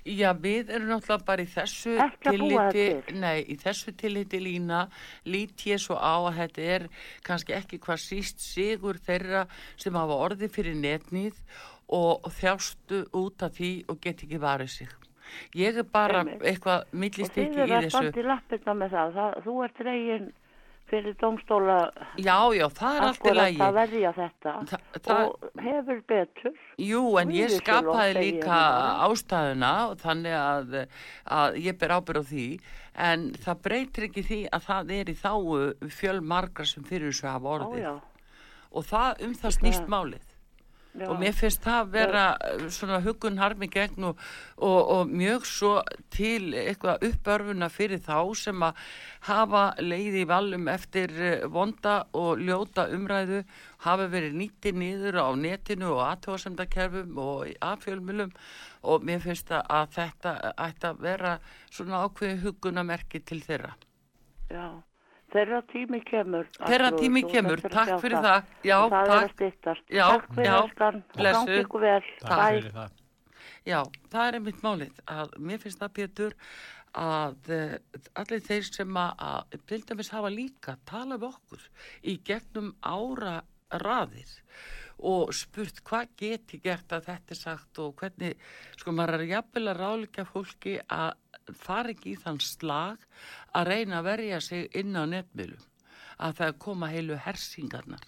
Já, 0.06 0.30
við 0.38 0.70
erum 0.72 0.92
náttúrulega 0.94 1.26
bara 1.28 1.44
í 1.44 1.48
þessu 1.52 1.96
Ekki 2.00 2.30
að 2.30 2.36
tilliti, 2.38 2.84
til. 3.08 3.16
nei, 3.20 3.40
í 3.52 3.56
þessu 3.60 3.94
tilliti 3.98 4.40
lína 4.40 4.84
lít 5.26 5.66
ég 5.68 5.82
svo 5.82 5.98
á 5.98 6.16
að 6.30 6.38
þetta 6.38 6.68
er 6.76 6.86
kannski 7.26 7.56
ekki 7.58 7.80
hvað 7.84 8.04
síst 8.04 8.40
sigur 8.46 9.00
þeirra 9.08 9.42
sem 9.82 9.98
hafa 9.98 10.20
orði 10.28 10.48
fyrir 10.54 10.78
netnið 10.80 11.42
og 11.98 12.30
þjástu 12.38 13.02
út 13.18 13.44
af 13.50 13.58
því 13.58 13.72
og 13.92 14.00
get 14.06 14.24
ekki 14.24 14.40
varið 14.42 14.72
sig. 14.78 14.94
Ég 15.58 15.82
er 15.82 15.84
bara 15.90 16.22
Einmitt. 16.22 16.46
eitthvað 16.46 16.86
Og 16.86 16.92
þið 16.94 17.00
millistykki 17.02 17.60
eru 17.66 17.74
í 17.74 17.76
að 17.76 17.86
þessu. 17.88 17.98
standa 17.98 18.22
í 18.22 18.28
lappirna 18.30 18.74
með 18.80 18.96
það. 18.96 19.14
það 19.18 19.38
þú 19.48 19.56
ert 19.66 19.80
reygin 19.90 20.28
fyrir 20.90 21.16
domstóla 21.22 21.78
Já, 22.22 22.38
já, 22.54 22.66
það 22.78 22.96
er 22.98 23.06
allt 23.06 23.16
í 23.16 23.20
akkurat 23.20 23.38
lagi. 23.40 23.60
að 23.66 23.74
verja 23.80 24.12
þetta 24.16 24.54
Þa, 24.70 24.80
það, 25.08 25.22
og 25.26 25.62
hefur 25.66 26.02
betur. 26.12 26.58
jú, 26.86 27.04
en 27.22 27.34
ég 27.36 27.56
skapaði 27.58 28.14
líka 28.20 28.60
ástæðuna 29.08 29.72
þannig 30.04 30.38
að, 30.42 30.78
að 31.40 31.58
ég 31.66 31.80
ber 31.82 31.96
ábyrð 31.98 32.22
á 32.22 32.30
því 32.30 32.48
en 33.10 33.26
það 33.46 33.62
breytir 33.70 34.08
ekki 34.10 34.26
því 34.30 34.40
að 34.56 34.68
það 34.70 34.94
er 35.00 35.10
í 35.12 35.18
þáu 35.20 35.90
fjölmargra 36.00 36.66
sem 36.70 36.86
fyrir 36.88 37.10
þessu 37.12 37.28
hafa 37.34 37.50
Já, 37.50 37.56
orðið 37.58 37.84
já. 37.88 37.94
og 38.76 38.88
það 38.94 39.26
um 39.28 39.36
það 39.42 39.58
snýst 39.60 39.92
málið. 39.92 40.32
Já. 41.00 41.08
og 41.10 41.20
mér 41.22 41.36
finnst 41.36 41.64
það 41.66 41.92
vera 41.94 42.24
uh, 42.36 42.66
svona 42.74 43.00
hugun 43.04 43.40
harmi 43.42 43.70
gegn 43.72 44.10
og, 44.12 44.22
og, 44.58 44.80
og 44.96 45.12
mjög 45.12 45.48
svo 45.50 45.74
til 46.14 46.54
eitthvað 46.56 47.06
uppörfuna 47.10 47.70
fyrir 47.74 48.02
þá 48.06 48.20
sem 48.40 48.66
að 48.66 48.82
hafa 49.28 49.66
leið 49.84 50.20
í 50.22 50.26
valum 50.30 50.70
eftir 50.72 51.14
uh, 51.16 51.48
vonda 51.52 51.98
og 52.16 52.42
ljóta 52.42 52.88
umræðu 52.96 53.44
hafa 53.86 54.10
verið 54.12 54.40
nýtti 54.40 54.74
niður 54.76 55.22
á 55.22 55.30
netinu 55.38 55.94
og 55.98 56.04
aðtóðasemdakerfum 56.08 57.20
og 57.22 57.46
í 57.52 57.56
affjölmjölum 57.62 58.34
og 58.86 59.06
mér 59.06 59.22
finnst 59.24 59.52
að 59.52 59.96
þetta 59.98 60.36
ætti 60.68 60.92
að 60.92 61.06
vera 61.06 61.38
svona 61.70 62.04
ákveði 62.06 62.42
hugunamerki 62.44 63.22
til 63.26 63.42
þeirra. 63.46 63.74
Já, 64.50 64.68
þeirra 65.36 65.62
tími 65.72 66.02
kemur. 66.08 66.52
Þeirra 66.60 66.92
tími 66.96 67.24
kemur, 67.30 67.64
takk 67.66 67.98
fyrir 68.04 68.22
það. 68.26 68.54
Já, 68.66 68.78
það 68.92 69.16
er 69.16 69.16
að 69.16 69.58
takk. 69.68 69.82
Já, 69.90 70.06
takk 70.06 70.30
fyrir 70.38 70.48
já. 70.48 70.56
Takk 72.26 72.72
það. 72.78 73.02
Já, 73.66 73.80
það 74.14 74.28
er 74.28 74.40
einmitt 74.40 74.62
málið 74.62 75.04
að 75.10 75.38
mér 75.42 75.62
finnst 75.64 75.82
það 75.82 75.94
Pétur 75.98 76.36
að 76.96 77.52
uh, 77.52 77.76
allir 78.22 78.44
þeir 78.46 78.68
sem 78.70 79.00
að, 79.02 79.58
til 79.68 79.82
dæmis 79.90 80.12
hafa 80.14 80.32
líka 80.32 80.78
talað 80.88 81.24
við 81.24 81.30
okkur 81.32 81.66
í 82.06 82.16
gegnum 82.30 82.72
ára 82.86 83.40
raðir 83.82 84.32
og 84.98 85.34
spurt 85.36 85.82
hvað 85.86 86.16
geti 86.20 86.60
gert 86.64 86.94
að 86.96 87.10
þetta 87.10 87.36
er 87.36 87.40
sagt? 87.40 87.80
Og 87.84 87.96
hvernig, 88.00 88.36
sko 88.80 88.94
maður 88.96 89.20
er 89.20 89.32
jafnvel 89.34 89.68
að 89.72 89.80
ráleika 89.82 90.26
fólki 90.30 90.78
að 90.88 91.14
fara 91.54 91.94
ekki 91.94 92.16
í 92.16 92.20
þann 92.22 92.42
slag 92.42 93.02
að 93.54 93.72
reyna 93.72 94.00
að 94.00 94.10
verja 94.10 94.42
sig 94.42 94.70
inn 94.78 94.96
á 94.98 95.04
netmiðlum 95.06 95.72
að 96.26 96.38
það 96.40 96.60
koma 96.64 96.92
heilu 96.94 97.18
hersingarnar 97.20 98.06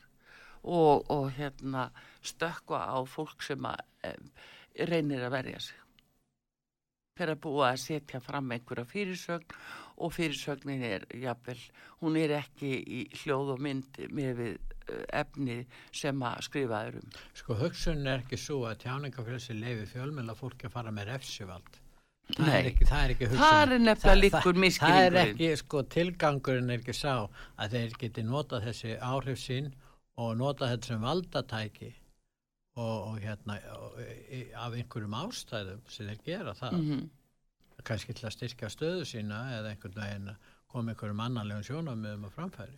og, 0.63 1.03
og 1.11 1.27
hérna 1.35 1.89
stökkva 2.25 2.85
á 2.87 2.97
fólk 3.07 3.43
sem 3.45 3.67
að 3.67 3.83
um, 4.09 4.31
reynir 4.87 5.25
að 5.27 5.35
verja 5.35 5.59
sig. 5.67 5.83
Fyrir 7.17 7.33
að 7.33 7.43
búa 7.43 7.71
að 7.71 7.83
setja 7.83 8.21
fram 8.21 8.51
einhverja 8.53 8.87
fyrirsögn 8.87 9.55
og 9.97 10.13
fyrirsögnin 10.13 10.83
er 10.85 11.05
jafnvel, 11.17 11.59
hún 12.03 12.17
er 12.19 12.35
ekki 12.37 12.69
í 12.77 12.99
hljóð 13.23 13.55
og 13.55 13.63
mynd 13.65 13.99
með 14.13 14.31
við 14.37 14.53
uh, 14.53 15.01
efni 15.21 15.57
sem 15.95 16.23
að 16.29 16.45
skrifa 16.47 16.83
er 16.89 16.99
um. 17.01 17.17
Sko 17.37 17.57
hugsun 17.57 18.05
er 18.05 18.21
ekki 18.21 18.39
svo 18.41 18.61
að 18.69 18.83
tjáningafrelsi 18.85 19.57
leifi 19.57 19.89
fjölmjöla 19.95 20.37
fólki 20.37 20.69
að 20.69 20.77
fara 20.77 20.93
með 20.93 21.11
refsivald. 21.13 21.81
Það 22.27 22.43
Nei. 22.43 22.55
er 22.57 22.69
ekki, 22.73 22.85
það 22.89 23.03
er 23.03 23.13
ekki 23.15 23.29
hugsun. 23.31 23.43
Það 23.43 23.61
er 23.61 23.83
nefnilega 23.85 24.21
líkur 24.21 24.57
Það 24.77 25.03
er 25.03 25.19
ekki, 25.21 25.51
sko, 25.63 25.83
tilgangurinn 25.95 26.73
er 26.73 26.81
ekki 26.81 26.97
sá 26.97 27.13
að 27.55 27.77
þeir 27.77 28.01
geti 28.01 28.25
nota 28.27 28.59
þessi 28.61 28.97
áhrif 28.99 29.39
sín 29.41 29.71
og 30.17 30.35
nota 30.37 30.67
þetta 30.73 30.91
sem 30.91 31.05
valdatæki 31.07 31.93
og, 32.77 32.97
og 33.13 33.21
hérna 33.23 33.57
og, 33.77 34.01
í, 34.29 34.43
af 34.53 34.75
einhverjum 34.75 35.15
ástæðum 35.23 35.85
sem 35.89 36.11
þeir 36.11 36.25
gera 36.27 36.57
það. 36.57 36.77
Mm 36.83 37.07
Kannski 37.87 38.15
til 38.17 38.27
að 38.27 38.35
styrkja 38.35 38.71
stöðu 38.73 39.07
sína 39.07 39.45
eða 39.59 39.71
einhvern 39.71 40.01
veginn 40.01 40.35
koma 40.67 40.93
einhverjum 40.93 41.23
annarlegum 41.23 41.65
sjónamöðum 41.69 42.27
á 42.27 42.29
framfæri. 42.35 42.77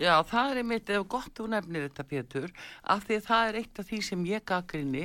Já, 0.00 0.16
það 0.26 0.50
er 0.50 0.58
einmitt 0.62 0.90
ef 0.90 1.04
gott 1.12 1.30
þú 1.38 1.44
nefnir 1.52 1.84
þetta 1.84 2.04
Pétur, 2.10 2.48
af 2.90 3.04
því 3.06 3.18
að 3.20 3.26
það 3.28 3.50
er 3.50 3.58
eitt 3.60 3.78
af 3.78 3.88
því 3.90 3.98
sem 4.06 4.24
ég 4.26 4.44
gaggrinni 4.48 5.04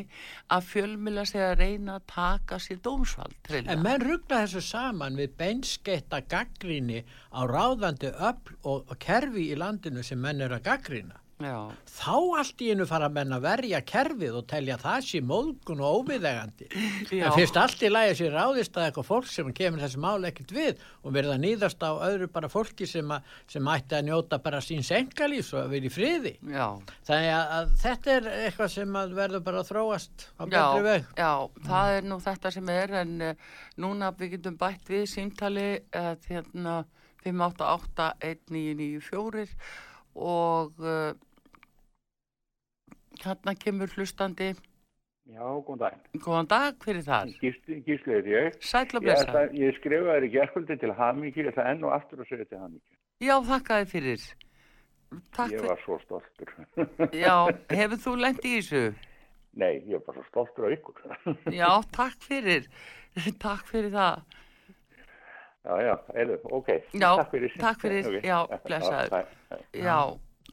að 0.55 0.69
fjölmila 0.71 1.25
segja 1.27 1.51
að 1.51 1.61
reyna 1.61 1.97
að 1.99 2.07
taka 2.13 2.59
sér 2.63 2.79
dómsvald. 2.87 3.35
hreinlega. 3.49 3.75
En 3.75 3.83
menn 3.85 4.05
ruggla 4.07 4.41
þessu 4.45 4.63
saman 4.65 5.19
við 5.19 5.35
beinskeitta 5.37 6.23
gaggríni 6.31 7.03
á 7.29 7.41
ráðandi 7.45 8.09
öll 8.15 8.55
og, 8.63 8.87
og 8.87 8.97
kerfi 9.03 9.51
í 9.51 9.59
landinu 9.59 10.03
sem 10.03 10.21
menn 10.23 10.41
eru 10.41 10.57
að 10.57 10.65
gaggrina. 10.71 11.21
Já, 11.37 11.69
Þá 11.97 12.13
allt 12.39 12.61
í 12.65 12.67
einu 12.73 12.85
fara 12.89 13.07
menn 13.13 13.29
að 13.35 13.43
verja 13.43 13.77
kerfið 13.85 14.33
og 14.39 14.45
telja 14.49 14.73
það 14.81 15.03
sé 15.05 15.19
móðgun 15.21 15.81
og 15.85 15.97
óviðegandi. 15.99 16.65
En 17.13 17.29
fyrst 17.35 17.57
allt 17.61 17.83
í 17.85 17.89
lagi 17.91 18.09
að 18.13 18.17
sé 18.17 18.27
ráðist 18.33 18.73
að 18.77 18.85
eitthvað 18.87 19.09
fólk 19.11 19.27
sem 19.29 19.51
kemur 19.59 19.81
þessi 19.83 19.99
máli 20.01 20.25
ekkert 20.31 20.51
við 20.55 20.73
og 21.03 21.09
verða 21.13 21.33
að 21.35 21.43
nýðast 21.43 21.81
á 21.85 21.91
öðru 22.07 22.27
bara 22.33 22.49
fólki 22.49 22.85
sem, 22.89 23.05
að, 23.13 23.21
sem 23.53 23.69
ætti 23.69 23.93
að 23.99 24.07
njóta 24.09 24.35
bara 24.47 24.59
síns 24.65 24.89
engalífs 24.97 25.51
og 25.53 25.69
vera 25.75 25.85
í 25.85 25.93
friði. 25.93 26.33
já. 26.41 26.67
Þannig 27.05 27.31
að, 27.35 27.45
að 27.59 27.65
þetta 27.83 28.07
er 28.15 28.23
eitthvað 28.47 28.69
sem 28.73 28.89
að 29.03 29.13
verður 29.21 29.41
bara 29.45 29.59
að 29.61 29.69
þróast 29.69 30.17
á 30.41 30.43
betri 30.45 30.81
veg. 30.87 31.01
já, 31.21 31.33
það 31.69 31.87
er 31.99 32.03
nú 32.09 32.17
þetta 32.25 32.49
sem 32.57 32.67
er 32.73 32.89
en 33.03 33.13
uh, 33.29 33.37
núna 33.85 34.09
við 34.17 34.27
getum 34.37 34.57
bætt 34.57 34.85
við 34.89 35.05
símtali 35.13 35.69
uh, 35.93 36.15
hérna 36.25 36.75
588-1994 37.27 39.45
og 40.17 40.73
uh, 40.81 41.13
hérna 43.25 43.53
kemur 43.57 43.87
hlustandi 43.95 44.53
Já, 45.27 45.43
góðan 45.67 45.79
dag. 45.81 45.95
góðan 46.23 46.47
dag 46.47 46.77
fyrir 46.83 47.03
þar 47.03 47.31
Gísli, 47.41 47.81
Gísli 47.83 48.13
er 48.15 48.27
ég. 48.31 48.59
sætla 48.63 48.99
Ég, 49.01 49.03
blessa 49.07 49.27
ætla, 49.27 49.41
ég 49.59 49.75
skrifaði 49.75 50.13
þér 50.13 50.27
í 50.27 50.31
gerkvöldi 50.37 50.77
til 50.79 50.91
ég 51.47 51.51
ætla 51.51 51.65
enn 51.73 51.83
og 51.83 51.91
aftur 51.97 52.21
að 52.23 52.29
segja 52.29 52.45
til 52.47 52.61
Hammingi. 52.61 52.95
já, 53.19 53.35
þakka 53.49 53.81
þið 53.81 53.91
fyrir 53.91 54.23
takk 55.35 55.51
Ég 55.51 55.61
var 55.67 55.79
svo 55.83 55.99
stoltur. 56.03 56.49
já, 57.25 57.35
hefur 57.71 58.01
þú 58.05 58.15
lent 58.23 58.45
í 58.47 58.55
þessu 58.61 58.85
Nei, 59.57 59.81
ég 59.89 59.97
var 59.97 60.03
bara 60.07 60.21
svo 60.21 60.27
stoltur 60.31 60.67
á 60.67 60.69
ykkur. 60.77 61.03
já, 61.51 61.69
takk 61.91 62.17
fyrir 62.27 62.67
takk 63.41 63.65
fyrir 63.67 63.91
það 63.91 64.21
já, 65.67 65.75
já, 65.83 65.95
eða, 66.15 66.35
ok. 66.55 66.67
Já, 66.95 67.09
takk 67.19 67.31
fyrir. 67.35 67.55
takk 67.59 67.81
fyrir, 67.81 68.05
Ok. 68.07 68.23
já, 68.23 68.37
blessaður. 68.67 69.25
Já, 69.75 69.97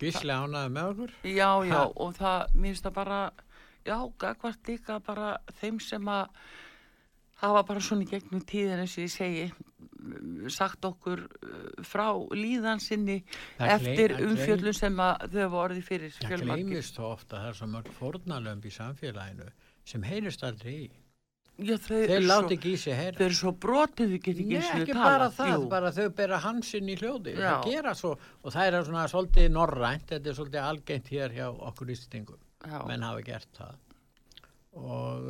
Gísli 0.01 0.31
ánaði 0.35 0.73
með 0.75 0.89
okkur. 0.93 1.13
Já, 1.31 1.51
já, 1.69 1.75
Ha. 1.75 1.85
og 1.97 2.15
það, 2.19 2.55
mér 2.55 2.73
finnst 2.75 2.85
það 2.89 2.95
bara, 2.99 3.19
já, 3.87 3.97
gagvart 4.19 4.69
líka 4.69 4.99
bara 5.07 5.29
þeim 5.61 5.81
sem 5.81 6.09
að 6.09 6.29
hafa 7.45 7.63
bara 7.69 7.81
svona 7.81 8.07
gegnum 8.09 8.43
tíðin 8.47 8.83
eins 8.85 8.97
og 8.99 9.05
ég 9.05 9.13
segi, 9.15 9.47
sagt 10.53 10.85
okkur 10.85 11.23
uh, 11.25 11.85
frá 11.87 12.11
líðan 12.37 12.81
sinni 12.83 13.23
Það 13.57 13.69
gley- 13.69 13.75
eftir 13.75 14.15
það 14.17 14.27
umfjöllun 14.29 14.77
sem 14.77 14.99
að 15.01 15.25
þau 15.33 15.41
hafa 15.47 15.63
orðið 15.65 15.87
fyrir 15.89 16.13
Það 16.19 16.29
fjölmargir. 16.29 16.67
gleymist 16.69 16.99
þó 16.99 17.05
ofta 17.13 17.37
að 17.37 17.41
það 17.43 17.49
er 17.53 17.59
svo 17.61 17.69
mörg 17.73 17.89
fórnalömb 17.99 18.65
í 18.69 18.73
samfélaginu 18.75 19.49
sem 19.85 20.03
heyrist 20.03 20.45
aldrei 20.45 20.75
í. 20.75 20.91
Já, 21.55 21.77
þau, 21.79 21.99
Þeir 22.11 22.25
láti 22.27 22.49
svo, 22.49 22.57
ekki 22.57 22.71
í 22.75 22.79
sig 22.83 22.95
þau 22.95 22.99
heyra. 23.05 23.21
eru 23.29 23.35
svo 23.39 23.51
brotið, 23.63 24.09
þau 24.11 24.19
get 24.25 24.31
ekki 24.35 24.45
Nei, 24.49 24.57
einu 24.57 24.63
sinni 24.67 24.83
ekki 24.83 24.95
talað. 24.97 25.05
bara 25.07 25.29
það, 25.31 25.53
Jú. 25.55 25.69
bara 25.71 25.91
þau 25.95 26.09
bera 26.19 26.39
hansinn 26.43 26.89
í 26.91 26.97
hljóði. 26.99 27.35
Já. 27.39 27.51
Það 27.53 27.69
gera 27.71 27.93
svo, 27.95 28.11
og 28.43 28.53
það 28.57 28.67
er 28.67 28.85
svona 28.89 29.05
svolítið 29.13 29.51
norrænt, 29.55 30.07
þetta 30.11 30.27
er 30.33 30.35
svolítið 30.41 30.63
algengt 30.67 31.09
hér 31.15 31.31
hjá 31.37 31.47
okkur 31.71 31.93
ístingum. 31.95 32.41
Já, 32.67 32.81
Menn 32.89 33.03
hafa 33.07 33.23
gert 33.23 33.49
það. 33.61 33.77
Og, 34.75 35.29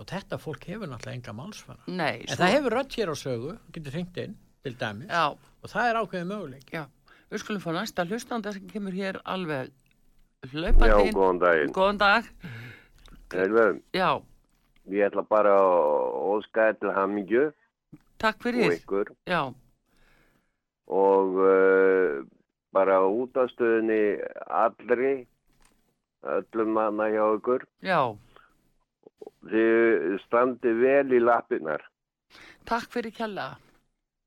og 0.00 0.06
þetta 0.08 0.38
fólk 0.40 0.64
hefur 0.70 0.88
náttúrulega 0.88 1.18
enga 1.18 1.32
málsfara. 1.36 1.84
nei, 1.92 2.24
En 2.28 2.36
það 2.40 2.54
hefur 2.56 2.76
rött 2.78 2.96
hér 2.96 3.12
á 3.12 3.16
sögu, 3.20 3.58
getur 3.76 3.92
hringt 3.98 4.16
inn, 4.24 4.36
til 4.64 4.74
dæmis, 4.80 5.08
já, 5.12 5.26
og 5.36 5.68
það 5.68 5.90
er 5.90 6.00
ákveðið 6.00 6.26
möguleik. 6.32 6.70
já, 6.72 6.86
við 7.30 7.42
skulum 7.44 7.60
fá 7.60 7.70
næsta 7.76 8.06
hlustanda 8.08 8.52
sem 8.56 8.64
kemur 8.66 8.92
hér 8.96 9.20
alveg 9.28 9.68
Já, 10.40 10.48
hlaupandi 10.54 11.08
inn. 11.10 11.14
góðan 11.20 11.38
daginn. 11.44 11.72
Góðan 11.76 11.98
dag, 12.00 12.24
já, 13.92 14.22
ég 14.88 15.04
ætla 15.10 15.22
bara 15.28 15.52
að 15.60 16.14
óska 16.36 16.70
til 16.80 16.92
hamingju 16.96 17.50
takk 18.20 18.36
og 18.40 18.42
fyrir, 18.48 18.72
ykkur 18.78 19.10
já, 19.28 19.42
og 20.90 21.36
uh, 21.40 22.24
bara 22.72 23.00
út 23.08 23.36
af 23.36 23.50
stöðunni 23.52 24.00
allri, 24.46 25.26
öllum 26.22 26.74
manna 26.76 27.08
hjá 27.10 27.24
ykkur. 27.36 27.64
já. 27.82 28.16
Þið 29.50 30.18
standi 30.26 30.72
vel 30.76 31.14
í 31.16 31.20
lappinnar. 31.24 31.80
Takk 32.68 32.90
fyrir 32.92 33.12
kjalla. 33.16 33.46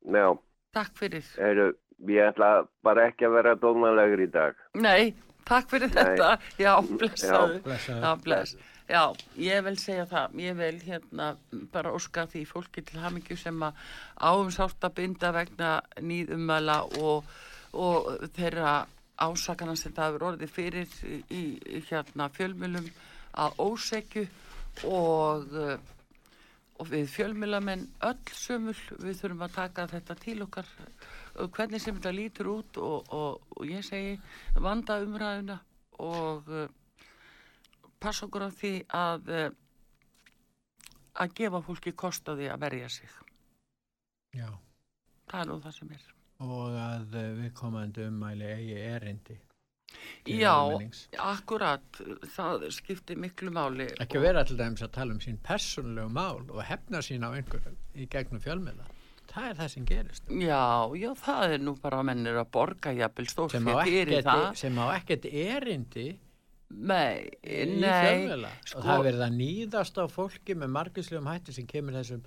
Já, 0.10 0.32
Takk 0.74 0.96
fyrir. 0.98 1.24
heyrðu, 1.38 1.68
ég 2.10 2.32
ætla 2.32 2.66
bara 2.84 3.06
ekki 3.12 3.28
að 3.28 3.36
vera 3.38 3.54
dómalegur 3.62 4.24
í 4.26 4.30
dag. 4.34 4.56
Nei, 4.74 5.14
takk 5.46 5.70
fyrir 5.70 5.94
Nei. 5.94 6.02
þetta. 6.02 6.32
Já, 6.58 6.74
blessaðu. 6.82 7.60
Blessaður. 7.64 8.02
Já, 8.04 8.16
bless. 8.26 8.56
Já, 8.90 9.14
ég 9.40 9.64
vil 9.64 9.78
segja 9.80 10.04
það. 10.10 10.36
Ég 10.44 10.58
vil 10.60 10.80
hérna 10.84 11.30
bara 11.72 11.94
óska 11.96 12.26
því 12.28 12.44
fólki 12.50 12.84
til 12.84 13.00
hamingju 13.00 13.38
sem 13.40 13.64
að 13.64 13.80
áum 14.20 14.52
sátt 14.52 14.84
að 14.84 14.98
binda 15.00 15.32
vegna 15.36 15.72
nýðumæla 16.04 16.82
og, 17.00 17.30
og 17.74 18.12
þeirra 18.36 18.84
ásakana 19.24 19.78
sem 19.80 19.94
það 19.96 20.10
hefur 20.10 20.28
orðið 20.32 20.52
fyrir 20.52 20.94
í, 21.08 21.44
í 21.64 21.82
hérna 21.88 22.28
fjölmjölum 22.34 22.90
að 23.40 23.60
ósekju 23.64 24.26
og, 24.90 25.56
eh, 25.56 25.78
og 26.82 26.90
við 26.90 27.10
fjölmilamenn 27.14 27.88
öll 28.04 28.36
sömul, 28.36 28.76
við 29.00 29.20
þurfum 29.22 29.46
að 29.48 29.58
taka 29.58 29.88
þetta 29.94 30.18
til 30.22 30.40
okkar 30.46 30.70
hvernig 31.34 31.82
sem 31.82 31.98
þetta 31.98 32.14
lítur 32.14 32.50
út 32.54 32.78
og, 32.82 33.14
og, 33.14 33.66
ég 33.66 33.86
segi 33.86 34.18
vanda 34.62 35.00
umræðuna 35.02 35.60
og 36.04 36.50
uh, 36.50 36.68
passa 38.04 38.28
okkur 38.28 38.48
á 38.48 38.50
því 38.54 38.74
að 39.00 39.32
uh, 39.34 39.46
að 41.24 41.36
gefa 41.40 41.62
fólki 41.66 41.94
kost 41.98 42.28
á 42.30 42.34
því 42.34 42.50
að 42.54 42.66
verja 42.66 42.90
sig 42.90 43.10
Já. 44.34 44.50
það 45.30 45.40
er 45.42 45.50
nú 45.52 45.62
það 45.64 45.80
sem 45.80 45.96
er 45.98 46.12
Og 46.44 46.76
að 46.76 47.14
eh, 47.20 47.32
við 47.38 47.52
komandi 47.56 48.08
ummæli 48.10 48.48
eigi 48.50 48.78
erindi. 48.82 49.36
Já, 50.26 50.50
almennings. 50.56 51.04
akkurat 51.22 52.00
það 52.34 52.66
skiptir 52.74 53.20
miklu 53.22 53.52
máli 53.54 53.86
Ekki 54.02 54.20
vera 54.24 54.42
til 54.48 54.58
dæmis 54.58 54.82
að 54.84 54.96
tala 54.98 55.14
um 55.14 55.22
sín 55.22 55.38
persónulegu 55.46 56.10
mál 56.10 56.42
og 56.50 56.64
hefna 56.66 57.04
sín 57.06 57.24
á 57.24 57.30
einhverjum 57.30 57.78
í 57.94 58.08
gegnum 58.10 58.42
fjölmiðla. 58.44 58.90
Það 59.30 59.48
er 59.50 59.56
það 59.60 59.70
sem 59.74 59.86
gerist. 59.88 60.34
Já, 60.42 60.66
já, 61.00 61.10
það 61.22 61.54
er 61.56 61.64
nú 61.64 61.76
bara 61.82 62.02
að 62.02 62.10
mennir 62.10 62.42
að 62.42 62.52
borga 62.58 62.94
jafnvel 62.98 63.30
á 63.30 63.86
fyrir 63.86 64.26
það 64.26 64.48
sem 64.60 64.82
á 64.82 64.86
ekkert 64.98 65.30
erindi 65.30 66.08
Nei, 66.74 67.30
nei 67.46 68.26
sko- 68.66 68.80
Og 68.80 68.84
það 68.86 68.96
er 68.98 69.04
verið 69.08 69.22
að 69.28 69.36
nýðast 69.38 70.00
á 70.02 70.06
fólki 70.10 70.56
með 70.58 70.72
margislegum 70.74 71.28
hætti 71.30 71.54
sem 71.54 71.68
kemur 71.70 71.94
þessum, 72.00 72.24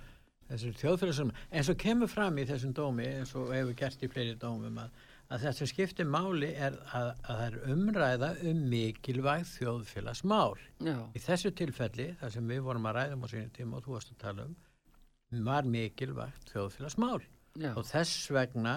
þessum 0.50 0.76
þjóðfélagsum. 0.80 1.32
En 1.50 1.64
svo 1.66 1.74
kemur 1.74 2.08
fram 2.12 2.38
í 2.38 2.46
þessum 2.46 2.72
dómi, 2.76 3.06
eins 3.18 3.34
og 3.34 3.50
hefur 3.52 3.74
gert 3.80 4.02
í 4.06 4.08
fleiri 4.12 4.36
dómum, 4.38 4.78
að, 4.78 4.90
að 5.34 5.42
það 5.46 5.56
sem 5.58 5.70
skiptir 5.72 6.06
máli 6.06 6.52
er 6.54 6.76
að, 6.94 7.08
að 7.26 7.40
það 7.40 7.42
er 7.48 7.58
umræða 7.74 8.30
um 8.52 8.60
mikilvæg 8.70 9.46
þjóðfélagsmál. 9.56 10.54
Já, 10.86 10.96
Í 11.16 11.24
þessu 11.26 11.50
tilfelli, 11.58 12.08
þar 12.20 12.30
sem 12.36 12.48
við 12.54 12.62
vorum 12.68 12.86
að 12.86 13.00
ræðum 13.00 13.26
á 13.26 13.28
sínum 13.32 13.50
tíma 13.56 13.76
og 13.80 13.84
þú 13.88 13.96
varst 13.98 14.14
að 14.14 14.20
tala 14.22 14.46
um, 14.46 14.54
var 15.50 15.66
mikilvægt 15.66 16.52
þjóðfélagsmál. 16.54 17.22
já, 17.58 17.72
Og 17.74 17.84
þess 17.88 18.30
vegna 18.30 18.76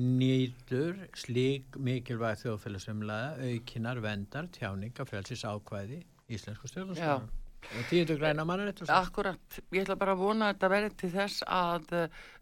nýtur 0.00 0.96
slík 1.18 1.76
mikilvæg 1.76 2.40
þjóðfélagsumlaða 2.44 3.50
aukinar 3.50 4.00
vendar 4.04 4.48
tjáninga 4.54 5.04
frelsis 5.08 5.44
ákvæði 5.44 6.00
íslensku 6.30 6.70
stjórnarskólan. 6.70 7.28
Og 7.60 7.84
tíundu 7.90 8.16
græna 8.16 8.44
mannar 8.48 8.72
akkurat 8.88 9.58
ég 9.70 9.82
ætla 9.82 9.96
bara 10.00 10.14
að 10.16 10.22
vona 10.24 10.46
að 10.48 10.54
þetta 10.54 10.68
verði 10.72 10.92
til 11.02 11.10
þess 11.12 11.42
að, 11.44 11.90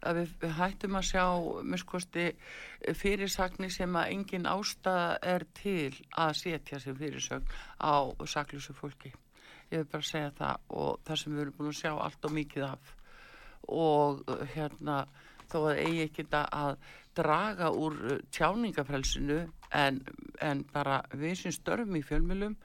að 0.07 0.19
við, 0.19 0.35
hættum 0.59 0.95
að 0.95 1.07
sjá 1.09 1.23
miskosti 1.73 2.27
fyrirsagni 3.01 3.69
sem 3.73 3.97
að 3.99 4.13
engin 4.13 4.47
ástæða 4.49 5.17
er 5.33 5.45
til 5.59 5.91
að 6.15 6.31
setja 6.39 6.79
sem 6.79 6.95
fyrirsögn 6.95 7.51
á 7.83 8.07
saklusu 8.23 8.73
fólki. 8.77 9.11
Ég 9.69 9.83
vil 9.83 9.91
bara 9.91 10.07
segja 10.07 10.31
það 10.39 10.63
og 10.81 11.03
það 11.05 11.21
sem 11.21 11.35
við 11.35 11.43
erum 11.43 11.57
búin 11.59 11.73
að 11.73 11.81
sjá 11.81 11.91
allt 11.97 12.29
og 12.29 12.35
mikið 12.39 12.67
af. 12.69 12.95
Og 13.69 14.23
hérna 14.55 15.01
þó 15.49 15.59
að 15.65 15.83
eigi 15.83 16.03
ekki 16.07 16.23
þetta 16.23 16.45
að 16.63 16.73
draga 17.19 17.71
úr 17.75 17.97
uh, 17.99 18.17
tjáningafrelsinu 18.35 19.39
en, 19.75 20.01
en 20.41 20.65
bara 20.73 21.03
við 21.13 21.41
sem 21.43 21.55
störfum 21.55 21.99
í 21.99 22.03
fjölmjölum 22.05 22.57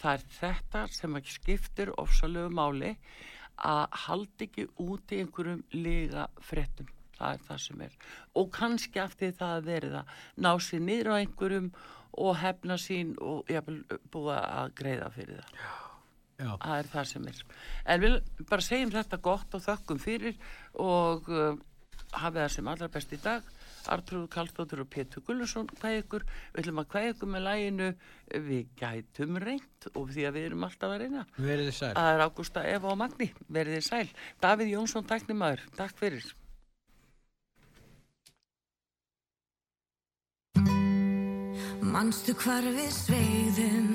það 0.00 0.14
er 0.14 0.30
þetta 0.38 0.86
sem 0.94 1.18
ekki 1.20 1.36
skiptir 1.36 1.92
ofsalegu 2.00 2.52
máli 2.52 2.94
að 3.60 4.00
haldi 4.06 4.48
ekki 4.48 4.70
út 4.80 5.12
í 5.12 5.20
einhverjum 5.20 5.62
lega 5.76 6.28
fréttum 6.44 6.88
það 7.20 7.36
er 7.36 7.46
það 7.46 7.62
sem 7.66 7.84
er. 7.84 7.96
Og 8.40 8.50
kannski 8.54 9.02
eftir 9.02 9.36
það 9.36 9.56
að 9.56 9.68
verið 9.68 9.96
að 10.00 10.14
ná 10.40 10.50
sér 10.64 10.84
niður 10.86 11.12
á 11.12 11.14
einhverjum 11.18 11.70
og 12.24 12.40
hefna 12.40 12.76
sín 12.80 13.14
og 13.22 13.50
jafnvel 13.52 14.00
búa 14.12 14.40
að 14.62 14.74
greiða 14.80 15.10
fyrir 15.14 15.40
það. 15.40 15.64
Já, 16.40 16.52
það 16.56 16.76
er 16.78 16.90
það 16.94 17.08
sem 17.10 17.26
er. 17.28 17.40
En 17.84 18.04
við 18.04 18.14
bara 18.48 18.64
segjum 18.64 18.92
þetta 18.94 19.20
gott 19.28 19.56
og 19.56 19.64
þökkum 19.66 20.00
fyrir 20.00 20.38
og 20.80 21.28
uh, 21.28 21.58
hafið 22.16 22.40
það 22.40 22.54
sem 22.56 22.70
allra 22.72 22.92
best 22.94 23.12
í 23.12 23.20
dag 23.20 23.50
Artrúð 23.88 24.26
Kallstóttur 24.34 24.82
og 24.84 24.90
Pétur 24.92 25.24
Gullusson 25.26 25.70
hvað 25.78 26.00
ykkur, 26.02 26.26
við 26.52 26.62
ætlum 26.64 26.82
að 26.82 26.90
hvað 26.92 27.08
ykkur 27.12 27.32
með 27.32 27.46
læginu 27.46 27.88
við 28.50 28.74
gætum 28.80 29.40
reynd 29.40 29.88
og 29.94 30.12
því 30.12 30.26
að 30.28 30.36
við 30.36 30.50
erum 30.50 30.66
alltaf 30.68 30.92
að 30.92 31.00
reyna. 31.04 31.24
Verið 31.38 31.70
þið 31.70 31.78
sæl. 31.78 31.94
það 31.96 32.12
er 32.12 32.26
Ágústa 32.26 32.66
Eva 32.74 32.92
og 32.92 33.00
Magni, 33.00 33.30
verið 33.48 33.78
þið 33.78 33.88
sæl. 33.88 34.06
Davíð 34.44 34.76
Jónsson, 34.76 35.08
tæknimaður, 35.08 35.66
takk 35.78 35.96
fyrir. 36.00 36.30
Manstu 41.90 42.34
hvar 42.38 42.62
við 42.62 42.90
sveigðum, 42.94 43.88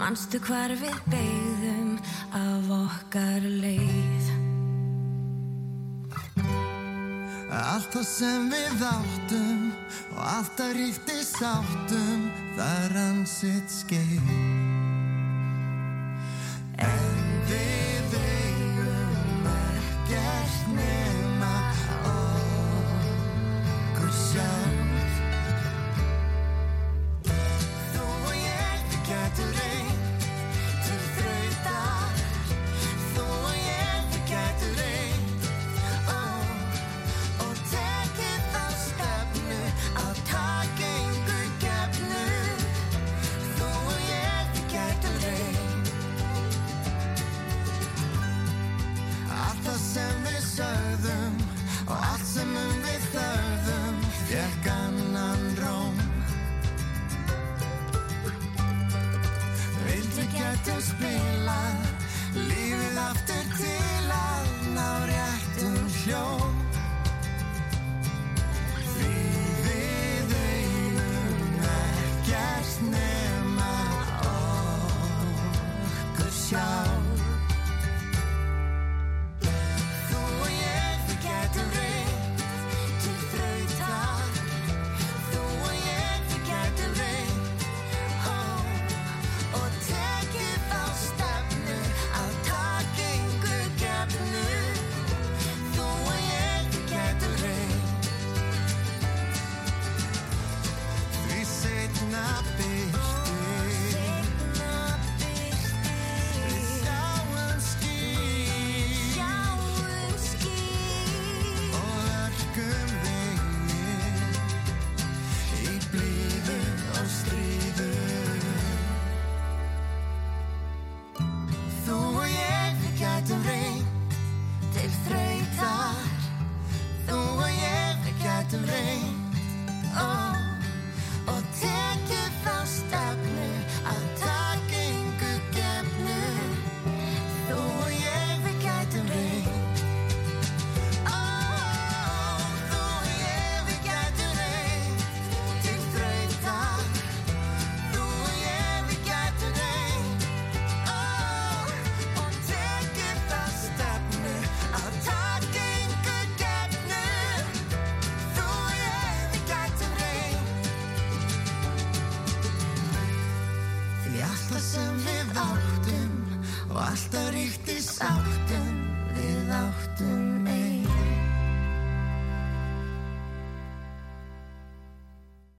manstu 0.00 0.40
hvar 0.46 0.72
við 0.80 0.96
beigðum 1.12 1.98
af 2.38 2.70
okkar 2.78 3.44
leið. 3.58 4.17
Allt 7.48 7.94
það 7.94 8.04
sem 8.04 8.50
við 8.52 8.82
áttum 8.84 9.64
og 10.12 10.20
alltaf 10.20 10.76
ríkti 10.76 11.16
sáttum 11.24 12.28
það 12.58 12.88
rann 12.92 13.24
sitt 13.26 13.72
skeið. 13.72 14.57